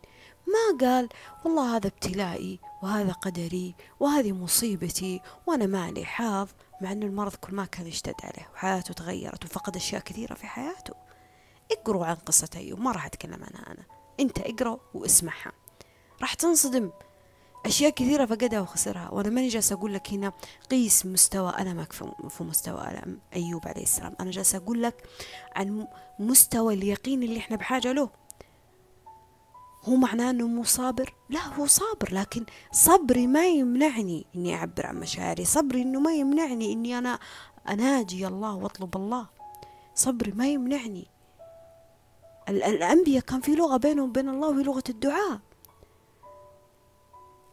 ما 0.47 0.87
قال 0.87 1.09
والله 1.45 1.75
هذا 1.75 1.87
ابتلائي 1.87 2.59
وهذا 2.83 3.11
قدري 3.11 3.75
وهذه 3.99 4.31
مصيبتي 4.31 5.21
وأنا 5.47 5.65
مالي 5.65 6.05
حظ 6.05 6.49
مع 6.81 6.91
أن 6.91 7.03
المرض 7.03 7.35
كل 7.35 7.55
ما 7.55 7.65
كان 7.65 7.87
يشتد 7.87 8.15
عليه 8.23 8.49
وحياته 8.53 8.93
تغيرت 8.93 9.45
وفقد 9.45 9.75
أشياء 9.75 10.01
كثيرة 10.01 10.33
في 10.33 10.47
حياته. 10.47 10.93
اقروا 11.71 12.05
عن 12.05 12.15
قصة 12.15 12.49
أيوب 12.55 12.79
ما 12.79 12.91
راح 12.91 13.05
أتكلم 13.05 13.43
عنها 13.43 13.71
أنا. 13.71 13.83
أنت 14.19 14.39
اقرأ 14.39 14.79
واسمعها. 14.93 15.51
راح 16.21 16.33
تنصدم. 16.33 16.91
أشياء 17.65 17.91
كثيرة 17.91 18.25
فقدها 18.25 18.61
وخسرها. 18.61 19.09
وأنا 19.11 19.29
ماني 19.29 19.47
جالسة 19.47 19.73
أقول 19.73 19.93
لك 19.93 20.13
هنا 20.13 20.33
قيس 20.71 21.05
مستوى 21.05 21.53
ألمك 21.59 21.93
في 22.29 22.43
مستوى 22.43 22.81
ألم 22.81 23.19
أيوب 23.35 23.67
عليه 23.67 23.83
السلام. 23.83 24.15
أنا 24.19 24.31
جالسة 24.31 24.57
أقول 24.57 24.83
لك 24.83 25.03
عن 25.55 25.87
مستوى 26.19 26.73
اليقين 26.73 27.23
اللي 27.23 27.37
إحنا 27.37 27.57
بحاجة 27.57 27.91
له. 27.91 28.09
هو 29.83 29.95
معناه 29.95 30.29
أنه 30.29 30.47
مو 30.47 30.63
صابر؟ 30.63 31.13
لا 31.29 31.47
هو 31.47 31.65
صابر 31.65 32.13
لكن 32.13 32.45
صبري 32.71 33.27
ما 33.27 33.47
يمنعني 33.47 34.25
أني 34.35 34.55
أعبر 34.55 34.85
عن 34.85 34.99
مشاعري. 34.99 35.45
صبري 35.45 35.81
أنه 35.81 35.99
ما 35.99 36.13
يمنعني 36.13 36.73
أني 36.73 36.97
أنا 36.97 37.19
أناجي 37.69 38.27
الله 38.27 38.55
وأطلب 38.55 38.95
الله. 38.95 39.27
صبري 39.95 40.31
ما 40.31 40.47
يمنعني. 40.47 41.07
الأنبياء 42.49 43.23
كان 43.23 43.41
في 43.41 43.55
لغة 43.55 43.77
بينهم 43.77 44.09
وبين 44.09 44.29
الله 44.29 44.49
وهي 44.49 44.63
لغة 44.63 44.83
الدعاء. 44.89 45.39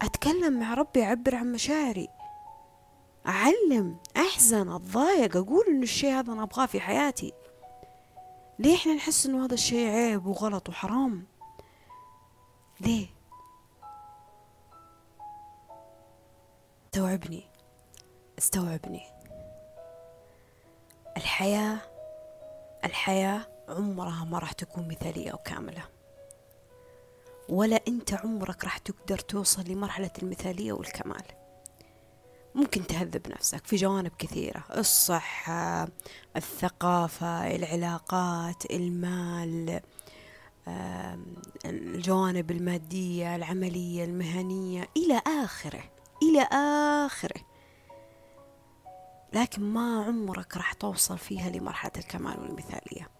أتكلم 0.02 0.60
مع 0.60 0.74
ربي 0.74 1.04
أعبر 1.04 1.34
عن 1.34 1.52
مشاعري. 1.52 2.08
أعلم 3.26 3.96
أحزن 4.16 4.72
أتضايق 4.72 5.36
أقول 5.36 5.66
إنه 5.66 5.82
الشيء 5.82 6.10
هذا 6.10 6.32
أنا 6.32 6.42
أبغاه 6.42 6.66
في 6.66 6.80
حياتي. 6.80 7.32
ليه 8.58 8.76
إحنا 8.76 8.94
نحس 8.94 9.26
إنه 9.26 9.44
هذا 9.44 9.54
الشيء 9.54 9.88
عيب 9.88 10.26
وغلط 10.26 10.68
وحرام؟ 10.68 11.26
ليه؟ 12.80 13.06
استوعبني 16.84 17.48
استوعبني. 18.38 19.02
الحياة 21.16 21.78
الحياة 22.84 23.46
عمرها 23.68 24.24
ما 24.24 24.38
راح 24.38 24.52
تكون 24.52 24.88
مثالية 24.88 25.30
أو 25.30 25.38
كاملة. 25.38 25.95
ولا 27.48 27.80
أنت 27.88 28.14
عمرك 28.14 28.64
راح 28.64 28.78
تقدر 28.78 29.18
توصل 29.18 29.64
لمرحلة 29.68 30.10
المثالية 30.22 30.72
والكمال. 30.72 31.22
ممكن 32.54 32.86
تهذب 32.86 33.28
نفسك 33.28 33.66
في 33.66 33.76
جوانب 33.76 34.12
كثيرة 34.18 34.64
الصحة 34.76 35.88
الثقافة 36.36 37.56
العلاقات 37.56 38.70
المال 38.70 39.80
الجوانب 41.64 42.50
المادية 42.50 43.36
العملية 43.36 44.04
المهنية 44.04 44.88
إلى 44.96 45.22
آخره 45.44 45.84
إلى 46.22 46.42
آخره. 47.06 47.40
لكن 49.32 49.62
ما 49.62 50.04
عمرك 50.04 50.56
راح 50.56 50.72
توصل 50.72 51.18
فيها 51.18 51.50
لمرحلة 51.50 51.92
الكمال 51.96 52.40
والمثالية. 52.40 53.10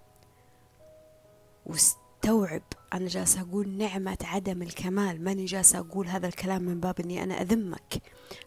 واستوعب 1.67 2.63
أنا 2.97 3.09
جالسة 3.09 3.41
أقول 3.41 3.69
نعمة 3.69 4.19
عدم 4.25 4.63
الكمال. 4.63 5.25
ماني 5.25 5.45
جالسة 5.45 5.79
أقول 5.79 6.09
هذا 6.09 6.27
الكلام 6.27 6.63
من 6.63 6.81
باب 6.81 7.01
أني 7.01 7.23
أنا 7.23 7.43
أذمك. 7.43 8.03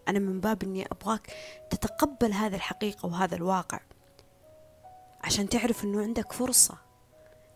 أنا 0.08 0.20
من 0.20 0.40
باب 0.40 0.64
أني 0.64 0.86
أبغاك 0.86 1.34
تتقبل 1.70 2.34
هذه 2.34 2.56
الحقيقة 2.56 3.06
وهذا 3.06 3.36
الواقع. 3.36 3.80
عشان 5.24 5.50
تعرف 5.50 5.84
إنه 5.84 6.02
عندك 6.02 6.34
فرصة 6.34 6.78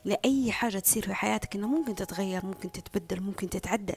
لأي 0.06 0.52
حاجة 0.52 0.80
تصير 0.80 1.06
في 1.06 1.14
حياتك 1.14 1.56
انها 1.56 1.68
ممكن 1.68 1.96
تتغير 1.96 2.46
ممكن 2.46 2.72
تتبدل 2.72 3.22
ممكن 3.22 3.50
تتعدل. 3.50 3.96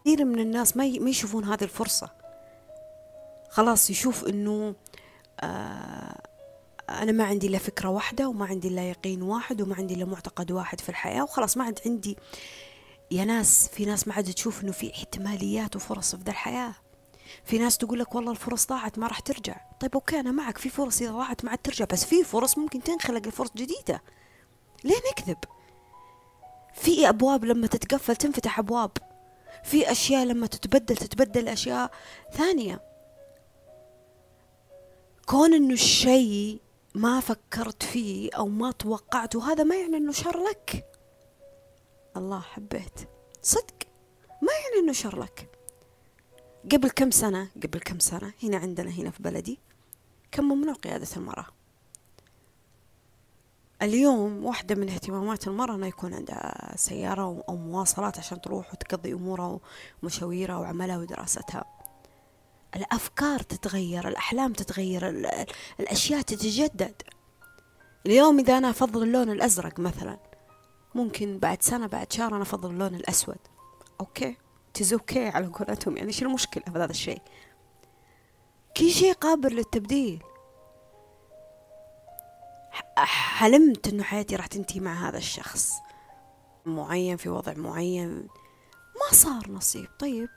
كثير 0.00 0.24
من 0.24 0.38
الناس 0.38 0.76
ما 0.76 0.84
يشوفون 0.84 1.44
هذه 1.44 1.64
الفرصة. 1.64 2.10
خلاص 3.50 3.90
يشوف 3.90 4.24
إنه 4.24 4.74
آه 5.40 6.25
أنا 6.90 7.12
ما 7.12 7.24
عندي 7.24 7.46
إلا 7.46 7.58
فكرة 7.58 7.88
واحدة 7.88 8.28
وما 8.28 8.46
عندي 8.46 8.68
إلا 8.68 8.90
يقين 8.90 9.22
واحد 9.22 9.62
وما 9.62 9.74
عندي 9.74 9.94
إلا 9.94 10.04
معتقد 10.04 10.52
واحد 10.52 10.80
في 10.80 10.88
الحياة 10.88 11.22
وخلاص 11.22 11.56
ما 11.56 11.64
عاد 11.64 11.80
عندي 11.86 12.16
يا 13.10 13.24
ناس 13.24 13.68
في 13.68 13.84
ناس 13.84 14.08
ما 14.08 14.14
عاد 14.14 14.32
تشوف 14.32 14.64
إنه 14.64 14.72
في 14.72 14.92
احتماليات 14.94 15.76
وفرص 15.76 16.16
في 16.16 16.22
ذا 16.22 16.30
الحياة. 16.30 16.74
في 17.44 17.58
ناس 17.58 17.78
تقول 17.78 17.98
لك 17.98 18.14
والله 18.14 18.30
الفرص 18.30 18.66
ضاعت 18.66 18.98
ما 18.98 19.06
راح 19.06 19.20
ترجع. 19.20 19.60
طيب 19.80 19.94
أوكي 19.94 20.20
أنا 20.20 20.32
معك 20.32 20.58
في 20.58 20.68
فرص 20.68 21.02
إذا 21.02 21.12
ضاعت 21.12 21.44
ما 21.44 21.50
عاد 21.50 21.58
ترجع 21.58 21.84
بس 21.84 22.04
في 22.04 22.24
فرص 22.24 22.58
ممكن 22.58 22.82
تنخلق 22.82 23.26
الفرص 23.26 23.50
جديدة. 23.56 24.02
ليه 24.84 24.96
نكذب؟ 25.12 25.38
في 26.74 27.08
أبواب 27.08 27.44
لما 27.44 27.66
تتقفل 27.66 28.16
تنفتح 28.16 28.58
أبواب. 28.58 28.90
في 29.64 29.90
أشياء 29.92 30.24
لما 30.24 30.46
تتبدل 30.46 30.96
تتبدل 30.96 31.48
أشياء 31.48 31.90
ثانية. 32.32 32.80
كون 35.26 35.54
إنه 35.54 35.74
الشيء 35.74 36.60
ما 36.96 37.20
فكرت 37.20 37.82
فيه 37.82 38.30
أو 38.36 38.48
ما 38.48 38.72
توقعته 38.72 39.52
هذا 39.52 39.64
ما 39.64 39.76
يعني 39.76 39.96
أنه 39.96 40.12
شر 40.12 40.42
لك. 40.42 40.84
الله 42.16 42.40
حبيت. 42.40 43.00
صدق 43.42 43.74
ما 44.42 44.52
يعني 44.52 44.84
أنه 44.84 44.92
شر 44.92 45.18
لك. 45.20 45.50
قبل 46.72 46.90
كم 46.90 47.10
سنة 47.10 47.48
قبل 47.62 47.78
كم 47.80 47.98
سنة 47.98 48.32
هنا 48.42 48.56
عندنا 48.56 48.90
هنا 48.90 49.10
في 49.10 49.22
بلدي 49.22 49.58
كان 50.32 50.44
ممنوع 50.44 50.74
قيادة 50.74 51.06
المرأة؟ 51.16 51.46
اليوم 53.82 54.44
واحدة 54.44 54.74
من 54.74 54.88
اهتمامات 54.88 55.48
المرأة 55.48 55.74
أنه 55.74 55.86
يكون 55.86 56.14
عندها 56.14 56.76
سيارة 56.76 57.44
أو 57.48 57.56
مواصلات 57.56 58.18
عشان 58.18 58.40
تروح 58.40 58.72
وتقضي 58.72 59.12
أمورها 59.12 59.60
ومشاويرها 60.02 60.56
وعملها 60.56 60.98
ودراستها. 60.98 61.75
الأفكار 62.76 63.40
تتغير 63.40 64.08
الأحلام 64.08 64.52
تتغير 64.52 65.08
الأشياء 65.80 66.20
تتجدد. 66.20 67.02
اليوم 68.06 68.38
إذا 68.38 68.58
أنا 68.58 68.70
أفضل 68.70 69.02
اللون 69.02 69.30
الأزرق 69.30 69.80
مثلا 69.80 70.18
ممكن 70.94 71.38
بعد 71.38 71.62
سنة 71.62 71.86
بعد 71.86 72.12
شهر 72.12 72.34
أنا 72.34 72.42
أفضل 72.42 72.70
اللون 72.70 72.94
الأسود. 72.94 73.38
okay? 74.00 74.36
It's 74.74 74.92
okay 74.92 75.28
على 75.28 75.46
قولتهم 75.46 75.96
يعني 75.96 76.12
شو 76.12 76.24
المشكلة 76.24 76.64
في 76.64 76.78
هذا 76.78 76.90
الشيء؟ 76.90 77.22
كل 78.76 78.90
شيء 78.90 79.12
قابل 79.12 79.56
للتبديل. 79.56 80.22
حلمت 82.98 83.88
إنه 83.88 84.02
حياتي 84.02 84.36
راح 84.36 84.46
تنتهي 84.46 84.80
مع 84.80 85.08
هذا 85.08 85.18
الشخص. 85.18 85.72
معين 86.66 87.16
في 87.16 87.28
وضع 87.28 87.52
معين. 87.56 88.28
ما 88.94 89.12
صار 89.12 89.50
نصيب. 89.50 89.88
طيب. 89.98 90.28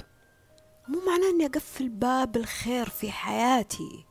مو 0.90 1.00
معناه 1.08 1.30
إني 1.30 1.46
أقفل 1.46 1.90
باب 1.90 2.36
الخير 2.36 2.90
في 2.90 3.12
حياتي. 3.12 4.06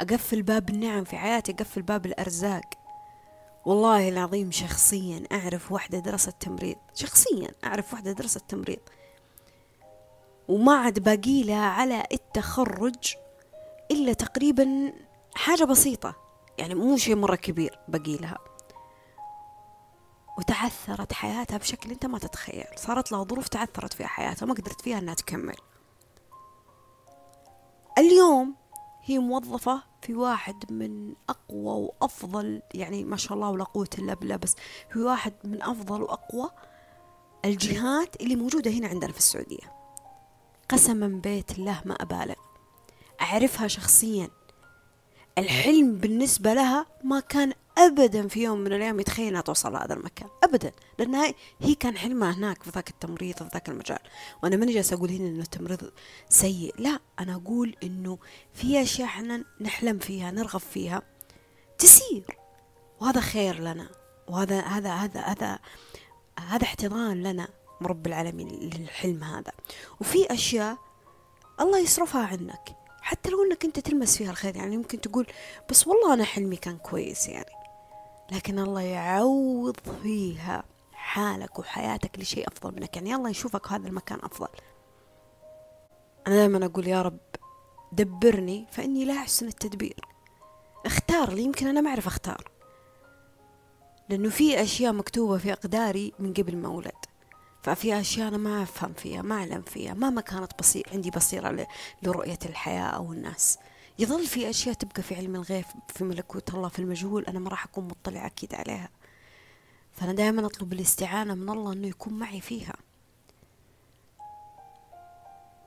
أقفل 0.00 0.42
باب 0.42 0.70
النعم 0.70 1.04
في 1.04 1.16
حياتي 1.16 1.52
أقفل 1.52 1.82
باب 1.82 2.06
الأرزاق. 2.06 2.64
والله 3.66 4.08
العظيم 4.08 4.50
شخصيا 4.50 5.22
أعرف 5.32 5.72
واحدة 5.72 5.98
درست 5.98 6.34
تمريض. 6.40 6.76
شخصيا 6.94 7.50
أعرف 7.64 7.92
واحدة 7.92 8.12
درست 8.12 8.42
تمريض. 8.48 8.78
وما 10.48 10.74
عاد 10.74 10.98
باقي 10.98 11.52
على 11.52 12.02
التخرج 12.12 13.14
إلا 13.90 14.12
تقريبا 14.12 14.92
حاجة 15.34 15.64
بسيطة. 15.64 16.16
يعني 16.58 16.74
مو 16.74 16.96
شيء 16.96 17.16
مرة 17.16 17.36
كبير 17.36 17.78
باقي 17.88 18.16
لها. 18.16 18.38
وتعثرت 20.38 21.12
حياتها 21.12 21.58
بشكل 21.58 21.90
أنت 21.90 22.06
ما 22.06 22.18
تتخيل. 22.18 22.64
صارت 22.76 23.12
لها 23.12 23.24
ظروف 23.24 23.48
تعثرت 23.48 23.92
فيها 23.92 24.06
حياتها 24.06 24.46
ما 24.46 24.54
قدرت 24.54 24.80
فيها 24.80 24.98
إنها 24.98 25.14
تكمل. 25.14 25.56
اليوم 27.98 28.54
هي 29.02 29.18
موظفة 29.18 29.82
في 30.02 30.14
واحد 30.14 30.72
من 30.72 31.14
أقوى 31.28 31.90
وأفضل 32.00 32.62
يعني 32.74 33.04
ما 33.04 33.16
شاء 33.16 33.32
الله 33.32 33.50
ولا 33.50 33.64
قوة 33.64 33.88
إلا 33.98 34.14
بالله 34.14 34.36
بس 34.36 34.56
في 34.92 34.98
واحد 34.98 35.32
من 35.44 35.62
أفضل 35.62 36.02
وأقوى 36.02 36.50
الجهات 37.44 38.20
اللي 38.20 38.36
موجودة 38.36 38.70
هنا 38.70 38.88
عندنا 38.88 39.12
في 39.12 39.18
السعودية. 39.18 39.72
قسما 40.68 41.08
بيت 41.08 41.58
الله 41.58 41.82
ما 41.84 41.94
أبالغ. 41.94 42.34
أعرفها 43.20 43.68
شخصيا. 43.68 44.28
الحلم 45.38 45.94
بالنسبة 45.94 46.54
لها 46.54 46.86
ما 47.04 47.20
كان 47.20 47.52
ابدا 47.78 48.28
في 48.28 48.42
يوم 48.42 48.58
من 48.58 48.72
الأيام 48.72 49.00
يتخيل 49.00 49.28
انها 49.28 49.40
توصل 49.40 49.72
لهذا 49.72 49.94
المكان. 49.94 50.28
ابدا. 50.44 50.72
لانها 50.98 51.34
هي 51.60 51.74
كان 51.74 51.96
حلمها 51.96 52.32
هناك 52.32 52.62
في 52.62 52.70
ذاك 52.70 52.90
التمريض 52.90 53.36
في 53.36 53.48
ذاك 53.52 53.68
المجال. 53.68 53.98
وأنا 54.42 54.56
ماني 54.56 54.72
جالسة 54.72 54.96
أقول 54.96 55.10
هنا 55.10 55.28
إنه 55.28 55.42
التمريض 55.42 55.90
سيء. 56.28 56.74
لا 56.78 57.00
أنا 57.20 57.34
أقول 57.34 57.76
إنه 57.82 58.18
في 58.52 58.82
أشياء 58.82 59.08
إحنا 59.08 59.44
نحلم 59.60 59.98
فيها 59.98 60.30
نرغب 60.30 60.60
فيها 60.60 61.02
تسير. 61.78 62.38
وهذا 63.00 63.20
خير 63.20 63.60
لنا. 63.60 63.88
وهذا 64.28 64.60
هذا 64.60 64.94
هذا 64.94 65.20
هذا 65.20 65.58
هذا 66.38 66.64
احتضان 66.64 67.22
لنا 67.22 67.48
من 67.80 67.86
رب 67.86 68.06
العالمين 68.06 68.48
للحلم 68.48 69.24
هذا. 69.24 69.52
وفي 70.00 70.32
أشياء 70.32 70.78
الله 71.60 71.78
يصرفها 71.78 72.26
عنك. 72.26 72.85
حتى 73.06 73.30
لو 73.30 73.42
إنك 73.42 73.64
أنت 73.64 73.78
تلمس 73.78 74.16
فيها 74.16 74.30
الخير 74.30 74.56
يعني 74.56 74.76
ممكن 74.76 75.00
تقول 75.00 75.26
بس 75.70 75.86
والله 75.86 76.14
أنا 76.14 76.24
حلمي 76.24 76.56
كان 76.56 76.78
كويس 76.78 77.28
يعني. 77.28 77.52
لكن 78.32 78.58
الله 78.58 78.80
يعوض 78.80 79.76
فيها 80.02 80.64
حالك 80.92 81.58
وحياتك 81.58 82.18
لشيء 82.18 82.48
أفضل 82.48 82.74
منك. 82.74 82.96
يعني 82.96 83.14
الله 83.14 83.30
يشوفك 83.30 83.68
هذا 83.72 83.88
المكان 83.88 84.18
أفضل. 84.22 84.48
أنا 86.26 86.36
دائما 86.36 86.66
أقول 86.66 86.88
يا 86.88 87.02
رب 87.02 87.18
دبرني 87.92 88.66
فإني 88.70 89.04
لا 89.04 89.14
أحسن 89.14 89.48
التدبير. 89.48 90.00
اختار 90.86 91.32
لي 91.32 91.42
يمكن 91.42 91.66
أنا 91.66 91.80
ما 91.80 91.90
أعرف 91.90 92.06
أختار. 92.06 92.50
لأنه 94.08 94.30
في 94.30 94.62
أشياء 94.62 94.92
مكتوبة 94.92 95.38
في 95.38 95.52
أقداري 95.52 96.12
من 96.18 96.32
قبل 96.32 96.56
ما 96.56 96.68
أولد. 96.68 97.04
ففي 97.66 98.00
أشياء 98.00 98.28
أنا 98.28 98.36
ما 98.36 98.62
أفهم 98.62 98.92
فيها 98.92 99.22
ما 99.22 99.34
أعلم 99.34 99.62
فيها 99.62 99.94
ما 99.94 100.20
كانت 100.20 100.58
بصير 100.58 100.88
عندي 100.92 101.10
بصيرة 101.10 101.66
لرؤية 102.02 102.38
الحياة 102.44 102.86
أو 102.86 103.12
الناس. 103.12 103.58
يظل 103.98 104.26
في 104.26 104.50
أشياء 104.50 104.74
تبقى 104.74 105.02
في 105.02 105.14
علم 105.14 105.36
الغيب 105.36 105.64
في 105.88 106.04
ملكوت 106.04 106.54
الله 106.54 106.68
في 106.68 106.78
المجهول 106.78 107.24
أنا 107.24 107.38
ما 107.38 107.50
راح 107.50 107.64
أكون 107.64 107.84
مطلع 107.84 108.26
أكيد 108.26 108.54
عليها. 108.54 108.88
فأنا 109.92 110.12
دائما 110.12 110.46
أطلب 110.46 110.72
الاستعانة 110.72 111.34
من 111.34 111.48
الله 111.48 111.72
أنه 111.72 111.86
يكون 111.86 112.12
معي 112.12 112.40
فيها. 112.40 112.76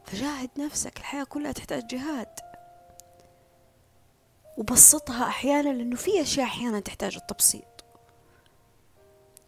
فجاهد 0.05 0.49
نفسك 0.57 0.97
الحياة 0.97 1.23
كلها 1.23 1.51
تحتاج 1.51 1.87
جهاد. 1.87 2.39
وبسطها 4.57 5.27
أحيانا 5.27 5.69
لأنه 5.69 5.95
في 5.95 6.21
أشياء 6.21 6.45
أحيانا 6.45 6.79
تحتاج 6.79 7.15
التبسيط. 7.15 7.78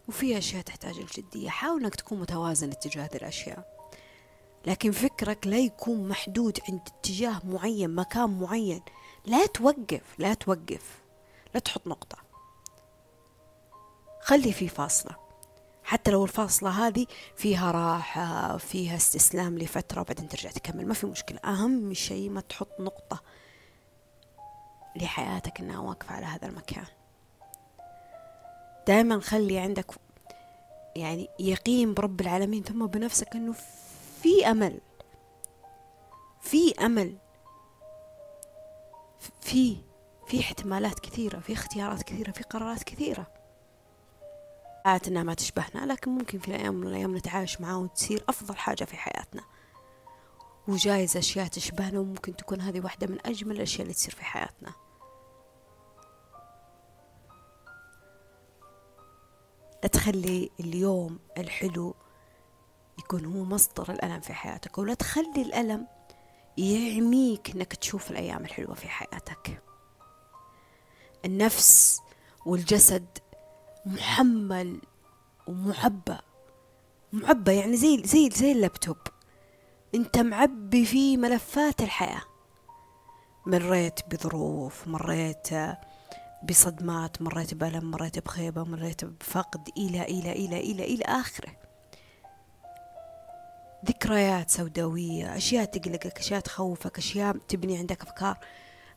وفي 0.08 0.38
أشياء 0.38 0.62
تحتاج 0.62 0.98
الجدية. 0.98 1.48
حاول 1.50 1.84
أنك 1.84 1.94
تكون 1.94 2.20
متوازن 2.20 2.70
اتجاه 2.70 3.04
هذه 3.04 3.16
الأشياء. 3.16 3.72
لكن 4.66 4.90
فكرك 4.92 5.46
لا 5.46 5.58
يكون 5.58 6.08
محدود 6.08 6.58
عند 6.68 6.80
اتجاه 6.86 7.40
معين 7.44 7.94
مكان 7.94 8.40
معين. 8.40 8.82
لا 9.24 9.46
توقف 9.46 10.02
لا 10.18 10.34
توقف. 10.34 11.02
لا 11.54 11.60
تحط 11.60 11.86
نقطة. 11.86 12.18
خلي 14.20 14.52
في 14.52 14.68
فاصلة. 14.68 15.16
حتى 15.84 16.10
لو 16.10 16.24
الفاصلة 16.24 16.86
هذه 16.86 17.06
فيها 17.36 17.70
راحة 17.70 18.56
فيها 18.56 18.96
استسلام 18.96 19.58
لفترة 19.58 20.00
وبعدين 20.00 20.28
ترجع 20.28 20.50
تكمل. 20.50 20.86
ما 20.86 20.94
في 20.94 21.06
مشكلة. 21.06 21.38
أهم 21.44 21.94
شيء 21.94 22.30
ما 22.30 22.40
تحط 22.40 22.80
نقطة 22.80 23.22
لحياتك 24.96 25.60
إنها 25.60 25.78
واقفة 25.78 26.14
على 26.14 26.26
هذا 26.26 26.48
المكان. 26.48 26.86
دائما 28.86 29.20
خلي 29.20 29.58
عندك 29.58 29.86
يعني 30.96 31.28
يقين 31.38 31.94
برب 31.94 32.20
العالمين 32.20 32.62
ثم 32.62 32.86
بنفسك 32.86 33.28
إنه 33.34 33.54
في 34.22 34.46
أمل 34.50 34.80
في 36.40 36.74
أمل 36.80 37.16
في 39.40 39.76
في 40.26 40.40
احتمالات 40.40 41.00
كثيرة 41.00 41.38
في 41.38 41.52
اختيارات 41.52 42.02
كثيرة 42.02 42.30
في 42.30 42.42
قرارات 42.42 42.82
كثيرة. 42.82 43.26
انها 44.86 45.22
ما 45.22 45.34
تشبهنا 45.34 45.92
لكن 45.92 46.10
ممكن 46.10 46.38
في 46.38 46.48
الأيام 46.48 46.74
من 46.74 46.86
الأيام 46.86 47.16
نتعايش 47.16 47.60
معها 47.60 47.76
وتصير 47.76 48.24
أفضل 48.28 48.56
حاجة 48.56 48.84
في 48.84 48.96
حياتنا. 48.96 49.42
وجايز 50.68 51.16
أشياء 51.16 51.46
تشبهنا 51.46 52.00
وممكن 52.00 52.36
تكون 52.36 52.60
هذه 52.60 52.80
واحدة 52.80 53.06
من 53.06 53.18
أجمل 53.26 53.56
الأشياء 53.56 53.82
اللي 53.82 53.94
تصير 53.94 54.14
في 54.14 54.24
حياتنا. 54.24 54.72
لا 59.82 59.88
تخلي 59.88 60.50
اليوم 60.60 61.18
الحلو 61.38 61.94
يكون 62.98 63.24
هو 63.24 63.44
مصدر 63.44 63.92
الألم 63.92 64.20
في 64.20 64.34
حياتك 64.34 64.78
ولا 64.78 64.94
تخلي 64.94 65.42
الألم 65.42 65.86
يعميك 66.58 67.50
إنك 67.50 67.74
تشوف 67.74 68.10
الأيام 68.10 68.44
الحلوة 68.44 68.74
في 68.74 68.88
حياتك. 68.88 69.62
النفس 71.24 72.00
والجسد 72.46 73.18
محمل 73.86 74.80
ومعبى 75.46 76.18
معبى 77.12 77.56
يعني 77.56 77.76
زي 77.76 78.02
زي 78.04 78.30
زي 78.30 78.52
اللابتوب. 78.52 78.96
أنت 79.94 80.18
معبي 80.18 80.84
فيه 80.84 81.16
ملفات 81.16 81.82
الحياة. 81.82 82.22
مريت 83.46 84.00
بظروف 84.08 84.88
مريت 84.88 85.48
بصدمات 86.44 87.22
مريت 87.22 87.54
بألم 87.54 87.90
مريت 87.90 88.18
بخيبة 88.18 88.64
مريت 88.64 89.04
بفقد 89.04 89.68
إلى 89.76 90.02
إلى 90.02 90.32
إلى 90.32 90.60
إلى 90.60 90.84
إلى 90.84 91.04
آخره. 91.04 91.56
ذكريات 93.86 94.50
سوداوية 94.50 95.36
أشياء 95.36 95.64
تقلقك 95.64 96.18
أشياء 96.18 96.40
تخوفك 96.40 96.98
أشياء 96.98 97.36
تبني 97.48 97.78
عندك 97.78 98.02
أفكار. 98.02 98.38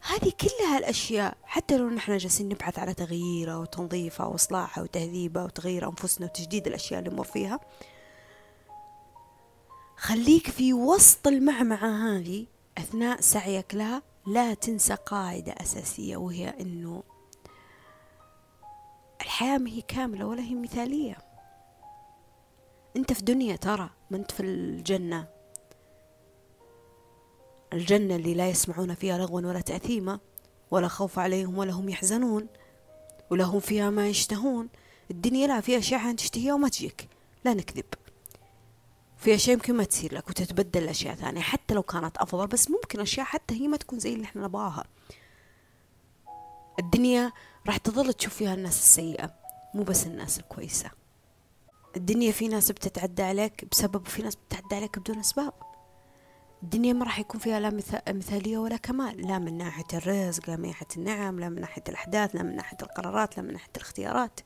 هذه 0.01 0.31
كلها 0.41 0.77
الأشياء 0.77 1.37
حتى 1.43 1.77
لو 1.77 1.89
نحن 1.89 2.17
جالسين 2.17 2.49
نبحث 2.49 2.79
على 2.79 2.93
تغييرها 2.93 3.55
وتنظيفها 3.55 4.25
وإصلاحها 4.25 4.83
وتهذيبها 4.83 5.43
وتغيير 5.43 5.89
أنفسنا 5.89 6.25
وتجديد 6.25 6.67
الأشياء 6.67 6.99
اللي 6.99 7.11
نمر 7.11 7.23
فيها 7.23 7.59
خليك 9.97 10.49
في 10.49 10.73
وسط 10.73 11.27
المعمعة 11.27 12.17
هذه 12.17 12.45
أثناء 12.77 13.21
سعيك 13.21 13.75
لها. 13.75 14.01
لا 14.27 14.53
تنسى 14.53 14.93
قاعدة 14.93 15.51
أساسية 15.51 16.17
وهي 16.17 16.49
أنه 16.49 17.03
الحياة 19.25 19.57
ما 19.57 19.69
هي 19.69 19.81
كاملة 19.81 20.25
ولا 20.25 20.41
هي 20.41 20.55
مثالية. 20.55 21.17
أنت 22.95 23.13
في 23.13 23.23
دنيا 23.23 23.55
ترى 23.55 23.89
ما 24.11 24.17
أنت 24.17 24.31
في 24.31 24.43
الجنة. 24.43 25.27
الجنة 27.73 28.15
اللي 28.15 28.33
لا 28.33 28.49
يسمعون 28.49 28.93
فيها 28.93 29.17
لغوا 29.17 29.41
ولا 29.41 29.61
تأثيما 29.61 30.19
ولا 30.71 30.87
خوف 30.87 31.19
عليهم 31.19 31.57
ولا 31.57 31.71
هم 31.71 31.89
يحزنون 31.89 32.47
ولهم 33.29 33.59
فيها 33.59 33.89
ما 33.89 34.07
يشتهون. 34.07 34.69
الدنيا 35.11 35.47
لا 35.47 35.61
فيها 35.61 35.79
أشياء 35.79 36.15
تشتهيها 36.15 36.53
وما 36.53 36.69
تجيك. 36.69 37.07
لا 37.45 37.53
نكذب. 37.53 37.85
في 39.17 39.35
أشياء 39.35 39.55
يمكن 39.55 39.75
ما 39.75 39.83
تصير 39.83 40.15
لك 40.15 40.29
وتتبدل 40.29 40.89
أشياء 40.89 41.15
ثانية 41.15 41.41
حتى 41.41 41.73
لو 41.73 41.83
كانت 41.83 42.17
أفضل 42.17 42.47
بس 42.47 42.69
ممكن 42.71 42.99
أشياء 42.99 43.25
حتى 43.25 43.61
هي 43.61 43.67
ما 43.67 43.77
تكون 43.77 43.99
زي 43.99 44.13
اللي 44.13 44.25
إحنا 44.25 44.43
نبغاها. 44.43 44.83
الدنيا 46.79 47.31
راح 47.67 47.77
تظل 47.77 48.13
تشوف 48.13 48.33
فيها 48.33 48.53
الناس 48.53 48.79
السيئة 48.79 49.33
مو 49.73 49.83
بس 49.83 50.07
الناس 50.07 50.39
الكويسة. 50.39 50.91
الدنيا 51.95 52.31
في 52.31 52.47
ناس 52.47 52.71
بتتعدى 52.71 53.23
عليك 53.23 53.65
بسبب 53.71 54.07
وفي 54.07 54.21
ناس 54.21 54.35
بتتعدى 54.35 54.75
عليك 54.75 54.99
بدون 54.99 55.19
أسباب. 55.19 55.53
الدنيا 56.63 56.93
ما 56.93 57.05
راح 57.05 57.19
يكون 57.19 57.39
فيها 57.39 57.59
لا 57.59 57.69
مثالية 58.09 58.57
ولا 58.57 58.77
كمال 58.77 59.27
لا 59.27 59.39
من 59.39 59.57
ناحية 59.57 59.85
الرزق 59.93 60.49
لا 60.49 60.55
من 60.55 60.67
ناحية 60.67 60.87
النعم 60.97 61.39
لا 61.39 61.49
من 61.49 61.61
ناحية 61.61 61.83
الأحداث 61.89 62.35
لا 62.35 62.43
من 62.43 62.55
ناحية 62.55 62.77
القرارات 62.81 63.37
لا 63.37 63.43
من 63.43 63.53
ناحية 63.53 63.71
الاختيارات. 63.77 64.39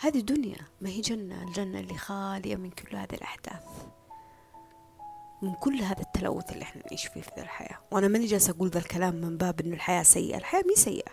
هذه 0.00 0.20
دنيا 0.20 0.58
ما 0.80 0.88
هي 0.88 1.00
جنة 1.00 1.42
الجنة 1.42 1.80
اللي 1.80 1.98
خالية 1.98 2.56
من 2.56 2.70
كل 2.70 2.96
هذه 2.96 3.14
الأحداث. 3.14 3.62
من 5.44 5.54
كل 5.54 5.82
هذا 5.82 6.00
التلوث 6.00 6.52
اللي 6.52 6.62
إحنا 6.62 6.82
نعيش 6.86 7.06
فيه 7.06 7.20
في 7.20 7.30
ذا 7.36 7.42
الحياة. 7.42 7.78
وأنا 7.90 8.08
ماني 8.08 8.26
جالسة 8.26 8.50
أقول 8.50 8.68
ذا 8.68 8.78
الكلام 8.78 9.14
من 9.14 9.36
باب 9.36 9.60
إنه 9.60 9.74
الحياة 9.74 10.02
سيئة. 10.02 10.36
الحياة 10.36 10.62
مي 10.62 10.74
سيئة. 10.74 11.12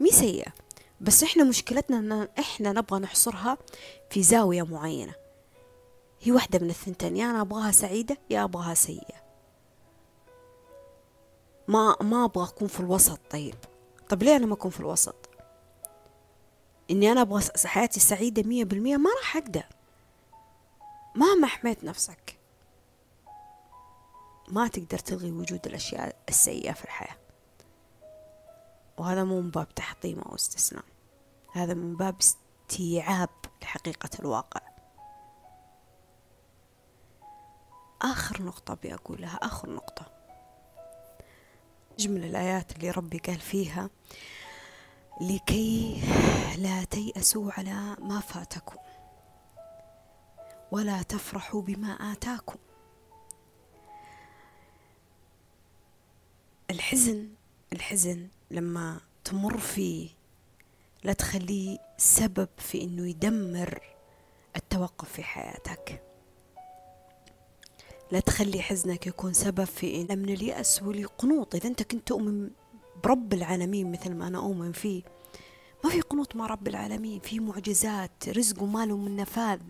مي 0.00 0.10
سيئة. 0.10 0.52
بس 1.00 1.22
إحنا 1.22 1.44
مشكلتنا 1.44 1.98
إن 1.98 2.28
إحنا 2.38 2.72
نبغى 2.72 3.00
نحصرها 3.00 3.58
في 4.10 4.22
زاوية 4.22 4.62
معينة. 4.62 5.14
هي 6.20 6.32
واحدة 6.32 6.58
من 6.58 6.70
الثنتين. 6.70 7.16
يا 7.16 7.30
أنا 7.30 7.40
أبغاها 7.40 7.70
سعيدة 7.70 8.18
يا 8.30 8.44
أبغاها 8.44 8.74
سيئة. 8.74 9.22
ما 11.68 11.96
ما 12.00 12.24
أبغى 12.24 12.44
أكون 12.48 12.68
في 12.68 12.80
الوسط. 12.80 13.20
طيب. 13.30 13.54
طب 14.08 14.22
ليه 14.22 14.36
أنا 14.36 14.46
ما 14.46 14.54
أكون 14.54 14.70
في 14.70 14.80
الوسط؟ 14.80 15.28
إني 16.90 17.12
أنا 17.12 17.20
أبغى 17.20 17.42
حياتي 17.64 18.00
سعيدة 18.00 18.42
مية 18.42 18.64
بالمية. 18.64 18.96
ما 18.96 19.10
راح 19.20 19.36
أقدر. 19.36 19.64
مهما 21.14 21.46
حميت 21.46 21.84
نفسك. 21.84 22.41
ما 24.52 24.68
تقدر 24.68 24.98
تلغي 24.98 25.32
وجود 25.32 25.66
الأشياء 25.66 26.16
السيئة 26.28 26.72
في 26.72 26.84
الحياة. 26.84 27.16
وهذا 28.98 29.24
مو 29.24 29.40
من 29.40 29.50
باب 29.50 29.74
تحطيم 29.74 30.20
أو 30.20 30.34
استثناء 30.34 30.84
هذا 31.52 31.74
من 31.74 31.96
باب 31.96 32.16
استيعاب 32.20 33.28
لحقيقة 33.62 34.10
الواقع. 34.20 34.60
آخر 38.02 38.42
نقطة 38.42 38.74
بأقولها 38.74 39.36
آخر 39.42 39.70
نقطة. 39.70 40.06
جمل 41.98 42.24
الآيات 42.24 42.72
اللي 42.76 42.90
ربي 42.90 43.18
قال 43.18 43.40
فيها 43.40 43.90
لكي 45.20 46.02
لا 46.58 46.84
تيأسوا 46.84 47.52
على 47.52 47.96
ما 47.98 48.20
فاتكم 48.20 48.76
ولا 50.72 51.02
تفرحوا 51.02 51.62
بما 51.62 52.12
آتاكم. 52.12 52.58
الحزن 56.72 57.28
الحزن 57.72 58.28
لما 58.50 59.00
تمر 59.24 59.58
فيه 59.58 60.08
لا 61.04 61.12
تخليه 61.12 61.78
سبب 61.98 62.48
في 62.58 62.82
إنه 62.82 63.08
يدمر 63.08 63.82
التوقف 64.56 65.12
في 65.12 65.22
حياتك. 65.22 66.02
لا 68.12 68.20
تخلي 68.20 68.62
حزنك 68.62 69.06
يكون 69.06 69.32
سبب 69.32 69.64
في 69.64 70.00
إن 70.00 70.18
من 70.18 70.28
اليأس 70.28 70.82
والقنوط 70.82 71.54
إذا 71.54 71.68
أنت 71.68 71.82
كنت 71.82 72.08
تؤمن 72.08 72.50
برب 73.04 73.32
العالمين 73.32 73.92
مثل 73.92 74.14
ما 74.14 74.26
أنا 74.26 74.38
أؤمن 74.38 74.72
فيه 74.72 75.02
ما 75.84 75.90
في 75.90 76.00
قنوط 76.00 76.36
مع 76.36 76.46
رب 76.46 76.68
العالمين 76.68 77.20
في 77.20 77.40
معجزات 77.40 78.28
رزق 78.28 78.62
وماله 78.62 78.96
من 78.96 79.16
نفاذ 79.16 79.60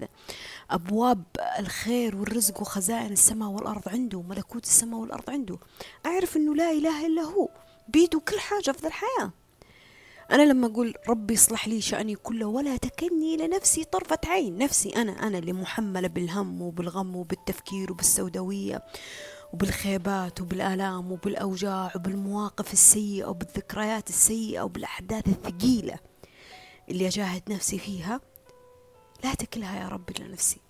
أبواب 0.71 1.23
الخير 1.59 2.17
والرزق 2.17 2.61
وخزائن 2.61 3.13
السماء 3.13 3.49
والأرض 3.49 3.89
عنده 3.89 4.23
ملكوت 4.23 4.65
السماء 4.65 5.01
والأرض 5.01 5.31
عنده. 5.31 5.59
أعرف 6.07 6.37
أنه 6.37 6.55
لا 6.55 6.71
إله 6.71 7.07
إلا 7.07 7.23
هو 7.23 7.49
بيده 7.89 8.21
كل 8.21 8.39
حاجة 8.39 8.73
في 8.73 8.87
الحياة 8.87 9.33
أنا 10.31 10.43
لما 10.43 10.67
أقول 10.67 10.95
ربي 11.09 11.35
يصلح 11.35 11.69
لي 11.69 11.81
شأني 11.81 12.15
كله 12.15 12.47
ولا 12.47 12.77
تكلني 12.77 13.37
لنفسي 13.37 13.85
طرفة 13.85 14.19
عين. 14.27 14.59
نفسي 14.59 14.89
أنا 14.89 15.27
أنا 15.27 15.39
اللي 15.39 15.53
محملة 15.53 16.09
بالهم 16.09 16.63
وبالغم 16.63 17.17
وبالتفكير 17.17 17.93
وبالسوداوية. 17.93 18.83
وبالخيبات 19.53 20.41
وبالآلام 20.41 21.13
وبالأوجاع 21.13 21.93
وبالمواقف 21.97 22.73
السيئة 22.73 23.25
وبالذكريات 23.27 24.09
السيئة 24.09 24.63
وبالأحداث 24.63 25.29
الثقيلة 25.29 25.99
اللي 26.89 27.07
أجاهد 27.09 27.53
نفسي 27.53 27.79
فيها 27.79 28.21
لا 29.25 29.35
تكلها 29.35 29.81
يا 29.81 29.89
رب 29.89 30.11
لنفسي 30.21 30.61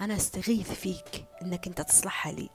أنا 0.00 0.16
أستغيث 0.16 0.72
فيك 0.72 1.24
إنك 1.42 1.66
أنت 1.66 1.80
تصلحها 1.80 2.32
لي. 2.32 2.48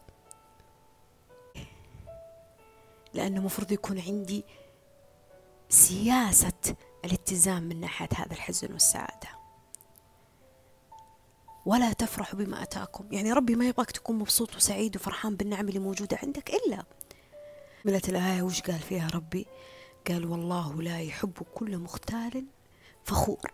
لأنه 3.14 3.42
مفروض 3.42 3.72
يكون 3.72 4.00
عندي 4.00 4.46
سياسة 5.70 6.76
الاتزان 7.06 7.64
من 7.64 7.80
ناحية 7.80 8.10
هذا 8.16 8.34
الحزن 8.34 8.74
والسعادة. 8.74 9.30
ولا 11.66 11.94
تفرحوا 11.94 12.40
بما 12.40 12.64
أتاكم. 12.64 13.06
يعني 13.12 13.34
ربي 13.34 13.56
ما 13.56 13.68
يبغاك 13.68 13.92
تكون 13.92 14.16
مبسوط 14.20 14.56
وسعيد 14.56 14.96
وفرحان 14.96 15.36
بالنعم 15.36 15.68
اللي 15.68 15.80
موجودة 15.80 16.20
عندك 16.24 16.52
إلا. 16.54 16.84
ملت 17.86 18.10
الآية 18.10 18.42
وش 18.42 18.62
قال 18.62 18.80
فيها 18.80 19.08
ربي؟ 19.14 19.46
قال 20.08 20.26
والله 20.26 20.82
لا 20.82 21.02
يحب 21.02 21.34
كل 21.56 21.78
مختال 21.78 22.46
فخور. 23.04 23.52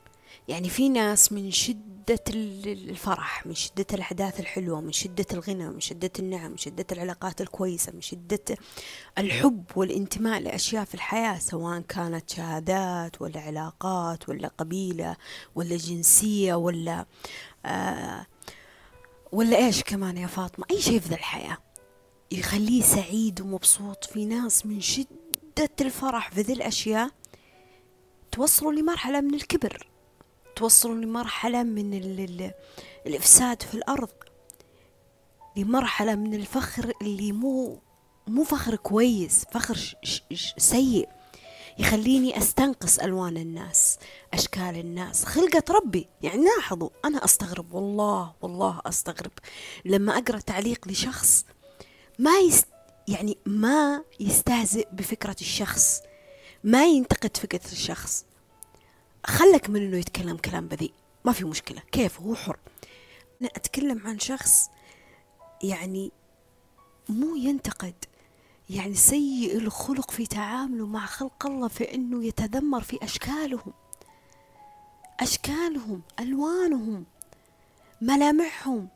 يعني 0.47 0.69
في 0.69 0.89
ناس 0.89 1.31
من 1.31 1.51
شدة 1.51 2.23
الفرح 2.29 3.45
من 3.45 3.53
شدة 3.53 3.85
الأحداث 3.93 4.39
الحلوة 4.39 4.81
من 4.81 4.91
شدة 4.91 5.25
الغنى 5.33 5.69
من 5.69 5.79
شدة 5.79 6.11
النعم 6.19 6.51
من 6.51 6.57
شدة 6.57 6.85
العلاقات 6.91 7.41
الكويسة 7.41 7.91
من 7.91 8.01
شدة 8.01 8.57
الحب 9.17 9.63
والانتماء 9.75 10.39
لأشياء 10.39 10.85
في 10.85 10.95
الحياة 10.95 11.39
سواء 11.39 11.79
كانت 11.79 12.29
شهادات 12.29 13.21
ولا 13.21 13.39
علاقات 13.39 14.29
ولا 14.29 14.47
قبيلة 14.47 15.15
ولا 15.55 15.77
جنسية 15.77 16.53
ولا 16.53 17.05
آه 17.65 18.25
ولا 19.31 19.57
إيش 19.57 19.83
كمان 19.83 20.17
يا 20.17 20.27
فاطمة؟ 20.27 20.65
أي 20.71 20.81
شيء 20.81 20.99
في 20.99 21.09
ذا 21.09 21.15
الحياة. 21.15 21.57
يخليه 22.31 22.81
سعيد 22.81 23.41
ومبسوط 23.41 24.03
في 24.05 24.25
ناس 24.25 24.65
من 24.65 24.81
شدة 24.81 25.69
الفرح 25.81 26.31
في 26.31 26.41
ذي 26.41 26.53
الأشياء. 26.53 27.09
توصلوا 28.31 28.73
لمرحلة 28.73 29.21
من 29.21 29.33
الكبر. 29.33 29.87
توصلوا 30.55 30.95
لمرحلة 30.95 31.63
من 31.63 31.93
ال 31.93 32.19
ال 32.19 32.51
الإفساد 33.07 33.61
في 33.61 33.73
الأرض. 33.73 34.09
لمرحلة 35.57 36.15
من 36.15 36.33
الفخر 36.33 36.93
اللي 37.01 37.31
مو 37.31 37.81
مو 38.27 38.43
فخر 38.43 38.75
كويس 38.75 39.45
فخر 39.51 39.75
ش 39.75 39.95
ش 40.33 40.53
سيء. 40.57 41.09
يخليني 41.79 42.37
أستنقص 42.37 42.99
ألوان 42.99 43.37
الناس. 43.37 43.90
أشكال 44.33 44.77
الناس. 44.77 45.25
خلقة 45.25 45.63
ربي. 45.69 46.07
يعني 46.21 46.43
لاحظوا 46.45 46.89
أنا 47.05 47.25
أستغرب. 47.25 47.73
والله 47.73 48.33
والله 48.41 48.81
أستغرب. 48.85 49.31
لما 49.85 50.17
أقرأ 50.17 50.39
تعليق 50.39 50.87
لشخص 50.87 51.45
ما 52.19 52.39
يست 52.39 52.67
يعني 53.07 53.37
ما 53.45 54.03
يستهزئ 54.19 54.87
بفكرة 54.91 55.35
الشخص. 55.41 56.01
ما 56.63 56.85
ينتقد 56.85 57.37
فكرة 57.37 57.71
الشخص. 57.71 58.25
خلك 59.25 59.69
من 59.69 59.81
إنه 59.81 59.97
يتكلم 59.97 60.37
كلام 60.37 60.67
بذيء. 60.67 60.93
ما 61.25 61.31
في 61.31 61.45
مشكلة. 61.45 61.81
كيف؟ 61.91 62.21
هو 62.21 62.35
حر. 62.35 62.57
أنا 63.41 63.49
أتكلم 63.55 64.07
عن 64.07 64.19
شخص 64.19 64.69
يعني 65.63 66.11
مو 67.09 67.35
ينتقد. 67.35 67.93
يعني 68.69 68.93
سيء 68.93 69.57
الخلق 69.57 70.11
في 70.11 70.27
تعامله 70.27 70.85
مع 70.85 71.05
خلق 71.05 71.45
الله 71.45 71.67
في 71.67 71.95
إنه 71.95 72.25
يتذمر 72.25 72.81
في 72.81 73.03
أشكالهم. 73.03 73.73
أشكالهم 75.19 76.01
ألوانهم 76.19 77.05
ملامحهم. 78.01 78.87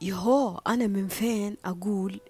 يهو 0.00 0.58
أنا 0.66 0.86
من 0.86 1.08
فين 1.08 1.56
أقول 1.64 2.20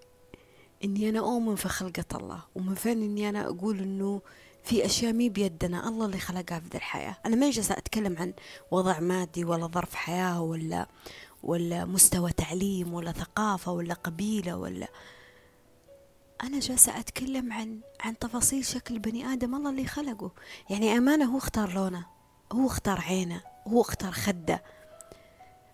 إني 0.84 1.08
أنا 1.08 1.18
أؤمن 1.18 1.54
في 1.54 1.68
خلقة 1.68 2.04
الله؟ 2.14 2.42
ومن 2.54 2.74
فين 2.74 3.02
إني 3.02 3.28
أنا 3.28 3.46
أقول 3.46 3.78
إنه 3.78 4.20
في 4.64 4.86
أشياء 4.86 5.12
مي 5.12 5.28
بيدنا؟ 5.28 5.88
الله 5.88 6.06
اللي 6.06 6.18
خلقها 6.18 6.60
في 6.60 6.68
ذي 6.68 6.78
الحياة. 6.78 7.16
أنا 7.26 7.36
ما 7.36 7.50
جالسة 7.50 7.78
أتكلم 7.78 8.16
عن 8.18 8.32
وضع 8.70 9.00
مادي 9.00 9.44
ولا 9.44 9.66
ظرف 9.66 9.94
حياة 9.94 10.42
ولا 10.42 10.88
ولا 11.42 11.84
مستوى 11.84 12.32
تعليم 12.32 12.94
ولا 12.94 13.12
ثقافة 13.12 13.72
ولا 13.72 13.94
قبيلة 13.94 14.56
ولا. 14.56 14.88
أنا 16.42 16.60
جالسة 16.60 16.98
أتكلم 16.98 17.52
عن 17.52 17.80
عن 18.00 18.18
تفاصيل 18.18 18.64
شكل 18.64 18.98
بني 18.98 19.32
آدم 19.32 19.54
الله 19.54 19.70
اللي 19.70 19.86
خلقه. 19.86 20.30
يعني 20.70 20.98
أمانة 20.98 21.24
هو 21.24 21.38
اختار 21.38 21.74
لونه. 21.74 22.06
هو 22.52 22.66
اختار 22.66 23.00
عينه 23.00 23.42
هو 23.68 23.80
اختار 23.80 24.12
خده. 24.12 24.62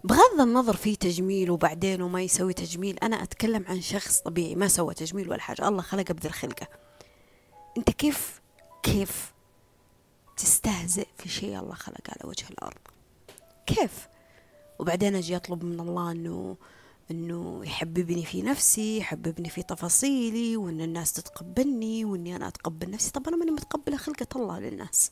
بغض 0.05 0.41
النظر 0.41 0.77
في 0.77 0.97
تجميل 0.97 1.51
وبعدين 1.51 2.03
وما 2.03 2.23
يسوي 2.23 2.53
تجميل 2.53 2.99
أنا 2.99 3.23
أتكلم 3.23 3.65
عن 3.69 3.81
شخص 3.81 4.21
طبيعي 4.21 4.55
ما 4.55 4.69
سوى 4.69 4.95
تجميل 4.95 5.31
ولا 5.31 5.41
حاجة. 5.41 5.69
الله 5.69 5.83
خلقه 5.83 6.15
بذي 6.15 6.29
الخلقة 6.29 6.69
أنت 7.79 7.91
كيف 7.91 8.41
كيف 8.83 9.33
تستهزئ 10.37 11.07
في 11.19 11.29
شيء 11.29 11.59
الله 11.59 11.75
خلقه 11.75 12.11
على 12.11 12.31
وجه 12.31 12.45
الأرض؟ 12.51 12.79
كيف؟ 13.67 14.09
وبعدين 14.79 15.15
أجي 15.15 15.37
أطلب 15.37 15.65
من 15.65 15.81
الله 15.81 16.11
أنه 16.11 16.57
إنه 17.11 17.61
يحببني 17.65 18.25
في 18.25 18.43
نفسي 18.43 18.99
يحببني 18.99 19.49
في 19.51 19.63
تفاصيلي 19.63 20.57
وإن 20.57 20.81
الناس 20.81 21.13
تتقبلني 21.13 22.05
وإني 22.05 22.37
أنا 22.37 22.49
أتقبل 22.49 22.91
نفسي. 22.91 23.11
طب 23.11 23.29
أنا 23.29 23.37
ماني 23.37 23.51
متقبلة 23.51 23.97
خلقة 23.97 24.27
الله 24.37 24.59
للناس. 24.59 25.11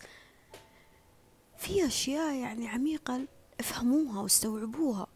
في 1.59 1.87
أشياء 1.87 2.35
يعني 2.35 2.69
عميقة 2.69 3.21
افهموها 3.61 4.21
واستوعبوها. 4.21 5.07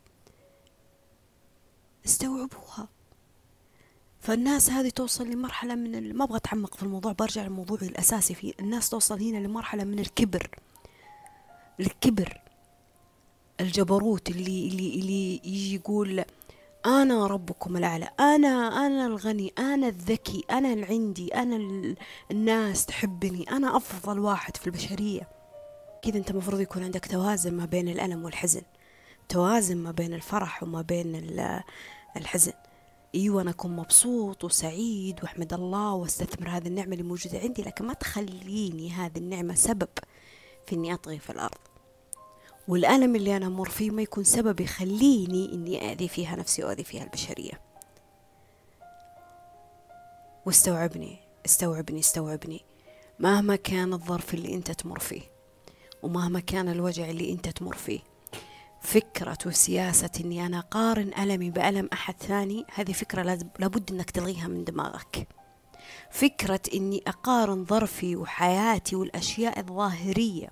استوعبوها. 2.06 2.88
فالناس 4.20 4.70
هذه 4.70 4.88
توصل 4.88 5.26
لمرحلة 5.26 5.74
من 5.74 6.16
ما 6.16 6.24
أبغى 6.24 6.36
أتعمق 6.36 6.76
في 6.76 6.82
الموضوع 6.82 7.12
برجع 7.12 7.42
للموضوع 7.42 7.78
الأساسي 7.82 8.34
فيه 8.34 8.52
الناس 8.60 8.90
توصل 8.90 9.22
هنا 9.22 9.38
لمرحلة 9.38 9.84
من 9.84 9.98
الكبر. 9.98 10.50
الكبر. 11.80 12.40
الجبروت 13.60 14.28
اللي 14.30 14.68
اللي 14.68 14.94
اللي 14.94 15.34
يجي 15.36 15.74
يقول 15.74 16.24
أنا 16.86 17.26
ربكم 17.26 17.76
الأعلى 17.76 18.10
أنا 18.20 18.86
أنا 18.86 19.06
الغني 19.06 19.52
أنا 19.58 19.88
الذكي 19.88 20.44
أنا 20.50 20.72
اللي 20.72 20.86
عندي 20.86 21.34
أنا 21.34 21.56
الناس 22.30 22.86
تحبني 22.86 23.50
أنا 23.50 23.76
أفضل 23.76 24.18
واحد 24.18 24.56
في 24.56 24.66
البشرية. 24.66 25.39
كذا 26.02 26.18
أنت 26.18 26.32
مفروض 26.32 26.60
يكون 26.60 26.82
عندك 26.82 27.06
توازن 27.06 27.54
ما 27.54 27.64
بين 27.64 27.88
الألم 27.88 28.24
والحزن. 28.24 28.62
توازن 29.28 29.76
ما 29.76 29.90
بين 29.90 30.14
الفرح 30.14 30.62
وما 30.62 30.82
بين 30.82 31.32
الحزن. 32.16 32.52
أيوه 33.14 33.42
أنا 33.42 33.50
أكون 33.50 33.76
مبسوط 33.76 34.44
وسعيد 34.44 35.20
وأحمد 35.22 35.52
الله 35.52 35.92
وأستثمر 35.94 36.48
هذه 36.48 36.66
النعمة 36.66 36.92
اللي 36.92 37.02
موجودة 37.02 37.38
عندي 37.38 37.62
لكن 37.62 37.84
ما 37.84 37.94
تخليني 37.94 38.90
هذه 38.90 39.18
النعمة 39.18 39.54
سبب 39.54 39.88
في 40.66 40.74
إني 40.74 40.94
أطغي 40.94 41.18
في 41.18 41.30
الأرض. 41.30 41.58
والألم 42.68 43.16
اللي 43.16 43.36
أنا 43.36 43.46
أمر 43.46 43.68
فيه 43.68 43.90
ما 43.90 44.02
يكون 44.02 44.24
سبب 44.24 44.60
يخليني 44.60 45.54
إني 45.54 45.92
أذي 45.92 46.08
فيها 46.08 46.36
نفسي 46.36 46.64
وأذي 46.64 46.84
فيها 46.84 47.04
البشرية. 47.04 47.60
واستوعبني 50.46 51.18
استوعبني 51.46 52.00
استوعبني. 52.00 52.60
مهما 53.18 53.56
كان 53.56 53.92
الظرف 53.92 54.34
اللي 54.34 54.54
أنت 54.54 54.70
تمر 54.70 54.98
فيه. 54.98 55.22
ومهما 56.02 56.40
كان 56.40 56.68
الوجع 56.68 57.10
اللي 57.10 57.32
أنت 57.32 57.48
تمر 57.48 57.76
فيه. 57.76 58.00
فكرة 58.80 59.38
وسياسة 59.46 60.10
إني 60.20 60.46
أنا 60.46 60.58
أقارن 60.58 61.10
ألمي 61.18 61.50
بألم 61.50 61.88
أحد 61.92 62.14
ثاني 62.20 62.64
هذه 62.74 62.92
فكرة 62.92 63.22
لابد 63.58 63.92
إنك 63.92 64.10
تلغيها 64.10 64.48
من 64.48 64.64
دماغك. 64.64 65.28
فكرة 66.10 66.60
إني 66.74 67.02
أقارن 67.06 67.64
ظرفي 67.64 68.16
وحياتي 68.16 68.96
والأشياء 68.96 69.60
الظاهرية 69.60 70.48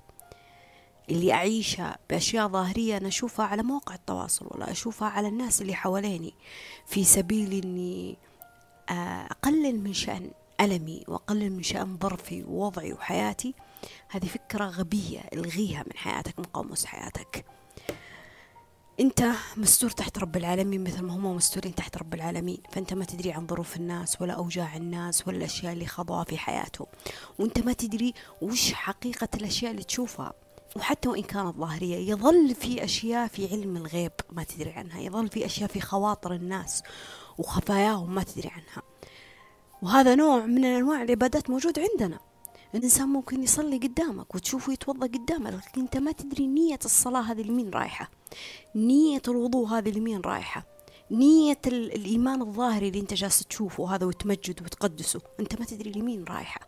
اللي 1.09 1.33
أعيشها 1.33 1.97
بأشياء 2.09 2.47
ظاهرية 2.47 2.97
أنا 2.97 3.07
أشوفها 3.07 3.45
على 3.45 3.63
مواقع 3.63 3.95
التواصل 3.95 4.47
ولا 4.51 4.71
أشوفها 4.71 5.07
على 5.07 5.27
الناس 5.27 5.61
اللي 5.61 5.75
حواليني. 5.75 6.33
في 6.85 7.03
سبيل 7.03 7.65
إني 7.65 8.17
آه، 8.89 9.25
أقلل 9.25 9.79
من 9.83 9.93
شأن 9.93 10.31
ألمي 10.61 11.03
وأقلل 11.07 11.51
من 11.51 11.63
شأن 11.63 11.97
ظرفي 11.97 12.43
ووضعي 12.43 12.93
وحياتي. 12.93 13.53
هذه 14.11 14.25
فكرة 14.25 14.65
غبية 14.65 15.19
الغيها 15.33 15.83
من 15.83 15.97
حياتك 15.97 16.39
من 16.39 16.45
قاموس 16.45 16.85
حياتك. 16.85 17.45
انت 18.99 19.31
مستور 19.57 19.89
تحت 19.89 20.17
رب 20.17 20.37
العالمين 20.37 20.83
مثل 20.83 21.01
ما 21.01 21.15
هم 21.15 21.35
مستورين 21.35 21.75
تحت 21.75 21.97
رب 21.97 22.13
العالمين. 22.13 22.61
فانت 22.71 22.93
ما 22.93 23.05
تدري 23.05 23.31
عن 23.31 23.47
ظروف 23.47 23.75
الناس 23.75 24.21
ولا 24.21 24.33
أوجاع 24.33 24.75
الناس 24.75 25.27
ولا 25.27 25.37
الأشياء 25.37 25.73
اللي 25.73 25.85
خضوها 25.85 26.23
في 26.23 26.37
حياتهم 26.37 26.87
وانت 27.39 27.59
ما 27.59 27.73
تدري 27.73 28.13
وش 28.41 28.73
حقيقة 28.73 29.27
الأشياء 29.35 29.71
اللي 29.71 29.83
تشوفها. 29.83 30.33
وحتى 30.75 31.09
وإن 31.09 31.23
كانت 31.23 31.55
ظاهرية 31.55 32.11
يظل 32.11 32.55
في 32.55 32.83
أشياء 32.83 33.27
في 33.27 33.51
علم 33.51 33.77
الغيب 33.77 34.11
ما 34.31 34.43
تدري 34.43 34.71
عنها. 34.71 34.99
يظل 34.99 35.27
في 35.27 35.45
أشياء 35.45 35.69
في 35.69 35.81
خواطر 35.81 36.33
الناس 36.33 36.83
وخفاياهم 37.37 38.15
ما 38.15 38.23
تدري 38.23 38.49
عنها. 38.49 38.83
وهذا 39.81 40.15
نوع 40.15 40.45
من 40.45 40.65
أنواع 40.65 41.01
العبادات 41.01 41.49
موجود 41.49 41.79
عندنا. 41.79 42.28
الإنسان 42.75 43.09
ممكن 43.09 43.43
يصلي 43.43 43.77
قدامك 43.77 44.35
وتشوفه 44.35 44.73
يتوضأ 44.73 45.07
قدامك 45.07 45.53
لكن 45.53 45.81
أنت 45.81 45.97
ما 45.97 46.11
تدري 46.11 46.47
نية 46.47 46.79
الصلاة 46.85 47.21
هذه 47.21 47.41
لمين 47.41 47.69
رايحة. 47.69 48.09
نية 48.75 49.21
الوضوء 49.27 49.67
هذه 49.67 49.89
لمين 49.89 50.21
رايحة. 50.21 50.65
نية 51.11 51.61
الإيمان 51.67 52.41
الظاهري 52.41 52.87
اللي 52.87 52.99
أنت 52.99 53.13
جالس 53.13 53.39
تشوفه 53.39 53.95
هذا 53.95 54.05
وتمجد 54.05 54.61
وتقدسه 54.61 55.21
أنت 55.39 55.59
ما 55.59 55.65
تدري 55.65 55.91
لمين 55.91 56.23
رايحة. 56.23 56.61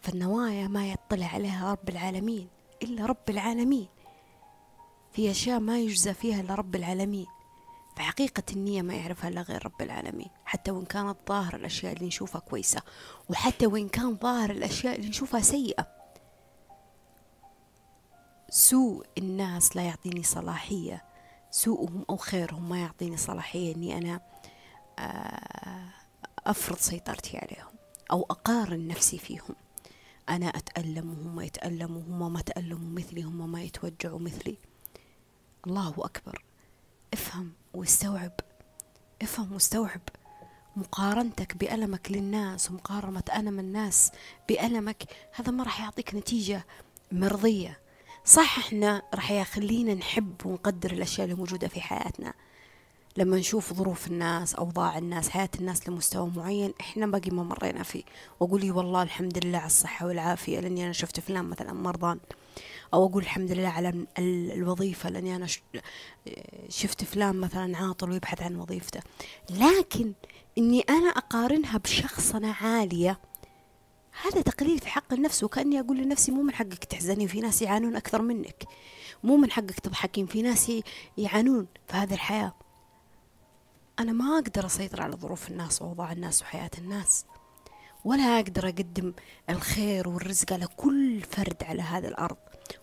فالنوايا 0.00 0.68
ما 0.68 0.92
يطلع 0.92 1.26
عليها 1.26 1.72
رب 1.72 1.88
العالمين 1.88 2.48
إلا 2.82 3.06
رب 3.06 3.30
العالمين. 3.30 3.86
في 5.12 5.30
أشياء 5.30 5.60
ما 5.60 5.78
يجزى 5.78 6.14
فيها 6.14 6.40
إلا 6.40 6.54
رب 6.54 6.76
العالمين. 6.76 7.26
فحقيقة 8.00 8.42
النية 8.52 8.82
ما 8.82 8.94
يعرفها 8.94 9.28
إلا 9.28 9.42
غير 9.42 9.64
رب 9.64 9.82
العالمين 9.82 10.30
حتى 10.44 10.70
وإن 10.70 10.84
كانت 10.84 11.16
ظاهر 11.28 11.56
الأشياء 11.56 11.92
اللي 11.92 12.06
نشوفها 12.06 12.40
كويسة 12.40 12.82
وحتى 13.28 13.66
وإن 13.66 13.88
كان 13.88 14.16
ظاهر 14.16 14.50
الأشياء 14.50 14.96
اللي 14.96 15.08
نشوفها 15.08 15.40
سيئة. 15.40 15.86
سوء 18.48 19.06
الناس 19.18 19.76
لا 19.76 19.82
يعطيني 19.82 20.22
صلاحية 20.22 21.04
سوءهم 21.50 22.04
أو 22.10 22.16
خيرهم 22.16 22.68
ما 22.68 22.78
يعطيني 22.78 23.16
صلاحية 23.16 23.74
إني 23.74 23.98
أنا 23.98 24.20
آه، 24.98 25.88
أفرض 26.46 26.78
سيطرتي 26.78 27.38
عليهم 27.38 27.74
أو 28.10 28.22
أقارن 28.22 28.88
نفسي 28.88 29.18
فيهم. 29.18 29.54
أنا 30.28 30.48
أتألم 30.48 31.10
وهم 31.10 31.40
يتألموا 31.40 32.02
وهم 32.08 32.32
ما 32.32 32.40
تألموا 32.40 33.00
مثلي 33.00 33.22
هم 33.22 33.52
ما 33.52 33.62
يتوجعوا 33.62 34.18
مثلي. 34.18 34.56
الله 35.66 35.94
أكبر. 35.98 36.49
افهم 37.12 37.52
واستوعب. 37.74 38.32
افهم 39.22 39.52
واستوعب. 39.52 40.00
مقارنتك 40.76 41.56
بألمك 41.56 42.10
للناس 42.10 42.70
ومقارنة 42.70 43.22
ألم 43.36 43.58
الناس 43.58 44.12
بألمك 44.48 45.04
هذا 45.34 45.50
ما 45.52 45.64
راح 45.64 45.80
يعطيك 45.80 46.14
نتيجة 46.14 46.66
مرضية. 47.12 47.78
صح 48.24 48.58
إحنا 48.58 49.02
راح 49.14 49.30
يخلينا 49.30 49.94
نحب 49.94 50.46
ونقدر 50.46 50.90
الأشياء 50.90 51.24
اللي 51.24 51.36
موجودة 51.36 51.68
في 51.68 51.80
حياتنا. 51.80 52.34
لما 53.16 53.36
نشوف 53.36 53.72
ظروف 53.72 54.06
الناس 54.06 54.54
أوضاع 54.54 54.98
الناس 54.98 55.28
حياة 55.28 55.50
الناس 55.60 55.88
لمستوى 55.88 56.30
معين 56.36 56.74
إحنا 56.80 57.06
باقي 57.06 57.30
ما 57.30 57.42
مرينا 57.42 57.82
فيه. 57.82 58.02
وأقول 58.40 58.70
والله 58.72 59.02
الحمد 59.02 59.44
لله 59.44 59.58
على 59.58 59.66
الصحة 59.66 60.06
والعافية 60.06 60.60
لأني 60.60 60.84
أنا 60.84 60.92
شفت 60.92 61.20
فلان 61.20 61.44
مثلا 61.44 61.72
مرضان. 61.72 62.20
أو 62.94 63.06
أقول 63.06 63.22
الحمد 63.22 63.52
لله 63.52 63.68
على 63.68 64.06
الوظيفة 64.18 65.10
لأني 65.10 65.36
أنا 65.36 65.46
شفت 66.68 67.04
فلان 67.04 67.36
مثلا 67.36 67.76
عاطل 67.76 68.10
ويبحث 68.10 68.42
عن 68.42 68.56
وظيفته. 68.56 69.00
لكن 69.50 70.12
إني 70.58 70.80
أنا 70.80 71.08
أقارنها 71.08 71.78
بشخصنة 71.78 72.52
عالية 72.52 73.20
هذا 74.24 74.40
تقليل 74.42 74.78
في 74.78 74.88
حق 74.88 75.12
النفس 75.12 75.44
وكأني 75.44 75.80
أقول 75.80 75.98
لنفسي 75.98 76.32
مو 76.32 76.42
من 76.42 76.54
حقك 76.54 76.84
تحزني 76.84 77.28
في 77.28 77.40
ناس 77.40 77.62
يعانون 77.62 77.96
أكثر 77.96 78.22
منك. 78.22 78.64
مو 79.24 79.36
من 79.36 79.50
حقك 79.50 79.80
تضحكين 79.80 80.26
في 80.26 80.42
ناس 80.42 80.72
يعانون 81.18 81.66
في 81.88 81.96
هذه 81.96 82.14
الحياة. 82.14 82.54
أنا 83.98 84.12
ما 84.12 84.38
أقدر 84.38 84.66
أسيطر 84.66 85.02
على 85.02 85.16
ظروف 85.16 85.50
الناس 85.50 85.82
وأوضاع 85.82 86.12
الناس 86.12 86.42
وحياة 86.42 86.70
الناس. 86.78 87.24
ولا 88.04 88.40
أقدر 88.40 88.68
أقدم 88.68 89.12
الخير 89.50 90.08
والرزق 90.08 90.52
على 90.52 90.66
كل 90.66 91.20
فرد 91.20 91.62
على 91.62 91.82
هذا 91.82 92.08
الأرض. 92.08 92.36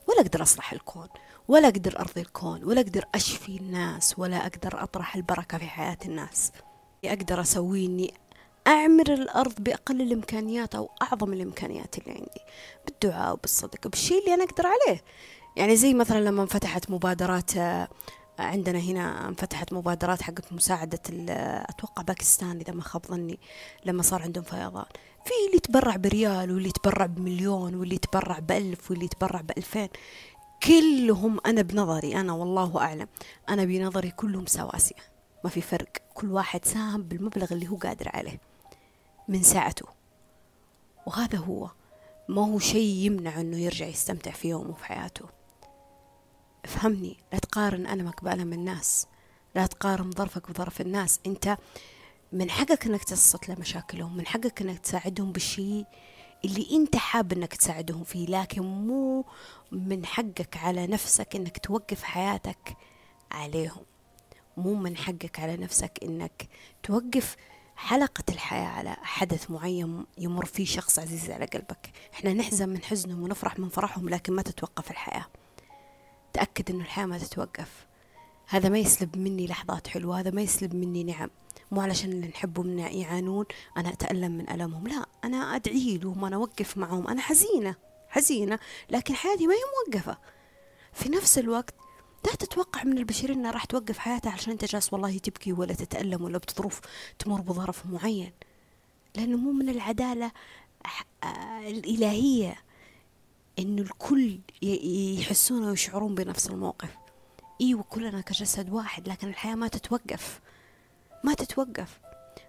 ولا 0.08 0.22
أقدر 0.22 0.42
أصلح 0.42 0.74
الكون 0.74 1.08
ولا 1.48 1.68
أقدر 1.68 2.00
أرضي 2.00 2.22
الكون 2.22 2.64
ولا 2.64 2.82
أقدر 2.82 3.06
أشفي 3.16 3.58
الناس 3.58 4.16
ولا 4.20 4.38
أقدر 4.38 4.84
أطرح 4.84 5.16
البركة 5.16 5.58
في 5.58 5.68
حياة 5.68 5.98
الناس. 6.06 6.52
أقدر 7.06 7.42
أسوي 7.42 7.86
إني 7.86 8.14
أعمر 8.68 9.14
الأرض 9.14 9.54
بأقل 9.60 10.02
الإمكانيات 10.02 10.76
أو 10.76 10.90
أعظم 11.02 11.34
الإمكانيات 11.34 11.98
اللي 11.98 12.12
عندي 12.12 12.42
بالدعاء 12.86 13.34
وبالصدق 13.34 13.88
بالشيء 13.88 14.20
اللي 14.20 14.34
أنا 14.34 14.44
أقدر 14.44 14.66
عليه. 14.68 15.02
يعني 15.56 15.76
زي 15.76 15.94
مثلا 15.94 16.20
لما 16.20 16.42
انفتحت 16.42 16.92
مبادرات 16.92 17.58
آه، 17.58 17.88
عندنا 18.40 18.80
هنا 18.80 19.28
انفتحت 19.28 19.74
مبادرات 19.74 20.22
حقت 20.22 20.54
مساعدة 20.54 21.00
أتوقع 21.70 22.04
باكستان 22.04 22.60
إذا 22.60 22.74
ما 22.74 22.82
خاب 22.82 23.06
ظني 23.06 23.40
لما 23.86 24.02
صار 24.04 24.22
عندهم 24.22 24.44
فيضان. 24.44 24.86
في 25.28 25.34
اللي 25.46 25.58
يتبرع 25.58 25.96
بريال 25.96 26.52
واللي 26.52 26.70
يتبرع 26.70 27.06
بمليون 27.06 27.76
واللي 27.76 27.96
يتبرع 27.96 28.40
بألف 28.40 28.92
واللي 28.92 29.06
يتبرع 29.06 29.42
بألفين. 29.42 29.90
كلهم 30.64 31.40
أنا 31.46 31.62
بنظري 31.62 32.16
أنا 32.16 32.34
والله 32.34 32.82
أعلم 32.82 33.08
أنا 33.50 33.66
بنظري 33.66 34.12
كلهم 34.12 34.46
سواسية. 34.46 34.96
ما 35.44 35.50
في 35.50 35.62
فرق. 35.62 35.90
كل 36.14 36.32
واحد 36.32 36.66
ساهم 36.66 37.04
بالمبلغ 37.04 37.54
اللي 37.54 37.68
هو 37.68 37.76
قادر 37.76 38.10
عليه 38.14 38.40
من 39.28 39.44
ساعته. 39.44 39.86
وهذا 41.06 41.38
هو. 41.38 41.70
ما 42.30 42.46
هو 42.46 42.60
شيء 42.60 43.06
يمنع 43.06 43.42
إنه 43.42 43.58
يرجع 43.58 43.86
يستمتع 43.86 44.32
في 44.32 44.50
يومه 44.50 44.74
في 44.74 44.86
حياته. 44.86 45.26
افهمني. 46.66 47.18
لا 47.34 47.40
تقارن 47.40 47.88
ألمك 47.88 48.24
بألم 48.24 48.54
الناس. 48.54 49.08
لا 49.56 49.66
تقارن 49.66 50.12
ظرفك 50.12 50.52
بظرف 50.52 50.82
الناس. 50.82 51.20
أنت 51.28 51.58
من 52.32 52.50
حقك 52.50 52.86
إنك 52.86 53.04
تصت 53.04 53.50
لمشاكلهم 53.50 54.18
من 54.18 54.28
حقك 54.28 54.62
إنك 54.62 54.80
تساعدهم 54.80 55.32
بالشيء 55.32 55.86
اللي 56.46 56.68
أنت 56.72 56.96
حاب 56.96 57.34
إنك 57.34 57.56
تساعدهم 57.56 58.04
فيه 58.04 58.28
لكن 58.28 58.62
مو 58.62 59.26
من 59.72 60.06
حقك 60.06 60.58
على 60.58 60.88
نفسك 60.88 61.36
إنك 61.36 61.58
توقف 61.58 62.04
حياتك 62.04 62.78
عليهم. 63.32 63.86
مو 64.58 64.74
من 64.74 64.98
حقك 64.98 65.40
على 65.40 65.58
نفسك 65.58 66.00
إنك 66.04 66.48
توقف 66.84 67.36
حلقة 67.76 68.24
الحياة 68.30 68.68
على 68.68 68.98
حدث 69.02 69.52
معين 69.52 70.06
يمر 70.18 70.46
فيه 70.46 70.66
شخص 70.66 71.00
عزيز 71.00 71.32
على 71.32 71.46
قلبك. 71.46 71.92
إحنا 72.14 72.34
نحزن 72.34 72.70
من 72.70 72.84
حزنهم 72.84 73.24
ونفرح 73.24 73.60
من 73.60 73.70
فرحهم 73.70 74.10
لكن 74.10 74.34
ما 74.34 74.42
تتوقف 74.42 74.92
الحياة. 74.92 75.26
تأكد 76.34 76.72
إنه 76.72 76.84
الحياة 76.84 77.06
ما 77.06 77.18
تتوقف. 77.18 77.88
هذا 78.48 78.70
ما 78.70 78.78
يسلب 78.78 79.18
مني 79.18 79.48
لحظات 79.48 79.88
حلوة 79.88 80.20
هذا 80.20 80.32
ما 80.32 80.42
يسلب 80.42 80.76
مني 80.76 81.04
نعم. 81.04 81.30
مو 81.72 81.82
علشان 81.82 82.12
اللي 82.12 82.28
نحبهم 82.28 82.68
منا 82.68 82.90
يعانون 82.90 83.46
أنا 83.78 83.90
أتألم 83.90 84.32
من 84.32 84.50
ألمهم. 84.50 84.88
لا 84.88 85.06
أنا 85.24 85.56
أدعي 85.56 85.98
لهم 85.98 86.26
أنا 86.26 86.36
أوقف 86.36 86.78
معهم. 86.78 87.08
أنا 87.08 87.22
حزينة 87.22 87.76
حزينة 88.10 88.60
لكن 88.90 89.16
حياتي 89.16 89.48
ما 89.48 89.54
هي 89.54 89.60
موقفة. 89.88 90.18
في 90.94 91.10
نفس 91.10 91.38
الوقت 91.38 91.76
لا 92.26 92.36
تتوقع 92.36 92.84
من 92.84 92.98
البشر 92.98 93.34
إنها 93.34 93.52
راح 93.52 93.66
توقف 93.66 93.98
حياتها 93.98 94.32
عشان 94.32 94.52
أنت 94.52 94.66
جالس 94.66 94.94
والله 94.94 95.18
تبكي 95.18 95.54
ولا 95.54 95.74
تتألم 95.74 96.24
ولا 96.24 96.38
بظروف 96.38 96.82
تمر 97.20 97.42
بظرف 97.42 97.86
معين. 97.86 98.32
لأنه 99.16 99.38
مو 99.38 99.52
من 99.52 99.70
العدالة 99.70 100.32
الإلهية 101.68 102.56
إنه 103.60 103.82
الكل 103.82 104.40
يحسون 105.20 105.64
ويشعرون 105.64 106.16
بنفس 106.16 106.50
الموقف. 106.50 106.90
إيوه 107.62 107.84
كلنا 107.84 108.22
كجسد 108.22 108.70
واحد 108.70 109.10
لكن 109.10 109.28
الحياة 109.28 109.56
ما 109.56 109.68
تتوقف. 109.68 110.40
ما 111.28 111.34
تتوقف. 111.34 112.00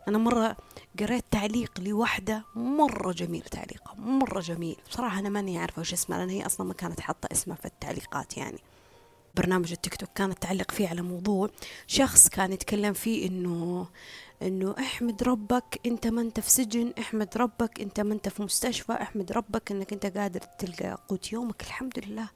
أنا 0.08 0.18
مرة 0.18 0.56
قريت 1.00 1.24
تعليق 1.30 1.80
لوحدة 1.80 2.44
مرة 2.54 3.12
جميل 3.12 3.42
تعليقها 3.42 3.94
مرة 3.94 4.40
جميل. 4.40 4.76
بصراحة 4.90 5.18
أنا 5.18 5.28
ماني 5.28 5.58
عارفة 5.58 5.80
وش 5.80 5.92
اسمها 5.92 6.18
لأن 6.18 6.30
هي 6.30 6.46
أصلا 6.46 6.66
ما 6.66 6.74
كانت 6.74 7.00
حاطة 7.00 7.28
اسمها 7.32 7.56
في 7.56 7.64
التعليقات 7.64 8.36
يعني. 8.36 8.58
برنامج 9.36 9.72
التيك 9.72 9.94
توك 9.96 10.08
كانت 10.14 10.42
تعلق 10.42 10.70
فيه 10.70 10.88
على 10.88 11.02
موضوع 11.02 11.50
شخص 11.86 12.28
كان 12.28 12.52
يتكلم 12.52 12.92
فيه 12.92 13.28
إنه 13.28 13.86
إنه 14.42 14.74
احمد 14.78 15.22
ربك 15.22 15.80
أنت 15.86 16.06
ما 16.06 16.20
أنت 16.20 16.40
في 16.40 16.50
سجن 16.50 16.92
احمد 16.98 17.36
ربك 17.36 17.80
أنت 17.80 18.00
ما 18.00 18.14
أنت 18.14 18.28
في 18.28 18.42
مستشفى 18.42 18.92
احمد 18.92 19.32
ربك 19.32 19.72
إنك 19.72 19.92
أنت 19.92 20.06
قادر 20.18 20.40
تلقى 20.40 20.98
قوت 21.08 21.32
يومك. 21.32 21.62
الحمد 21.62 21.98
لله 21.98 22.28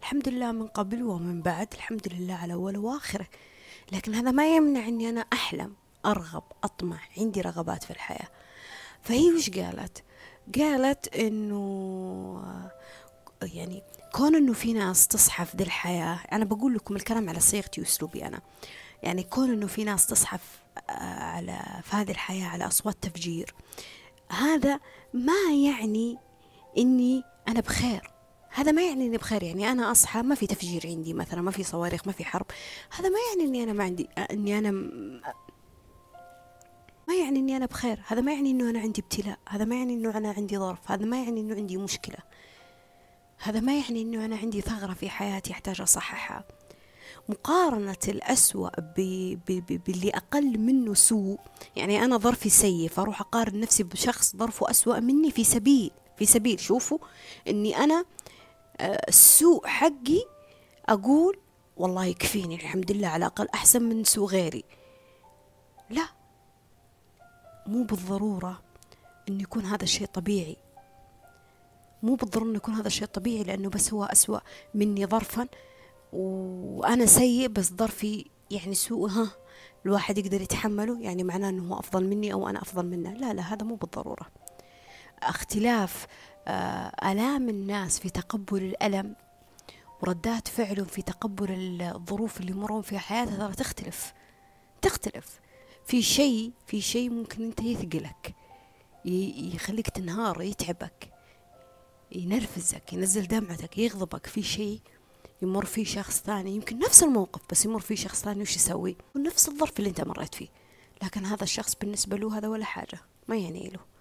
الحمد 0.00 0.28
لله 0.28 0.52
من 0.52 0.66
قبل 0.66 1.02
ومن 1.02 1.42
بعد. 1.42 1.68
الحمد 1.74 2.08
لله 2.12 2.34
على 2.34 2.52
أول 2.52 2.76
وآخره. 2.76 3.26
لكن 3.92 4.14
هذا 4.14 4.30
ما 4.30 4.56
يمنع 4.56 4.88
إني 4.88 5.08
أنا 5.08 5.26
أحلم 5.32 5.74
أرغب 6.06 6.42
أطمح 6.64 7.10
عندي 7.18 7.40
رغبات 7.40 7.84
في 7.84 7.90
الحياة. 7.90 8.28
فهي 9.02 9.32
وش 9.32 9.50
قالت؟ 9.50 10.02
قالت 10.58 11.16
إنه 11.16 12.42
يعني 13.42 13.82
كون 14.12 14.34
إنه 14.34 14.52
في 14.52 14.72
ناس 14.72 15.08
تصحى 15.08 15.44
في 15.44 15.56
ذي 15.56 15.64
الحياة 15.64 16.20
أنا 16.32 16.44
بقول 16.44 16.74
لكم 16.74 16.96
الكلام 16.96 17.28
على 17.28 17.40
صيغتي 17.40 17.80
واسلوبي 17.80 18.26
أنا. 18.26 18.40
يعني 19.02 19.22
كون 19.22 19.50
إنه 19.52 19.66
في 19.66 19.84
ناس 19.84 20.06
تصحى 20.06 20.38
آه، 20.90 20.92
على 21.22 21.60
في 21.84 21.96
هذه 21.96 22.10
الحياة 22.10 22.46
على 22.46 22.66
أصوات 22.66 22.96
تفجير 23.02 23.54
هذا 24.30 24.80
ما 25.14 25.52
يعني 25.64 26.18
إني 26.78 27.22
أنا 27.48 27.60
بخير. 27.60 28.17
هذا 28.58 28.72
ما 28.72 28.82
يعني 28.82 29.06
إني 29.06 29.18
بخير 29.18 29.42
يعني 29.42 29.72
أنا 29.72 29.90
أصحى 29.90 30.22
ما 30.22 30.34
في 30.34 30.46
تفجير 30.46 30.82
عندي 30.84 31.14
مثلا 31.14 31.40
ما 31.40 31.50
في 31.50 31.62
صواريخ 31.62 32.06
ما 32.06 32.12
في 32.12 32.24
حرب. 32.24 32.46
هذا 32.90 33.08
ما 33.08 33.18
يعني 33.30 33.48
إني 33.48 33.62
أنا 33.62 33.72
ما 33.72 33.84
عندي 33.84 34.08
إني 34.30 34.58
أنا 34.58 34.70
ما 37.08 37.14
يعني 37.14 37.38
إني 37.38 37.56
أنا 37.56 37.66
بخير. 37.66 38.00
هذا 38.06 38.20
ما 38.20 38.32
يعني 38.32 38.50
إنه 38.50 38.70
أنا 38.70 38.80
عندي 38.80 39.00
ابتلاء. 39.00 39.38
هذا 39.48 39.64
ما 39.64 39.76
يعني 39.76 39.94
إنه 39.94 40.16
أنا 40.16 40.30
عندي 40.30 40.58
ظرف. 40.58 40.90
هذا 40.90 41.04
ما 41.04 41.22
يعني 41.22 41.40
إنه 41.40 41.54
عندي 41.54 41.76
مشكلة. 41.76 42.16
هذا 43.38 43.60
ما 43.60 43.78
يعني 43.78 44.02
أنه 44.02 44.24
أنا 44.24 44.36
عندي 44.36 44.60
ثغرة 44.60 44.92
في 44.92 45.10
حياتي 45.10 45.52
أحتاج 45.52 45.80
أصححها. 45.80 46.44
مقارنة 47.28 47.96
الأسوأ 48.08 48.70
باللي 49.86 50.10
أقل 50.10 50.58
منه 50.58 50.94
سوء 50.94 51.38
يعني 51.76 52.04
أنا 52.04 52.16
ظرفي 52.18 52.48
سيء 52.48 52.88
فأروح 52.88 53.20
أقارن 53.20 53.60
نفسي 53.60 53.82
بشخص 53.82 54.36
ظرفه 54.36 54.70
أسوأ 54.70 55.00
مني 55.00 55.30
في 55.30 55.44
سبيل 55.44 55.90
في 56.16 56.26
سبيل. 56.26 56.60
شوفوا 56.60 56.98
أني 57.48 57.76
أنا 57.76 57.94
آه، 57.98 58.04
السوء 58.80 59.66
حقي 59.66 60.24
أقول 60.88 61.38
والله 61.76 62.04
يكفيني 62.04 62.54
الحمد 62.54 62.92
لله 62.92 63.08
على 63.08 63.26
الأقل 63.26 63.48
أحسن 63.54 63.82
من 63.82 64.04
سوء 64.04 64.28
غيري. 64.28 64.64
لا 65.90 66.08
مو 67.66 67.82
بالضرورة 67.82 68.62
أن 69.28 69.40
يكون 69.40 69.64
هذا 69.64 69.82
الشيء 69.82 70.06
طبيعي. 70.06 70.56
مو 72.02 72.14
بالضرورة 72.14 72.48
إنه 72.48 72.56
يكون 72.56 72.74
هذا 72.74 72.86
الشيء 72.86 73.06
طبيعي 73.06 73.44
لأنه 73.44 73.68
بس 73.68 73.92
هو 73.92 74.04
أسوأ 74.04 74.38
مني 74.74 75.06
ظرفا. 75.06 75.48
وأنا 76.12 77.06
سيء 77.06 77.48
بس 77.48 77.72
ظرفي 77.72 78.26
يعني 78.50 78.74
سوء 78.74 79.08
ها 79.10 79.30
الواحد 79.86 80.18
يقدر 80.18 80.40
يتحمله. 80.40 81.00
يعني 81.00 81.24
معناه 81.24 81.48
أنه 81.48 81.74
هو 81.74 81.78
أفضل 81.78 82.04
مني 82.04 82.32
أو 82.32 82.48
أنا 82.48 82.62
أفضل 82.62 82.86
منه. 82.86 83.12
لا 83.12 83.32
لا 83.32 83.42
هذا 83.42 83.64
مو 83.64 83.74
بالضرورة. 83.74 84.26
اختلاف 85.22 86.04
آه، 86.04 86.27
آلام 86.48 87.48
الناس 87.48 87.98
في 87.98 88.10
تقبل 88.10 88.62
الألم 88.62 89.16
وردات 90.02 90.48
فعلهم 90.48 90.84
في 90.84 91.02
تقبل 91.02 91.82
الظروف 91.82 92.40
اللي 92.40 92.52
يمرون 92.52 92.82
فيها 92.82 92.98
حياتها 92.98 93.36
ترى 93.36 93.54
تختلف 93.54 94.12
تختلف. 94.82 95.40
في 95.86 96.02
شيء 96.02 96.52
في 96.66 96.80
شيء 96.80 97.10
ممكن 97.10 97.44
أنت 97.44 97.60
يثقلك 97.60 98.34
يخليك 99.04 99.88
تنهار 99.90 100.42
يتعبك 100.42 101.10
ينرفزك 102.12 102.92
ينزل 102.92 103.26
دمعتك 103.28 103.78
يغضبك. 103.78 104.26
في 104.26 104.42
شيء 104.42 104.80
يمر 105.42 105.64
فيه 105.64 105.84
شخص 105.84 106.20
ثاني 106.20 106.54
يمكن 106.54 106.78
نفس 106.78 107.02
الموقف 107.02 107.40
بس 107.50 107.64
يمر 107.64 107.80
فيه 107.80 107.94
شخص 107.94 108.22
ثاني 108.22 108.42
وش 108.42 108.56
يسوي؟ 108.56 108.96
ونفس 109.16 109.48
الظرف 109.48 109.78
اللي 109.78 109.90
أنت 109.90 110.00
مريت 110.00 110.34
فيه. 110.34 110.48
لكن 111.02 111.24
هذا 111.24 111.42
الشخص 111.42 111.74
بالنسبة 111.74 112.16
له 112.16 112.38
هذا 112.38 112.48
ولا 112.48 112.64
حاجة 112.64 112.98
ما 113.28 113.36
يعني 113.36 113.68
له. 113.68 113.97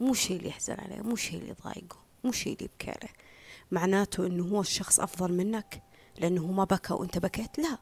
مو 0.00 0.14
شيء 0.14 0.36
اللي 0.36 0.48
يحزن 0.48 0.76
عليه 0.78 1.00
مو 1.00 1.16
شيء 1.16 1.38
اللي 1.38 1.50
يضايقه 1.60 1.96
مو 2.24 2.32
شيء 2.32 2.52
اللي 2.52 2.64
يبكي 2.64 2.90
عليه. 2.90 3.14
معناته 3.70 4.26
إنه 4.26 4.44
هو 4.44 4.60
الشخص 4.60 5.00
أفضل 5.00 5.32
منك 5.32 5.82
لأنه 6.18 6.46
ما 6.46 6.64
بكى 6.64 6.92
وأنت 6.94 7.18
بكيت؟ 7.18 7.58
لا. 7.58 7.78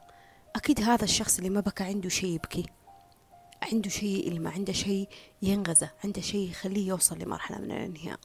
أكيد 0.55 0.81
هذا 0.81 1.03
الشخص 1.03 1.37
اللي 1.37 1.49
ما 1.49 1.59
بكى 1.59 1.83
عنده 1.83 2.09
شيء 2.09 2.29
يبكي 2.29 2.65
عنده 3.71 3.89
شيء 3.89 4.27
يلمع 4.27 4.51
عنده 4.51 4.73
شيء 4.73 5.09
ينغزة 5.41 5.89
عنده 6.03 6.21
شيء 6.21 6.49
يخليه 6.49 6.87
يوصل 6.87 7.19
لمرحلة 7.19 7.57
من 7.57 7.71
الانهيار. 7.71 8.19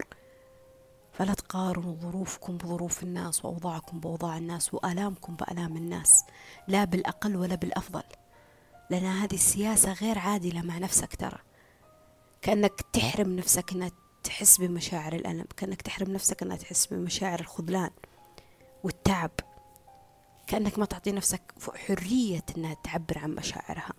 فلا 1.13 1.35
تقارنوا 1.35 1.95
ظروفكم 1.95 2.57
بظروف 2.57 3.03
الناس 3.03 3.45
وأوضاعكم 3.45 4.01
بأوضاع 4.01 4.37
الناس 4.39 4.75
وآلامكم 4.75 5.37
بآلام 5.37 5.77
الناس 5.77 6.25
لا 6.69 6.85
بالأقل 6.85 7.37
ولا 7.37 7.55
بالأفضل. 7.55 8.03
لأن 8.91 9.05
هذه 9.05 9.35
السياسة 9.35 9.93
غير 9.93 10.19
عادلة 10.19 10.63
مع 10.63 10.79
نفسك 10.79 11.17
ترى. 11.17 11.39
كأنك 12.45 12.81
تحرم 12.93 13.37
نفسك 13.37 13.73
أنها 13.73 13.91
تحس 14.25 14.59
بمشاعر 14.59 15.13
الألم 15.13 15.45
كأنك 15.57 15.83
تحرم 15.83 16.13
نفسك 16.13 16.43
أنها 16.43 16.57
تحس 16.57 16.87
بمشاعر 16.87 17.41
الخذلان 17.41 17.91
والتعب. 18.83 19.31
كأنك 20.47 20.79
ما 20.79 20.85
تعطي 20.85 21.13
نفسك 21.13 21.43
حرية 21.75 22.45
أنها 22.57 22.75
تعبر 22.75 23.19
عن 23.19 23.35
مشاعرها. 23.35 23.93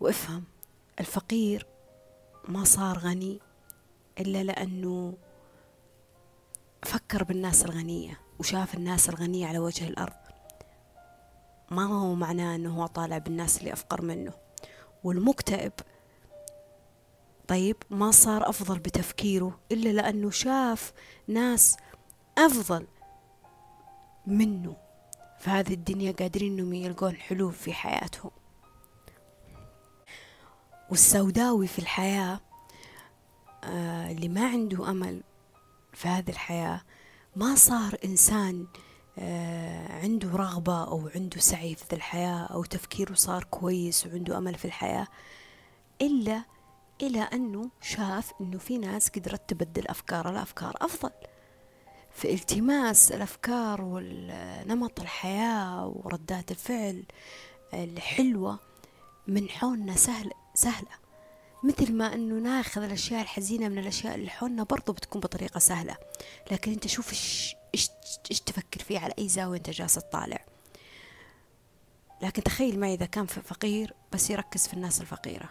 وافهم 0.00 0.44
الفقير 1.00 1.66
ما 2.48 2.64
صار 2.64 2.98
غني 2.98 3.40
إلا 4.18 4.42
لأنه 4.42 5.14
فكر 6.82 7.24
بالناس 7.24 7.64
الغنية 7.64 8.20
وشاف 8.38 8.74
الناس 8.74 9.08
الغنية 9.08 9.46
على 9.46 9.58
وجه 9.58 9.88
الأرض. 9.88 10.20
ما 11.70 11.84
هو 11.84 12.14
معناه 12.14 12.54
أنه 12.54 12.82
هو 12.82 12.86
طالع 12.86 13.18
بالناس 13.18 13.58
اللي 13.58 13.72
أفقر 13.72 14.02
منه. 14.02 14.32
والمكتئب 15.04 15.72
طيب 17.50 17.76
ما 17.90 18.10
صار 18.10 18.48
أفضل 18.48 18.78
بتفكيره 18.78 19.58
إلا 19.72 19.88
لأنه 19.88 20.30
شاف 20.30 20.92
ناس 21.28 21.76
أفضل 22.38 22.86
منه. 24.26 24.76
في 25.38 25.50
هذه 25.50 25.74
الدنيا 25.74 26.12
قادرين 26.12 26.52
إنهم 26.58 26.72
يلقون 26.74 27.16
حلول 27.16 27.52
في 27.52 27.72
حياتهم. 27.72 28.30
والسوداوي 30.90 31.66
في 31.66 31.78
الحياة 31.78 32.40
آه 33.64 34.10
اللي 34.10 34.28
ما 34.28 34.48
عنده 34.48 34.90
أمل 34.90 35.22
في 35.92 36.08
هذه 36.08 36.30
الحياة 36.30 36.80
ما 37.36 37.54
صار 37.54 37.96
إنسان 38.04 38.66
آه 39.18 39.92
عنده 40.02 40.28
رغبة 40.28 40.84
أو 40.84 41.08
عنده 41.14 41.40
سعي 41.40 41.74
في 41.74 41.92
الحياة 41.92 42.46
أو 42.46 42.64
تفكيره 42.64 43.14
صار 43.14 43.44
كويس 43.44 44.06
وعنده 44.06 44.38
أمل 44.38 44.54
في 44.54 44.64
الحياة 44.64 45.06
إلا 46.02 46.44
إلى 47.02 47.20
أنه 47.20 47.70
شاف 47.80 48.32
أنه 48.40 48.58
في 48.58 48.78
ناس 48.78 49.08
قدرت 49.08 49.50
تبدل 49.50 49.86
أفكار 49.86 50.30
الأفكار 50.30 50.76
أفضل. 50.80 51.10
في 52.14 52.34
التماس 52.34 53.12
الأفكار 53.12 53.80
ونمط 53.82 55.00
الحياة 55.00 55.86
وردات 55.86 56.50
الفعل 56.50 57.04
الحلوة 57.74 58.58
من 59.26 59.48
حولنا 59.48 59.96
سهل 59.96 60.30
سهلة. 60.54 61.00
مثل 61.64 61.92
ما 61.92 62.14
أنه 62.14 62.34
ناخذ 62.34 62.82
الأشياء 62.82 63.22
الحزينة 63.22 63.68
من 63.68 63.78
الأشياء 63.78 64.14
اللي 64.14 64.30
حولنا 64.30 64.62
برضو 64.62 64.92
بتكون 64.92 65.20
بطريقة 65.20 65.58
سهلة. 65.58 65.96
لكن 66.50 66.72
أنت 66.72 66.86
شوف 66.86 67.10
إيش, 67.10 67.56
إيش 68.30 68.40
تفكر 68.40 68.80
فيه 68.80 68.98
على 68.98 69.14
أي 69.18 69.28
زاوية 69.28 69.58
أنت 69.58 69.70
جالس 69.70 69.94
تطالع. 69.94 70.44
لكن 72.22 72.42
تخيل 72.42 72.80
معي 72.80 72.94
إذا 72.94 73.06
كان 73.06 73.26
فقير 73.26 73.94
بس 74.12 74.30
يركز 74.30 74.66
في 74.66 74.74
الناس 74.74 75.00
الفقيرة. 75.00 75.48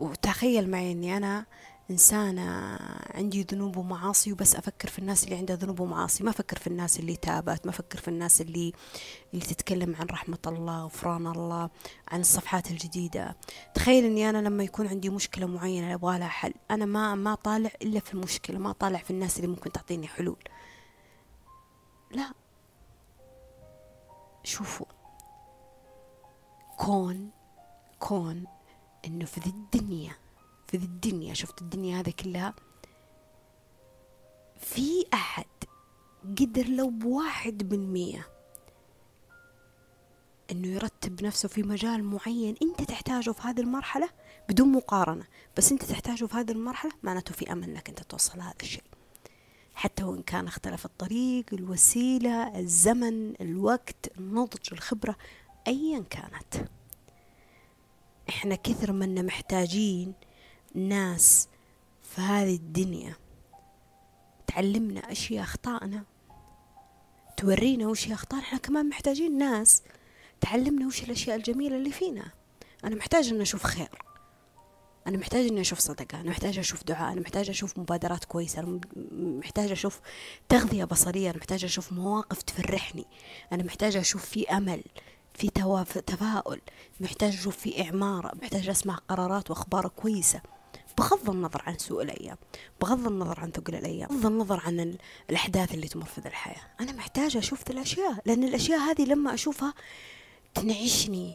وتخيل 0.00 0.70
معي 0.70 0.92
أني 0.92 1.16
أنا 1.16 1.46
إنسانة 1.90 2.78
عندي 3.14 3.42
ذنوب 3.42 3.76
ومعاصي 3.76 4.32
وبس 4.32 4.56
أفكر 4.56 4.88
في 4.88 4.98
الناس 4.98 5.24
اللي 5.24 5.36
عندها 5.36 5.56
ذنوب 5.56 5.80
ومعاصي. 5.80 6.24
ما 6.24 6.30
أفكر 6.30 6.58
في 6.58 6.66
الناس 6.66 7.00
اللي 7.00 7.16
تابت 7.16 7.66
ما 7.66 7.70
أفكر 7.70 7.98
في 7.98 8.08
الناس 8.08 8.40
اللي 8.40 8.72
اللي 9.34 9.44
تتكلم 9.44 9.96
عن 9.96 10.06
رحمة 10.06 10.38
الله 10.46 10.84
غفران 10.84 11.26
الله 11.26 11.70
عن 12.08 12.20
الصفحات 12.20 12.70
الجديدة. 12.70 13.36
تخيل 13.74 14.04
إني 14.04 14.30
أنا 14.30 14.38
لما 14.38 14.64
يكون 14.64 14.86
عندي 14.86 15.10
مشكلة 15.10 15.46
معينة 15.46 15.94
أبغى 15.94 16.18
لها 16.18 16.28
حل. 16.28 16.54
أنا 16.70 16.84
ما 16.84 17.14
ما 17.14 17.34
طالع 17.34 17.70
إلا 17.82 18.00
في 18.00 18.14
المشكلة 18.14 18.58
ما 18.58 18.72
طالع 18.72 18.98
في 18.98 19.10
الناس 19.10 19.36
اللي 19.36 19.48
ممكن 19.48 19.72
تعطيني 19.72 20.08
حلول. 20.08 20.44
لا. 22.10 22.32
شوفوا. 24.44 24.86
كون 26.76 27.30
كون 27.98 28.44
إنه 29.06 29.24
في 29.24 29.40
ذي 29.40 29.50
الدنيا 29.50 30.12
في 30.66 30.76
ذي 30.76 30.84
الدنيا 30.84 31.34
شفت 31.34 31.62
الدنيا 31.62 32.00
هذه 32.00 32.10
كلها؟ 32.10 32.54
في 34.58 35.04
أحد 35.14 35.46
قدر 36.38 36.66
لو 36.68 36.90
بواحد 36.90 37.68
بالمية 37.68 38.28
إنه 40.50 40.68
يرتب 40.68 41.22
نفسه 41.24 41.48
في 41.48 41.62
مجال 41.62 42.04
معين 42.04 42.54
أنت 42.62 42.82
تحتاجه 42.82 43.30
في 43.30 43.42
هذه 43.42 43.60
المرحلة 43.60 44.08
بدون 44.48 44.72
مقارنة. 44.72 45.24
بس 45.56 45.72
أنت 45.72 45.84
تحتاجه 45.84 46.24
في 46.24 46.36
هذه 46.36 46.50
المرحلة 46.50 46.92
معناته 47.02 47.34
في 47.34 47.52
أمل 47.52 47.64
إنك 47.64 47.88
أنت 47.88 48.02
توصل 48.02 48.40
هذا 48.40 48.54
الشيء. 48.62 48.82
حتى 49.74 50.04
وإن 50.04 50.22
كان 50.22 50.46
اختلف 50.46 50.84
الطريق 50.84 51.44
الوسيلة 51.52 52.58
الزمن 52.58 53.40
الوقت 53.40 54.18
النضج 54.18 54.68
الخبرة 54.72 55.16
ايا 55.66 56.04
كانت. 56.10 56.68
إحنا 58.30 58.54
كثر 58.54 58.92
منا 58.92 59.22
محتاجين 59.22 60.14
ناس 60.74 61.48
في 62.02 62.20
هذه 62.20 62.54
الدنيا. 62.54 63.16
تعلمنا 64.46 65.00
أشياء 65.12 65.42
أخطائنا. 65.42 66.04
تورينا 67.36 67.86
وش 67.88 68.08
هي 68.08 68.14
أخطائنا 68.14 68.44
إحنا 68.44 68.58
كمان 68.58 68.88
محتاجين 68.88 69.38
ناس. 69.38 69.82
تعلمنا 70.40 70.86
وش 70.86 71.02
الأشياء 71.02 71.36
الجميلة 71.36 71.76
اللي 71.76 71.90
فينا. 71.90 72.30
أنا 72.84 72.96
محتاج 72.96 73.28
إني 73.28 73.42
أشوف 73.42 73.62
خير. 73.62 74.02
أنا 75.06 75.18
محتاج 75.18 75.46
إني 75.46 75.60
أشوف 75.60 75.78
صدقة. 75.78 76.20
أنا 76.20 76.30
محتاج 76.30 76.58
أشوف 76.58 76.84
دعاء. 76.84 77.12
أنا 77.12 77.20
محتاج 77.20 77.50
أشوف 77.50 77.78
مبادرات 77.78 78.24
كويسة. 78.24 78.60
أنا 78.60 78.80
محتاج 79.12 79.70
أشوف 79.70 80.00
تغذية 80.48 80.84
بصرية. 80.84 81.30
أنا 81.30 81.38
محتاج 81.38 81.64
أشوف 81.64 81.92
مواقف 81.92 82.42
تفرحني. 82.42 83.04
أنا 83.52 83.62
محتاج 83.62 83.96
أشوف 83.96 84.24
في 84.24 84.48
أمل. 84.48 84.82
في 85.40 86.00
تفاؤل 86.06 86.60
محتاج 87.00 87.34
أشوف 87.34 87.56
في 87.56 87.82
إعمار 87.82 88.34
محتاج 88.42 88.68
أسمع 88.68 88.94
قرارات 88.94 89.50
وأخبار 89.50 89.88
كويسة. 89.88 90.40
بغض 90.98 91.30
النظر 91.30 91.62
عن 91.66 91.78
سوء 91.78 92.02
الأيام 92.02 92.36
بغض 92.80 93.06
النظر 93.06 93.40
عن 93.40 93.50
ثقل 93.50 93.74
الأيام 93.74 94.08
بغض 94.08 94.26
النظر 94.26 94.60
عن 94.60 94.96
الأحداث 95.30 95.74
اللي 95.74 95.88
تمر 95.88 96.04
في 96.04 96.18
الحياة. 96.18 96.62
أنا 96.80 96.92
محتاجة 96.92 97.38
أشوف 97.38 97.68
ذي 97.68 97.74
الأشياء 97.74 98.22
لأن 98.26 98.44
الأشياء 98.44 98.78
هذه 98.78 99.04
لما 99.04 99.34
أشوفها 99.34 99.74
تنعشني 100.54 101.34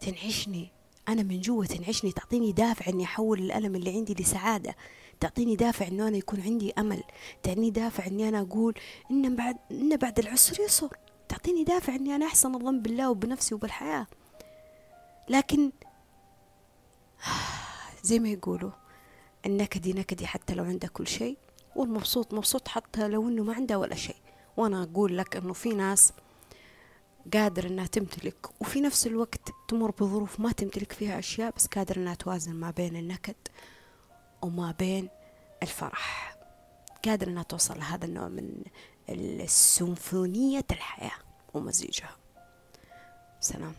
تنعشني. 0.00 0.72
أنا 1.08 1.22
من 1.22 1.40
جوا 1.40 1.64
تنعشني 1.64 2.12
تعطيني 2.12 2.52
دافع 2.52 2.88
إني 2.88 3.04
أحول 3.04 3.38
الألم 3.38 3.76
اللي 3.76 3.90
عندي 3.90 4.14
لسعادة 4.14 4.76
تعطيني 5.20 5.56
دافع 5.56 5.86
إنه 5.86 6.08
أنا 6.08 6.16
يكون 6.16 6.40
عندي 6.40 6.72
أمل 6.78 7.02
تعطيني 7.42 7.70
دافع 7.70 8.06
إني 8.06 8.28
أنا 8.28 8.40
أقول 8.40 8.74
إن 9.10 9.36
بعد 9.36 9.56
إن 9.70 9.96
بعد 9.96 10.18
العسر 10.18 10.60
يسر 10.60 10.96
تعطيني 11.30 11.64
دافع 11.64 11.94
إني 11.94 12.16
أنا 12.16 12.26
أحسن 12.26 12.54
الظن 12.54 12.80
بالله 12.82 13.10
وبنفسي 13.10 13.54
وبالحياة. 13.54 14.06
لكن 15.28 15.72
زي 18.02 18.18
ما 18.18 18.28
يقولوا 18.28 18.70
النكدي 19.46 19.92
نكدي 19.92 20.26
حتى 20.26 20.54
لو 20.54 20.64
عنده 20.64 20.88
كل 20.88 21.06
شيء 21.06 21.38
والمبسوط 21.76 22.34
مبسوط 22.34 22.68
حتى 22.68 23.08
لو 23.08 23.28
إنه 23.28 23.42
ما 23.42 23.54
عنده 23.54 23.78
ولا 23.78 23.94
شيء. 23.94 24.16
وأنا 24.56 24.82
أقول 24.82 25.18
لك 25.18 25.36
إنه 25.36 25.52
في 25.52 25.68
ناس 25.68 26.12
قادر 27.34 27.66
إنها 27.66 27.86
تمتلك 27.86 28.60
وفي 28.60 28.80
نفس 28.80 29.06
الوقت 29.06 29.50
تمر 29.68 29.90
بظروف 29.90 30.40
ما 30.40 30.52
تمتلك 30.52 30.92
فيها 30.92 31.18
أشياء 31.18 31.52
بس 31.56 31.66
قادر 31.66 31.96
إنها 31.96 32.14
توازن 32.14 32.54
ما 32.54 32.70
بين 32.70 32.96
النكد 32.96 33.36
وما 34.42 34.74
بين 34.78 35.08
الفرح. 35.62 36.36
قادر 37.04 37.28
إنها 37.28 37.42
توصل 37.42 37.78
لهذا 37.78 38.04
النوع 38.04 38.28
من 38.28 38.64
السيمفونية 39.10 40.64
الحياة 40.70 41.18
ومزيجها. 41.54 42.16
سلام. 43.40 43.74